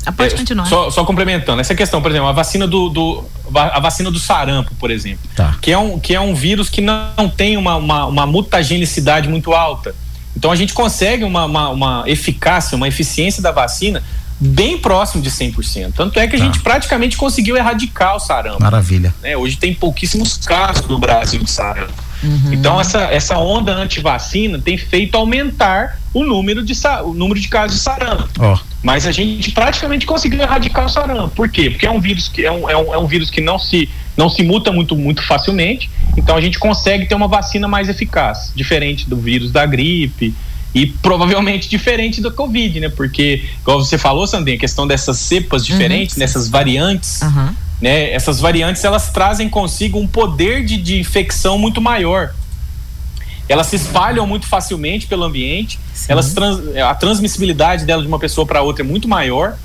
Ah, 0.06 0.12
pode 0.12 0.34
é, 0.34 0.38
continuar. 0.38 0.66
Só, 0.66 0.89
só, 0.89 1.04
complementando, 1.04 1.60
essa 1.60 1.76
questão, 1.76 2.02
por 2.02 2.12
exemplo, 2.12 2.28
a 2.28 2.32
vacina 2.32 2.66
do, 2.66 2.89
do 2.89 3.24
a 3.54 3.80
vacina 3.80 4.12
do 4.12 4.20
sarampo, 4.20 4.74
por 4.76 4.91
exemplo, 4.91 5.30
tá. 5.36 5.58
que, 5.62 5.72
é 5.72 5.78
um, 5.78 6.00
que 6.00 6.14
é 6.16 6.22
um 6.22 6.34
vírus 6.34 6.70
que 6.70 6.82
não 6.82 7.30
tem 7.30 7.58
uma, 7.58 7.76
uma, 7.76 8.06
uma 8.06 8.26
mutagenicidade 8.26 9.28
muito 9.28 9.54
alta. 9.54 9.95
Então 10.36 10.52
a 10.52 10.56
gente 10.56 10.74
consegue 10.74 11.24
uma, 11.24 11.45
uma, 11.45 11.70
uma 11.70 12.04
eficácia, 12.08 12.76
uma 12.76 12.88
eficiência 12.88 13.41
da 13.41 13.52
vacina 13.52 14.04
bem 14.39 14.78
próximo 14.78 15.22
de 15.22 15.30
100%. 15.30 15.93
Tanto 15.95 16.20
é 16.20 16.28
que 16.28 16.36
a 16.36 16.39
tá. 16.39 16.45
gente 16.45 16.62
praticamente 16.62 17.18
conseguiu 17.18 17.58
erradicar 17.58 18.16
o 18.16 18.20
sarampo. 18.20 18.62
Maravilha. 18.62 19.14
Né? 19.22 19.36
Hoje 19.36 19.58
tem 19.58 19.74
pouquíssimos 19.74 20.38
casos 20.38 20.88
no 20.88 20.97
Brasil 20.97 21.43
de 21.43 21.52
sarampo. 21.52 22.10
Uhum. 22.24 22.54
Então 22.54 22.80
essa, 22.80 23.02
essa 23.04 23.38
onda 23.38 23.74
anti-vacina 23.74 24.60
tem 24.60 24.78
feito 24.78 25.16
aumentar 25.16 26.00
o 26.14 26.24
número 26.24 26.64
de, 26.64 26.74
o 27.04 27.14
número 27.14 27.39
de 27.39 27.47
casos 27.47 27.78
de 27.78 27.84
sarampo. 27.84 28.30
Oh. 28.39 28.58
Mas 28.82 29.05
a 29.05 29.11
gente 29.11 29.51
praticamente 29.51 30.05
conseguiu 30.05 30.41
erradicar 30.41 30.86
o 30.86 30.89
sarampo. 30.89 31.36
Por 31.36 31.49
quê? 31.49 31.69
Porque 31.69 31.86
é 31.86 31.91
um 31.91 31.99
vírus 31.99 32.30
que, 32.30 32.45
é 32.45 32.51
um, 32.51 32.69
é 32.69 32.77
um, 32.77 32.93
é 32.93 32.97
um 32.97 33.07
vírus 33.07 33.30
que 33.30 33.41
não 33.41 33.59
se, 33.59 33.89
não 34.15 34.30
se 34.30 34.41
muta 34.41 34.71
muito, 34.71 34.95
muito 34.95 35.21
facilmente. 35.21 35.89
Então 36.17 36.36
a 36.36 36.41
gente 36.41 36.57
consegue 36.57 37.05
ter 37.05 37.15
uma 37.15 37.27
vacina 37.27 37.67
mais 37.67 37.89
eficaz, 37.89 38.51
diferente 38.55 39.09
do 39.09 39.17
vírus 39.17 39.51
da 39.51 39.65
gripe 39.65 40.34
e 40.73 40.86
provavelmente 40.86 41.67
diferente 41.67 42.21
do 42.21 42.32
Covid, 42.32 42.80
né? 42.80 42.89
Porque, 42.89 43.43
como 43.63 43.84
você 43.84 43.97
falou, 43.97 44.25
Sandrinha, 44.25 44.57
a 44.57 44.59
questão 44.59 44.88
dessas 44.88 45.17
cepas 45.17 45.65
diferentes, 45.65 46.15
uhum. 46.15 46.19
nessas 46.21 46.47
variantes. 46.47 47.21
Uhum 47.21 47.53
né? 47.82 48.11
Essas 48.11 48.39
variantes 48.39 48.84
elas 48.84 49.09
trazem 49.09 49.49
consigo 49.49 49.99
um 49.99 50.07
poder 50.07 50.65
de, 50.65 50.77
de 50.77 50.99
infecção 50.99 51.57
muito 51.57 51.82
maior. 51.82 52.34
Elas 53.50 53.68
se 53.68 53.76
espalham 53.76 54.28
muito 54.28 54.45
facilmente 54.45 55.08
pelo 55.08 55.24
ambiente, 55.24 55.80
elas 56.08 56.34
trans, 56.34 56.60
a 56.78 56.93
transmissibilidade 56.93 57.84
dela 57.84 58.02
de 58.02 58.08
uma 58.08 58.20
pessoa 58.20 58.45
para 58.45 58.62
outra 58.62 58.84
é 58.84 58.88
muito 58.88 59.08
maior 59.08 59.58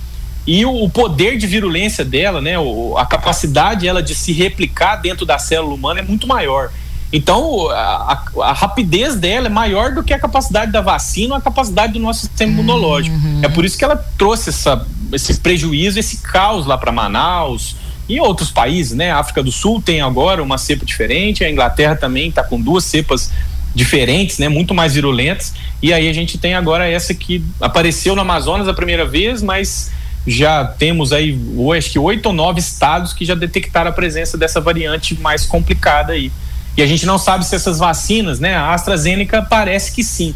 e 0.47 0.65
o, 0.65 0.85
o, 0.85 0.91
poder 0.91 1.39
de 1.39 1.47
virulência 1.47 2.05
dela, 2.05 2.41
né, 2.41 2.59
o, 2.59 2.97
a 2.99 3.07
capacidade 3.07 3.87
ela 3.89 4.03
de 4.03 4.15
se 4.15 4.33
replicar 4.33 4.97
dentro 4.97 5.25
da 5.25 5.39
célula 5.39 5.75
humana 5.75 6.01
é 6.01 6.03
muito 6.03 6.27
maior. 6.27 6.71
Então, 7.13 7.71
a, 7.71 8.25
a, 8.37 8.45
a, 8.49 8.53
rapidez 8.53 9.15
dela 9.15 9.47
é 9.47 9.51
maior 9.51 9.93
do 9.93 10.03
que 10.03 10.13
a 10.13 10.19
capacidade 10.19 10.73
da 10.73 10.81
vacina 10.81 11.35
ou 11.35 11.39
a 11.39 11.41
capacidade 11.41 11.93
do 11.93 12.01
nosso 12.01 12.21
sistema 12.21 12.53
imunológico. 12.53 13.15
Uhum. 13.15 13.41
É 13.43 13.49
por 13.49 13.65
isso 13.65 13.79
que 13.79 13.85
ela 13.85 13.97
trouxe 14.19 14.51
essa, 14.51 14.85
esse 15.13 15.39
prejuízo, 15.39 15.99
esse 15.99 16.19
caos 16.19 16.67
lá 16.67 16.77
para 16.77 16.91
Manaus, 16.91 17.77
em 18.09 18.19
outros 18.21 18.51
países, 18.51 18.95
né? 18.97 19.13
A 19.13 19.19
África 19.19 19.43
do 19.43 19.53
Sul 19.53 19.81
tem 19.81 20.01
agora 20.01 20.43
uma 20.43 20.59
cepa 20.59 20.85
diferente, 20.85 21.45
a 21.45 21.51
Inglaterra 21.51 21.95
também 21.95 22.29
está 22.29 22.43
com 22.43 22.61
duas 22.61 22.85
cepas 22.85 23.31
diferentes, 23.75 24.39
né? 24.39 24.49
Muito 24.49 24.73
mais 24.73 24.95
virulentas. 24.95 25.55
E 25.83 25.93
aí 25.93 26.09
a 26.09 26.13
gente 26.13 26.39
tem 26.39 26.55
agora 26.55 26.89
essa 26.89 27.13
que 27.15 27.45
apareceu 27.61 28.15
no 28.15 28.23
Amazonas 28.23 28.69
a 28.69 28.75
primeira 28.75 29.05
vez, 29.05 29.43
mas 29.43 29.91
já 30.27 30.65
temos 30.65 31.13
aí, 31.13 31.39
acho 31.77 31.91
que 31.91 31.99
oito 31.99 32.27
ou 32.27 32.33
nove 32.33 32.61
estados 32.61 33.13
que 33.13 33.25
já 33.25 33.35
detectaram 33.35 33.91
a 33.91 33.93
presença 33.93 34.39
dessa 34.39 34.61
variante 34.61 35.15
mais 35.21 35.45
complicada 35.45 36.13
aí. 36.13 36.31
E 36.77 36.83
a 36.83 36.87
gente 36.87 37.05
não 37.05 37.19
sabe 37.19 37.45
se 37.45 37.55
essas 37.55 37.79
vacinas, 37.79 38.41
né? 38.41 38.55
A 38.55 38.73
AstraZeneca 38.73 39.43
parece 39.43 39.93
que 39.93 40.03
sim, 40.03 40.35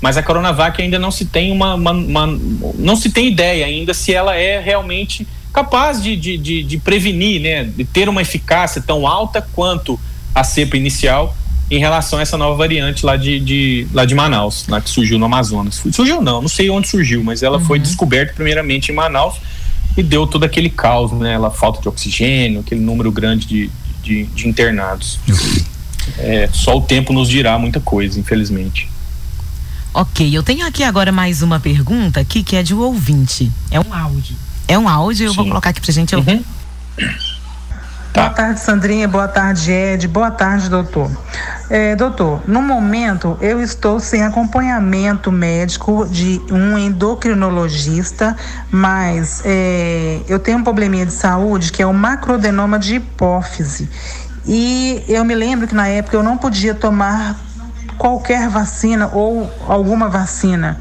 mas 0.00 0.16
a 0.16 0.22
Coronavac 0.22 0.80
ainda 0.82 0.98
não 0.98 1.10
se 1.10 1.24
tem 1.24 1.50
uma, 1.50 1.74
uma, 1.74 1.92
uma 1.92 2.26
não 2.74 2.96
se 2.96 3.10
tem 3.10 3.28
ideia 3.28 3.66
ainda 3.66 3.94
se 3.94 4.12
ela 4.12 4.36
é 4.36 4.60
realmente 4.60 5.26
capaz 5.52 6.02
de, 6.02 6.16
de, 6.16 6.38
de, 6.38 6.62
de, 6.62 6.78
prevenir, 6.78 7.40
né? 7.40 7.64
De 7.64 7.84
ter 7.84 8.08
uma 8.08 8.22
eficácia 8.22 8.82
tão 8.82 9.06
alta 9.06 9.46
quanto 9.52 9.98
a 10.34 10.44
cepa 10.44 10.76
inicial 10.76 11.36
em 11.72 11.78
relação 11.78 12.18
a 12.18 12.22
essa 12.22 12.36
nova 12.36 12.54
variante 12.54 13.04
lá 13.04 13.16
de, 13.16 13.40
de, 13.40 13.86
lá 13.94 14.04
de 14.04 14.14
Manaus, 14.14 14.66
lá 14.68 14.78
que 14.78 14.90
surgiu 14.90 15.18
no 15.18 15.24
Amazonas. 15.24 15.82
Surgiu 15.90 16.20
não, 16.20 16.42
não 16.42 16.48
sei 16.48 16.68
onde 16.68 16.86
surgiu, 16.86 17.24
mas 17.24 17.42
ela 17.42 17.56
uhum. 17.56 17.64
foi 17.64 17.78
descoberta 17.78 18.34
primeiramente 18.34 18.92
em 18.92 18.94
Manaus 18.94 19.36
e 19.96 20.02
deu 20.02 20.26
todo 20.26 20.44
aquele 20.44 20.68
caos, 20.68 21.12
né? 21.12 21.32
Ela 21.32 21.50
falta 21.50 21.80
de 21.80 21.88
oxigênio, 21.88 22.60
aquele 22.60 22.82
número 22.82 23.10
grande 23.10 23.46
de, 23.46 23.70
de, 24.02 24.24
de 24.24 24.48
internados. 24.48 25.18
Uhum. 25.26 25.64
É, 26.18 26.50
só 26.52 26.76
o 26.76 26.82
tempo 26.82 27.10
nos 27.10 27.30
dirá 27.30 27.58
muita 27.58 27.80
coisa, 27.80 28.20
infelizmente. 28.20 28.90
Ok, 29.94 30.36
eu 30.36 30.42
tenho 30.42 30.66
aqui 30.66 30.82
agora 30.82 31.10
mais 31.10 31.40
uma 31.40 31.58
pergunta 31.58 32.20
aqui 32.20 32.42
que 32.42 32.54
é 32.54 32.62
de 32.62 32.74
um 32.74 32.80
ouvinte. 32.80 33.50
É 33.70 33.80
um 33.80 33.94
áudio. 33.94 34.36
É 34.68 34.78
um 34.78 34.86
áudio, 34.86 35.26
eu 35.26 35.32
vou 35.32 35.46
colocar 35.46 35.70
aqui 35.70 35.80
pra 35.80 35.90
gente 35.92 36.14
ouvir. 36.14 36.42
Uhum. 36.98 37.14
Tá. 38.12 38.24
Boa 38.24 38.30
tarde, 38.34 38.60
Sandrinha. 38.60 39.08
Boa 39.08 39.26
tarde, 39.26 39.72
Ed. 39.72 40.06
Boa 40.06 40.30
tarde, 40.30 40.68
doutor. 40.68 41.10
É, 41.70 41.96
doutor, 41.96 42.42
no 42.46 42.60
momento 42.60 43.38
eu 43.40 43.62
estou 43.62 43.98
sem 43.98 44.22
acompanhamento 44.22 45.32
médico 45.32 46.06
de 46.06 46.38
um 46.50 46.76
endocrinologista, 46.76 48.36
mas 48.70 49.40
é, 49.46 50.20
eu 50.28 50.38
tenho 50.38 50.58
um 50.58 50.62
probleminha 50.62 51.06
de 51.06 51.12
saúde 51.12 51.72
que 51.72 51.82
é 51.82 51.86
o 51.86 51.94
macrodenoma 51.94 52.78
de 52.78 52.96
hipófise. 52.96 53.88
E 54.46 55.02
eu 55.08 55.24
me 55.24 55.34
lembro 55.34 55.66
que 55.66 55.74
na 55.74 55.88
época 55.88 56.14
eu 56.14 56.22
não 56.22 56.36
podia 56.36 56.74
tomar 56.74 57.40
qualquer 57.96 58.48
vacina 58.50 59.08
ou 59.10 59.50
alguma 59.66 60.08
vacina. 60.08 60.78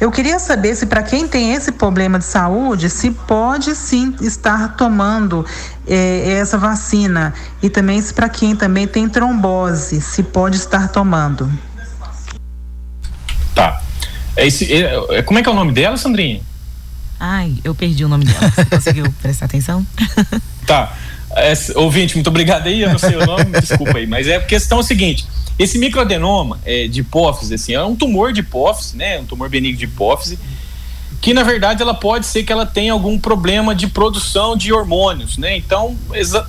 Eu 0.00 0.10
queria 0.10 0.38
saber 0.38 0.74
se 0.74 0.86
para 0.86 1.02
quem 1.02 1.28
tem 1.28 1.52
esse 1.52 1.70
problema 1.70 2.18
de 2.18 2.24
saúde, 2.24 2.88
se 2.88 3.10
pode 3.10 3.74
sim 3.76 4.16
estar 4.22 4.74
tomando 4.74 5.44
é, 5.86 6.38
essa 6.38 6.56
vacina 6.56 7.34
e 7.62 7.68
também 7.68 8.00
se 8.00 8.14
para 8.14 8.26
quem 8.26 8.56
também 8.56 8.86
tem 8.86 9.06
trombose, 9.06 10.00
se 10.00 10.22
pode 10.22 10.56
estar 10.56 10.88
tomando. 10.88 11.52
Tá. 13.54 13.82
É 14.34 14.46
esse, 14.46 14.72
é, 14.72 15.18
é 15.18 15.22
como 15.22 15.38
é 15.38 15.42
que 15.42 15.48
é 15.50 15.52
o 15.52 15.54
nome 15.54 15.72
dela, 15.72 15.98
Sandrinha? 15.98 16.40
Ai, 17.18 17.58
eu 17.62 17.74
perdi 17.74 18.02
o 18.02 18.08
nome 18.08 18.24
dela. 18.24 18.50
Você 18.50 18.64
conseguiu 18.64 19.04
prestar 19.20 19.44
atenção? 19.44 19.86
Tá. 20.66 20.94
É, 21.36 21.52
ouvinte, 21.76 22.14
muito 22.14 22.26
obrigado 22.28 22.66
aí, 22.66 22.82
eu 22.82 22.90
não 22.90 22.98
sei 22.98 23.16
o 23.16 23.24
nome, 23.24 23.44
desculpa 23.60 23.98
aí, 23.98 24.06
mas 24.06 24.26
é 24.26 24.36
a 24.36 24.40
questão 24.40 24.78
é 24.78 24.80
o 24.80 24.84
seguinte: 24.84 25.26
esse 25.58 25.78
microadenoma 25.78 26.58
é, 26.64 26.88
de 26.88 27.00
hipófise, 27.00 27.54
assim, 27.54 27.74
é 27.74 27.82
um 27.82 27.94
tumor 27.94 28.32
de 28.32 28.40
hipófise, 28.40 28.96
né? 28.96 29.20
Um 29.20 29.26
tumor 29.26 29.48
benigno 29.48 29.78
de 29.78 29.84
hipófise, 29.84 30.38
que 31.20 31.34
na 31.34 31.42
verdade 31.42 31.82
ela 31.82 31.94
pode 31.94 32.26
ser 32.26 32.42
que 32.44 32.52
ela 32.52 32.64
tenha 32.64 32.92
algum 32.92 33.18
problema 33.18 33.74
de 33.74 33.86
produção 33.86 34.56
de 34.56 34.72
hormônios, 34.72 35.36
né? 35.36 35.56
Então, 35.56 35.96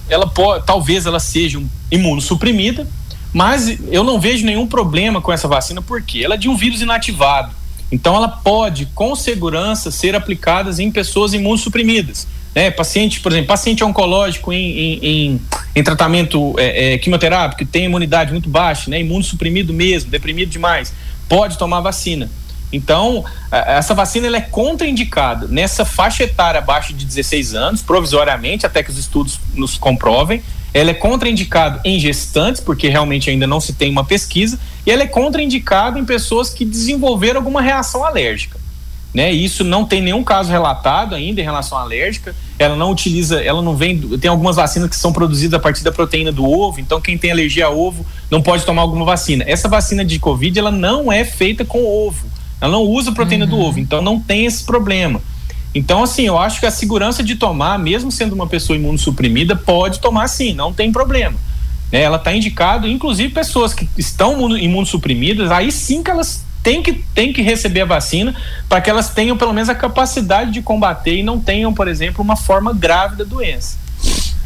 ela 0.09 0.27
pode, 0.27 0.65
talvez 0.65 1.05
ela 1.05 1.19
seja 1.19 1.59
um 1.59 1.67
imunossuprimida, 1.91 2.87
mas 3.33 3.77
eu 3.91 4.03
não 4.03 4.19
vejo 4.19 4.45
nenhum 4.45 4.65
problema 4.65 5.21
com 5.21 5.31
essa 5.31 5.47
vacina, 5.47 5.81
porque 5.81 6.23
ela 6.23 6.35
é 6.35 6.37
de 6.37 6.49
um 6.49 6.55
vírus 6.55 6.81
inativado. 6.81 7.53
Então, 7.91 8.15
ela 8.15 8.29
pode, 8.29 8.85
com 8.95 9.13
segurança, 9.13 9.91
ser 9.91 10.15
aplicada 10.15 10.71
em 10.81 10.89
pessoas 10.89 11.33
imunossuprimidas. 11.33 12.25
Né? 12.53 12.69
Paciente, 12.69 13.19
por 13.19 13.31
exemplo, 13.31 13.47
paciente 13.47 13.83
oncológico 13.83 14.51
em, 14.51 14.99
em, 15.01 15.41
em, 15.75 15.83
tratamento 15.83 16.53
é, 16.57 16.93
é, 16.93 16.97
quimioterápico, 16.97 17.65
tem 17.65 17.85
imunidade 17.85 18.31
muito 18.31 18.49
baixa, 18.49 18.89
né? 18.89 18.99
imunossuprimido 18.99 19.73
mesmo, 19.73 20.11
deprimido 20.11 20.49
demais, 20.49 20.93
pode 21.29 21.57
tomar 21.57 21.79
vacina. 21.79 22.29
Então, 22.73 23.25
essa 23.51 23.93
vacina 23.93 24.27
ela 24.27 24.37
é 24.37 24.41
contraindicada 24.41 25.45
nessa 25.47 25.83
faixa 25.83 26.23
etária 26.23 26.59
abaixo 26.59 26.93
de 26.93 27.05
16 27.05 27.53
anos, 27.53 27.81
provisoriamente, 27.81 28.65
até 28.65 28.81
que 28.81 28.89
os 28.89 28.97
estudos 28.97 29.39
nos 29.53 29.77
comprovem. 29.77 30.41
Ela 30.73 30.91
é 30.91 30.93
contraindicada 30.93 31.81
em 31.83 31.99
gestantes, 31.99 32.61
porque 32.61 32.87
realmente 32.87 33.29
ainda 33.29 33.45
não 33.45 33.59
se 33.59 33.73
tem 33.73 33.91
uma 33.91 34.05
pesquisa, 34.05 34.57
e 34.85 34.91
ela 34.91 35.03
é 35.03 35.07
contraindicada 35.07 35.99
em 35.99 36.05
pessoas 36.05 36.49
que 36.49 36.63
desenvolveram 36.63 37.39
alguma 37.41 37.61
reação 37.61 38.05
alérgica 38.05 38.60
né? 39.13 39.31
Isso 39.31 39.63
não 39.63 39.85
tem 39.85 40.01
nenhum 40.01 40.23
caso 40.23 40.49
relatado 40.49 41.15
ainda 41.15 41.41
em 41.41 41.43
relação 41.43 41.77
à 41.77 41.81
alérgica. 41.81 42.35
Ela 42.57 42.75
não 42.75 42.91
utiliza, 42.91 43.41
ela 43.41 43.61
não 43.61 43.75
vem. 43.75 43.99
Tem 44.17 44.29
algumas 44.29 44.55
vacinas 44.55 44.89
que 44.89 44.95
são 44.95 45.11
produzidas 45.11 45.59
a 45.59 45.61
partir 45.61 45.83
da 45.83 45.91
proteína 45.91 46.31
do 46.31 46.45
ovo, 46.45 46.79
então 46.79 47.01
quem 47.01 47.17
tem 47.17 47.31
alergia 47.31 47.65
a 47.65 47.69
ovo 47.69 48.05
não 48.29 48.41
pode 48.41 48.65
tomar 48.65 48.81
alguma 48.81 49.03
vacina. 49.03 49.43
Essa 49.47 49.67
vacina 49.67 50.05
de 50.05 50.17
Covid, 50.17 50.57
ela 50.57 50.71
não 50.71 51.11
é 51.11 51.25
feita 51.25 51.65
com 51.65 51.83
ovo. 51.85 52.25
Ela 52.61 52.71
não 52.71 52.83
usa 52.83 53.11
proteína 53.11 53.45
uhum. 53.45 53.51
do 53.51 53.59
ovo, 53.59 53.79
então 53.79 54.01
não 54.01 54.19
tem 54.19 54.45
esse 54.45 54.63
problema. 54.63 55.21
Então, 55.73 56.03
assim, 56.03 56.23
eu 56.23 56.37
acho 56.37 56.59
que 56.59 56.65
a 56.65 56.71
segurança 56.71 57.23
de 57.23 57.35
tomar, 57.35 57.79
mesmo 57.79 58.11
sendo 58.11 58.33
uma 58.33 58.45
pessoa 58.45 58.77
imunossuprimida, 58.77 59.55
pode 59.55 59.99
tomar 59.99 60.27
sim, 60.27 60.53
não 60.53 60.71
tem 60.71 60.91
problema. 60.91 61.37
Né? 61.91 62.01
Ela 62.01 62.17
está 62.17 62.33
indicado, 62.33 62.87
inclusive 62.87 63.33
pessoas 63.33 63.73
que 63.73 63.87
estão 63.97 64.57
imunossuprimidas, 64.57 65.49
aí 65.49 65.71
sim 65.71 66.03
que 66.03 66.11
elas 66.11 66.43
tem 66.63 66.81
que, 66.81 66.93
tem 66.93 67.33
que 67.33 67.41
receber 67.41 67.81
a 67.81 67.85
vacina 67.85 68.35
para 68.69 68.81
que 68.81 68.89
elas 68.89 69.09
tenham 69.09 69.37
pelo 69.37 69.53
menos 69.53 69.69
a 69.69 69.75
capacidade 69.75 70.51
de 70.51 70.61
combater 70.61 71.17
e 71.17 71.23
não 71.23 71.39
tenham, 71.39 71.73
por 71.73 71.87
exemplo, 71.87 72.23
uma 72.23 72.35
forma 72.35 72.73
grave 72.73 73.15
da 73.15 73.23
doença. 73.23 73.77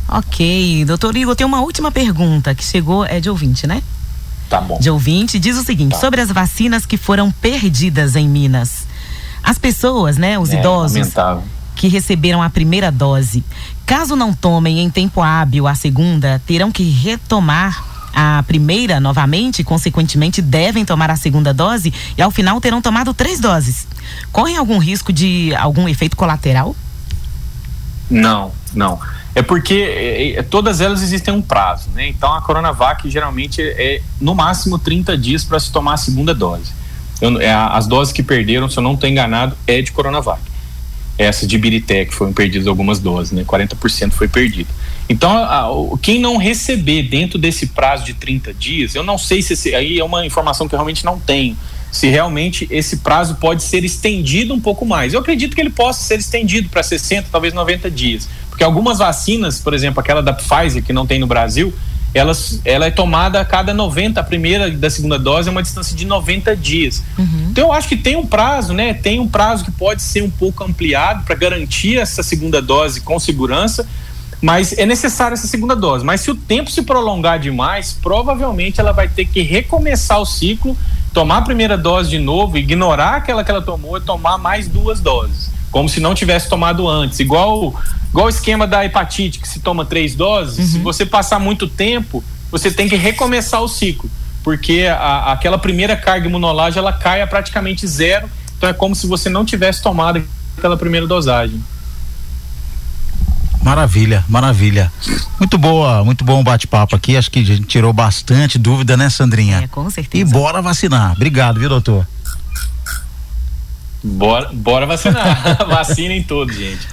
Ok, 0.07 0.86
doutor 0.86 1.16
Igor, 1.16 1.36
tem 1.36 1.45
uma 1.45 1.61
última 1.61 1.91
pergunta 1.91 2.53
que 2.53 2.63
chegou, 2.63 3.03
é 3.05 3.20
de 3.20 3.30
ouvinte, 3.30 3.66
né? 3.66 3.82
Tá 4.49 4.61
bom. 4.61 4.78
De 4.80 4.89
ouvinte, 4.89 5.39
diz 5.39 5.57
o 5.57 5.63
seguinte: 5.63 5.93
tá. 5.93 5.99
sobre 5.99 6.22
as 6.22 6.32
vacinas 6.32 6.86
que 6.86 6.97
foram 6.97 7.32
perdidas 7.32 8.16
em 8.16 8.28
Minas. 8.28 8.86
As 9.43 9.57
pessoas, 9.57 10.18
né, 10.18 10.39
os 10.39 10.51
é, 10.51 10.59
idosos 10.59 10.97
lamentável. 10.97 11.43
que 11.76 11.88
receberam 11.88 12.41
a 12.41 12.49
primeira 12.49 12.91
dose, 12.91 13.43
caso 13.86 14.16
não 14.16 14.34
tomem 14.34 14.80
em 14.80 14.89
tempo 14.89 15.22
hábil 15.22 15.68
a 15.68 15.76
segunda, 15.76 16.41
terão 16.45 16.72
que 16.72 16.84
retomar 16.84 17.84
a 18.16 18.41
primeira 18.47 18.99
novamente, 18.99 19.63
consequentemente 19.63 20.41
devem 20.41 20.86
tomar 20.86 21.11
a 21.11 21.18
segunda 21.18 21.53
dose 21.53 21.93
e 22.18 22.22
ao 22.22 22.32
final 22.32 22.61
terão 22.61 22.82
tomado 22.82 23.13
três 23.13 23.41
doses. 23.41 23.86
Correm 24.32 24.55
algum 24.55 24.78
risco 24.78 25.11
de 25.11 25.53
algum 25.55 25.88
efeito 25.89 26.16
colateral? 26.16 26.74
Não, 28.09 28.53
não. 28.74 28.99
É 29.36 29.41
porque 29.41 29.74
é, 29.74 30.39
é, 30.39 30.43
todas 30.43 30.80
elas 30.80 31.01
existem 31.01 31.34
um 31.34 31.41
prazo, 31.41 31.89
né? 31.93 32.07
Então 32.07 32.34
a 32.34 32.41
Coronavac 32.41 33.09
geralmente 33.09 33.61
é 33.61 34.01
no 34.22 34.34
máximo 34.34 34.80
30 34.80 35.18
dias 35.18 35.43
para 35.43 35.59
se 35.59 35.70
tomar 35.72 35.95
a 35.95 35.97
segunda 35.97 36.34
dose. 36.34 36.72
Eu, 37.20 37.41
é, 37.41 37.51
as 37.51 37.86
doses 37.86 38.13
que 38.13 38.24
perderam, 38.24 38.70
se 38.70 38.78
eu 38.78 38.84
não 38.84 38.93
estou 38.93 39.09
enganado, 39.09 39.57
é 39.68 39.82
de 39.82 39.91
Coronavac. 39.91 40.41
Essa 41.18 41.45
de 41.45 41.57
Biritec 41.57 42.13
foram 42.13 42.32
perdidas 42.32 42.68
algumas 42.68 42.99
doses, 42.99 43.34
né? 43.34 43.43
40% 43.43 44.11
foi 44.11 44.30
perdido. 44.30 44.70
Então, 45.08 45.97
quem 46.01 46.20
não 46.20 46.38
receber 46.38 47.03
dentro 47.03 47.38
desse 47.38 47.68
prazo 47.68 48.03
de 48.06 48.14
30 48.14 48.53
dias, 48.53 48.95
eu 48.95 49.03
não 49.03 49.18
sei 49.18 49.41
se 49.41 49.53
esse, 49.53 49.76
aí 49.76 49.99
é 49.99 50.03
uma 50.03 50.26
informação 50.26 50.68
que 50.68 50.74
eu 50.74 50.78
realmente 50.78 51.06
não 51.06 51.20
tenho, 51.20 51.56
se 51.91 52.08
realmente 52.10 52.68
esse 52.72 52.97
prazo 52.97 53.36
pode 53.36 53.64
ser 53.64 53.84
estendido 53.86 54.53
um 54.53 54.60
pouco 54.60 54.86
mais. 54.86 55.14
Eu 55.14 55.20
acredito 55.20 55.56
que 55.56 55.62
ele 55.62 55.70
possa 55.70 56.03
ser 56.03 56.20
estendido 56.20 56.70
para 56.70 56.84
60, 56.84 57.30
talvez 57.32 57.53
90 57.53 57.89
dias. 57.89 58.28
Porque 58.49 58.64
algumas 58.64 58.97
vacinas, 58.97 59.60
por 59.60 59.74
exemplo, 59.74 59.99
aquela 59.99 60.22
da 60.22 60.34
Pfizer 60.34 60.84
que 60.84 60.91
não 60.91 61.06
tem 61.06 61.20
no 61.20 61.28
Brasil, 61.28 61.74
elas, 62.14 62.62
ela 62.64 62.86
é 62.86 62.91
tomada 62.91 63.41
a 63.41 63.45
cada 63.45 63.74
90, 63.74 64.20
a 64.20 64.24
primeira 64.24 64.72
da 64.72 64.89
segunda 64.89 65.20
dose 65.20 65.49
é 65.49 65.51
uma 65.51 65.62
distância 65.62 65.95
de 65.95 66.06
90 66.06 66.56
dias. 66.56 67.03
Uhum. 67.18 67.47
Então 67.51 67.66
eu 67.68 67.74
acho 67.74 67.89
que 67.89 67.97
tem 67.97 68.16
um 68.16 68.26
prazo, 68.26 68.74
né? 68.74 68.93
Tem 68.93 69.20
um 69.20 69.28
prazo 69.28 69.66
que 69.66 69.72
pode 69.72 70.01
ser 70.01 70.24
um 70.24 70.30
pouco 70.30 70.64
ampliado 70.64 71.26
para 71.26 71.36
garantir 71.36 71.97
essa 71.97 72.24
segunda 72.24 72.62
dose 72.62 73.01
com 73.01 73.20
segurança, 73.20 73.86
mas 74.45 74.77
é 74.77 74.85
necessária 74.85 75.33
essa 75.33 75.47
segunda 75.47 75.75
dose. 75.75 76.05
Mas 76.05 76.21
se 76.21 76.29
o 76.29 76.35
tempo 76.35 76.69
se 76.69 76.83
prolongar 76.83 77.39
demais, 77.39 77.97
provavelmente 77.99 78.79
ela 78.79 78.91
vai 78.91 79.07
ter 79.07 79.25
que 79.25 79.41
recomeçar 79.41 80.21
o 80.21 80.25
ciclo, 80.25 80.77
tomar 81.11 81.37
a 81.37 81.41
primeira 81.41 81.75
dose 81.75 82.11
de 82.11 82.19
novo, 82.19 82.55
ignorar 82.55 83.15
aquela 83.15 83.43
que 83.43 83.49
ela 83.49 83.63
tomou 83.63 83.97
e 83.97 84.01
tomar 84.01 84.37
mais 84.37 84.67
duas 84.67 84.99
doses. 84.99 85.49
Como 85.71 85.89
se 85.89 85.99
não 85.99 86.13
tivesse 86.13 86.47
tomado 86.47 86.87
antes. 86.87 87.19
Igual, 87.19 87.73
igual 88.07 88.27
o 88.27 88.29
esquema 88.29 88.67
da 88.67 88.85
hepatite, 88.85 89.39
que 89.39 89.47
se 89.47 89.61
toma 89.61 89.83
três 89.83 90.13
doses, 90.13 90.59
uhum. 90.59 90.71
se 90.73 90.77
você 90.77 91.07
passar 91.07 91.39
muito 91.39 91.67
tempo, 91.67 92.23
você 92.51 92.69
tem 92.69 92.87
que 92.87 92.95
recomeçar 92.95 93.63
o 93.63 93.67
ciclo. 93.67 94.07
Porque 94.43 94.85
a, 94.87 95.31
aquela 95.31 95.57
primeira 95.57 95.97
carga 95.97 96.27
imunológica 96.27 96.79
ela 96.79 96.93
cai 96.93 97.23
a 97.23 97.25
praticamente 97.25 97.87
zero. 97.87 98.29
Então 98.55 98.69
é 98.69 98.73
como 98.73 98.93
se 98.93 99.07
você 99.07 99.27
não 99.27 99.43
tivesse 99.43 99.81
tomado 99.81 100.23
aquela 100.55 100.77
primeira 100.77 101.07
dosagem. 101.07 101.59
Maravilha, 103.66 104.24
maravilha. 104.30 104.91
Muito 105.39 105.57
boa, 105.57 106.03
muito 106.03 106.24
bom 106.24 106.43
bate-papo 106.43 106.95
aqui. 106.95 107.18
Acho 107.18 107.32
que 107.32 107.39
a 107.39 107.43
gente 107.43 107.63
tirou 107.63 107.91
bastante 107.91 108.59
dúvida, 108.59 108.95
né, 108.95 109.09
Sandrinha? 109.09 109.61
É, 109.63 109.68
com 109.68 109.89
certeza. 109.89 110.24
E 110.24 110.24
bora 110.24 110.61
vacinar. 110.61 111.13
Obrigado, 111.13 111.59
viu, 111.59 111.68
doutor? 111.68 112.07
Bora, 114.03 114.51
bora 114.53 114.86
vacinar. 114.86 115.57
Vacinem 115.68 116.22
todos, 116.22 116.55
gente. 116.55 116.88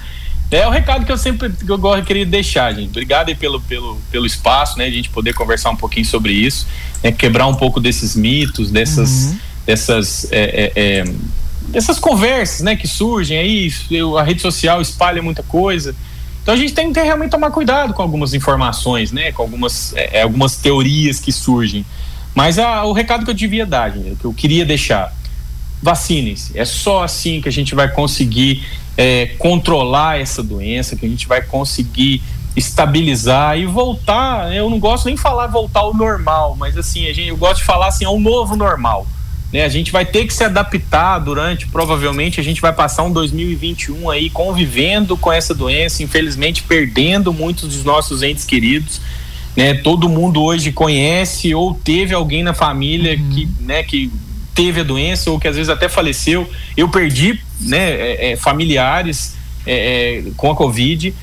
É 0.49 0.65
o 0.65 0.71
recado 0.71 1.05
que 1.05 1.11
eu 1.11 1.17
sempre 1.17 1.51
que 1.51 1.71
eu 1.71 1.77
gosto, 1.77 2.05
queria 2.05 2.25
deixar, 2.25 2.73
gente. 2.73 2.89
Obrigado 2.89 3.29
aí 3.29 3.35
pelo, 3.35 3.61
pelo, 3.61 4.01
pelo 4.09 4.25
espaço, 4.25 4.75
né? 4.79 4.85
A 4.85 4.91
gente 4.91 5.09
poder 5.09 5.33
conversar 5.35 5.69
um 5.69 5.75
pouquinho 5.75 6.07
sobre 6.07 6.33
isso, 6.33 6.65
né? 7.03 7.11
quebrar 7.11 7.45
um 7.45 7.55
pouco 7.55 7.79
desses 7.79 8.15
mitos, 8.15 8.71
dessas, 8.71 9.25
uhum. 9.25 9.37
dessas, 9.67 10.27
é, 10.31 10.41
é, 10.41 10.71
é, 10.75 11.13
dessas 11.67 11.99
conversas, 11.99 12.61
né? 12.61 12.75
Que 12.75 12.87
surgem 12.87 13.37
aí. 13.37 13.71
A 14.19 14.23
rede 14.23 14.41
social 14.41 14.81
espalha 14.81 15.21
muita 15.21 15.43
coisa. 15.43 15.95
Então 16.43 16.53
a 16.53 16.57
gente 16.57 16.73
tem 16.73 16.91
que 16.91 17.01
realmente 17.01 17.31
tomar 17.31 17.49
cuidado 17.51 17.93
com 17.93 18.01
algumas 18.01 18.33
informações, 18.33 19.13
né? 19.13 19.31
Com 19.31 19.43
algumas, 19.43 19.93
é, 19.95 20.19
é, 20.19 20.21
algumas 20.23 20.57
teorias 20.57 21.19
que 21.19 21.31
surgem. 21.31 21.85
Mas 22.35 22.59
a, 22.59 22.83
o 22.83 22.91
recado 22.91 23.23
que 23.23 23.31
eu 23.31 23.35
devia 23.35 23.65
dar, 23.65 23.93
que 23.93 24.25
eu 24.25 24.33
queria 24.33 24.65
deixar 24.65 25.13
vacinem-se. 25.81 26.57
É 26.57 26.65
só 26.65 27.03
assim 27.03 27.41
que 27.41 27.47
a 27.47 27.51
gente 27.51 27.73
vai 27.73 27.89
conseguir 27.89 28.65
é, 28.97 29.27
controlar 29.37 30.19
essa 30.19 30.43
doença, 30.43 30.95
que 30.95 31.05
a 31.05 31.09
gente 31.09 31.27
vai 31.27 31.41
conseguir 31.41 32.21
estabilizar 32.55 33.57
e 33.57 33.65
voltar. 33.65 34.53
Eu 34.53 34.69
não 34.69 34.79
gosto 34.79 35.05
nem 35.05 35.15
falar 35.15 35.47
voltar 35.47 35.79
ao 35.79 35.93
normal, 35.93 36.55
mas 36.57 36.77
assim, 36.77 37.07
a 37.07 37.13
gente, 37.13 37.29
eu 37.29 37.37
gosto 37.37 37.57
de 37.57 37.63
falar 37.63 37.87
assim, 37.87 38.03
ao 38.05 38.19
novo 38.19 38.55
normal. 38.55 39.07
Né? 39.53 39.63
A 39.63 39.69
gente 39.69 39.91
vai 39.91 40.03
ter 40.03 40.25
que 40.25 40.33
se 40.33 40.43
adaptar 40.43 41.19
durante, 41.19 41.67
provavelmente, 41.67 42.39
a 42.39 42.43
gente 42.43 42.59
vai 42.59 42.73
passar 42.73 43.03
um 43.03 43.11
2021 43.13 44.09
aí 44.09 44.31
convivendo 44.31 45.15
com 45.15 45.31
essa 45.31 45.53
doença, 45.53 46.01
infelizmente 46.01 46.63
perdendo 46.63 47.31
muitos 47.31 47.69
dos 47.69 47.83
nossos 47.83 48.23
entes 48.23 48.45
queridos. 48.45 48.99
Né? 49.55 49.75
Todo 49.75 50.09
mundo 50.09 50.41
hoje 50.41 50.71
conhece 50.71 51.53
ou 51.53 51.75
teve 51.75 52.15
alguém 52.15 52.41
na 52.41 52.55
família 52.55 53.15
uhum. 53.15 53.29
que, 53.29 53.49
né, 53.59 53.83
que 53.83 54.11
teve 54.55 54.81
a 54.81 54.83
doença 54.83 55.29
ou 55.29 55.39
que 55.39 55.47
às 55.47 55.55
vezes 55.55 55.69
até 55.69 55.87
faleceu. 55.87 56.49
Eu 56.75 56.89
perdi 56.89 57.39
né, 57.61 57.91
é, 57.91 58.31
é, 58.31 58.35
familiares 58.35 59.35
é, 59.67 60.23
é, 60.25 60.31
com 60.35 60.49
a 60.49 60.55
Covid. 60.55 61.13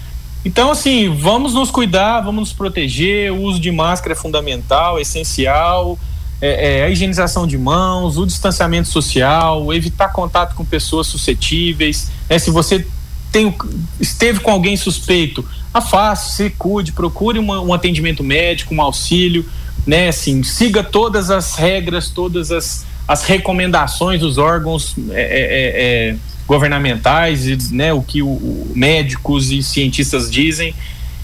Então, 0.45 0.71
assim, 0.71 1.13
vamos 1.13 1.53
nos 1.53 1.71
cuidar, 1.73 2.21
vamos 2.21 2.41
nos 2.41 2.53
proteger. 2.53 3.33
O 3.33 3.43
uso 3.43 3.59
de 3.59 3.73
máscara 3.73 4.13
é 4.13 4.17
fundamental, 4.17 4.99
é 4.99 5.03
essencial. 5.03 5.99
É, 6.41 6.79
é, 6.79 6.85
a 6.85 6.89
higienização 6.89 7.47
de 7.47 7.59
mãos, 7.59 8.17
o 8.17 8.27
distanciamento 8.27 8.89
social, 8.89 9.73
evitar 9.75 10.09
contato 10.09 10.55
com 10.55 10.65
pessoas 10.65 11.07
suscetíveis. 11.07 12.11
Né? 12.29 12.39
Se 12.39 12.51
você 12.51 12.87
tem, 13.31 13.55
esteve 14.01 14.41
com 14.41 14.51
alguém 14.51 14.77
suspeito, 14.77 15.47
afaste, 15.73 16.33
se 16.33 16.51
cuide, 16.51 16.93
procure 16.93 17.39
uma, 17.39 17.61
um 17.61 17.73
atendimento 17.73 18.25
médico, 18.25 18.75
um 18.75 18.81
auxílio, 18.81 19.45
né? 19.87 20.09
Assim, 20.09 20.43
siga 20.43 20.83
todas 20.83 21.31
as 21.31 21.55
regras, 21.55 22.11
todas 22.11 22.51
as, 22.51 22.85
as 23.07 23.25
recomendações 23.25 24.21
dos 24.21 24.39
órgãos 24.39 24.95
é, 25.11 25.21
é, 25.21 25.21
é, 25.21 26.11
é 26.11 26.17
governamentais, 26.47 27.47
e, 27.47 27.57
né, 27.73 27.93
o 27.93 28.03
que 28.03 28.23
o, 28.23 28.27
o, 28.27 28.73
médicos 28.75 29.53
e 29.53 29.63
cientistas 29.63 30.31
dizem. 30.31 30.75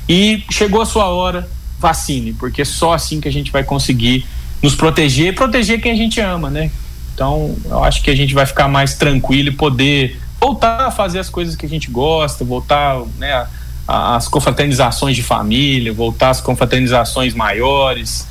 E 0.09 0.45
chegou 0.51 0.81
a 0.81 0.87
sua 0.87 1.07
hora, 1.07 1.49
vacine, 1.81 2.33
porque 2.33 2.65
só 2.65 2.93
assim 2.93 3.21
que 3.21 3.27
a 3.27 3.33
gente 3.33 3.51
vai 3.51 3.65
conseguir 3.65 4.25
nos 4.63 4.75
proteger 4.75 5.29
e 5.29 5.33
proteger 5.33 5.81
quem 5.81 5.93
a 5.93 5.97
gente 5.97 6.21
ama, 6.21 6.51
né? 6.51 6.71
Então, 7.15 7.57
eu 7.65 7.83
acho 7.83 8.03
que 8.03 8.11
a 8.11 8.15
gente 8.15 8.35
vai 8.35 8.45
ficar 8.45 8.69
mais 8.69 8.95
tranquilo 8.95 9.49
e 9.49 9.53
poder 9.53 10.21
voltar 10.41 10.87
a 10.87 10.91
fazer 10.91 11.19
as 11.19 11.31
coisas 11.31 11.57
que 11.57 11.65
a 11.65 11.69
gente 11.69 11.91
gosta, 11.91 12.45
voltar, 12.45 13.01
né, 13.19 13.47
às 13.89 14.29
confraternizações 14.29 15.17
de 15.17 15.23
família, 15.23 15.93
voltar 15.93 16.31
às 16.31 16.41
confraternizações 16.41 17.35
maiores, 17.35 18.27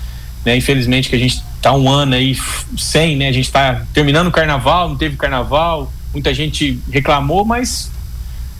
né? 0.45 0.55
Infelizmente 0.55 1.09
que 1.09 1.15
a 1.15 1.19
gente 1.19 1.41
tá 1.61 1.73
um 1.73 1.89
ano 1.89 2.13
aí 2.13 2.37
sem, 2.77 3.15
né? 3.15 3.27
A 3.27 3.31
gente 3.31 3.51
tá 3.51 3.81
terminando 3.93 4.27
o 4.27 4.31
carnaval, 4.31 4.89
não 4.89 4.95
teve 4.95 5.17
carnaval, 5.17 5.91
muita 6.13 6.33
gente 6.33 6.79
reclamou, 6.91 7.43
mas 7.43 7.89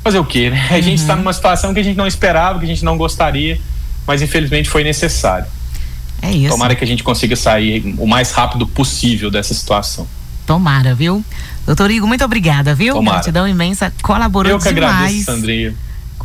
fazer 0.03 0.19
o 0.19 0.25
quê, 0.25 0.49
né? 0.49 0.67
A 0.71 0.81
gente 0.81 0.99
está 0.99 1.13
uhum. 1.13 1.19
numa 1.19 1.33
situação 1.33 1.73
que 1.73 1.79
a 1.79 1.83
gente 1.83 1.97
não 1.97 2.07
esperava, 2.07 2.59
que 2.59 2.65
a 2.65 2.67
gente 2.67 2.83
não 2.83 2.97
gostaria, 2.97 3.59
mas 4.07 4.21
infelizmente 4.21 4.69
foi 4.69 4.83
necessário. 4.83 5.45
É 6.25 6.31
isso. 6.31 6.49
Tomara 6.49 6.75
que 6.75 6.83
a 6.83 6.87
gente 6.87 7.03
consiga 7.03 7.35
sair 7.35 7.95
o 7.97 8.07
mais 8.07 8.31
rápido 8.31 8.67
possível 8.67 9.29
dessa 9.29 9.53
situação. 9.53 10.07
Tomara, 10.45 10.93
viu? 10.93 11.23
Doutor 11.65 11.89
Igor, 11.89 12.07
muito 12.07 12.23
obrigada, 12.23 12.75
viu? 12.75 12.93
Tomara. 12.93 13.17
Gratidão 13.17 13.47
imensa. 13.47 13.91
Colaborou 14.01 14.51
Eu 14.51 14.59
que 14.59 14.71
demais. 14.73 14.93
agradeço, 14.93 15.25
Sandrinha 15.25 15.75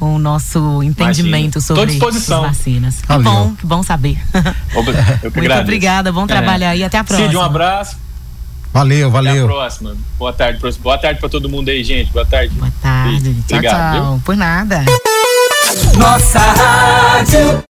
com 0.00 0.16
o 0.16 0.18
nosso 0.18 0.82
entendimento 0.82 1.58
Imagina. 1.58 1.60
sobre 1.60 2.18
as 2.18 2.26
vacinas. 2.26 3.02
Que 3.02 3.18
bom, 3.18 3.54
que 3.54 3.66
bom 3.66 3.82
saber. 3.82 4.18
Eu 4.72 4.82
que 4.82 4.92
Muito 5.24 5.38
agradeço. 5.38 5.60
obrigada, 5.60 6.10
bom 6.10 6.26
trabalho 6.26 6.64
é. 6.64 6.68
aí, 6.68 6.82
até 6.82 6.96
a 6.96 7.04
próxima. 7.04 7.28
Cid, 7.28 7.36
um 7.36 7.42
abraço. 7.42 7.98
Valeu, 8.72 9.10
valeu. 9.10 9.32
Até 9.32 9.42
a 9.42 9.46
próxima. 9.46 9.96
Boa 10.18 10.32
tarde, 10.32 10.78
boa 10.80 10.96
tarde 10.96 11.20
para 11.20 11.28
todo 11.28 11.48
mundo 11.50 11.68
aí, 11.68 11.84
gente. 11.84 12.10
Boa 12.12 12.24
tarde. 12.24 12.54
Boa 12.54 12.72
tarde. 12.80 13.34
Tchau, 13.46 13.58
Obrigado, 13.58 13.94
tchau. 13.94 14.12
Viu? 14.12 14.22
Por 14.24 14.36
nada. 14.36 14.84
Nossa 15.98 16.38
Rádio. 16.38 17.62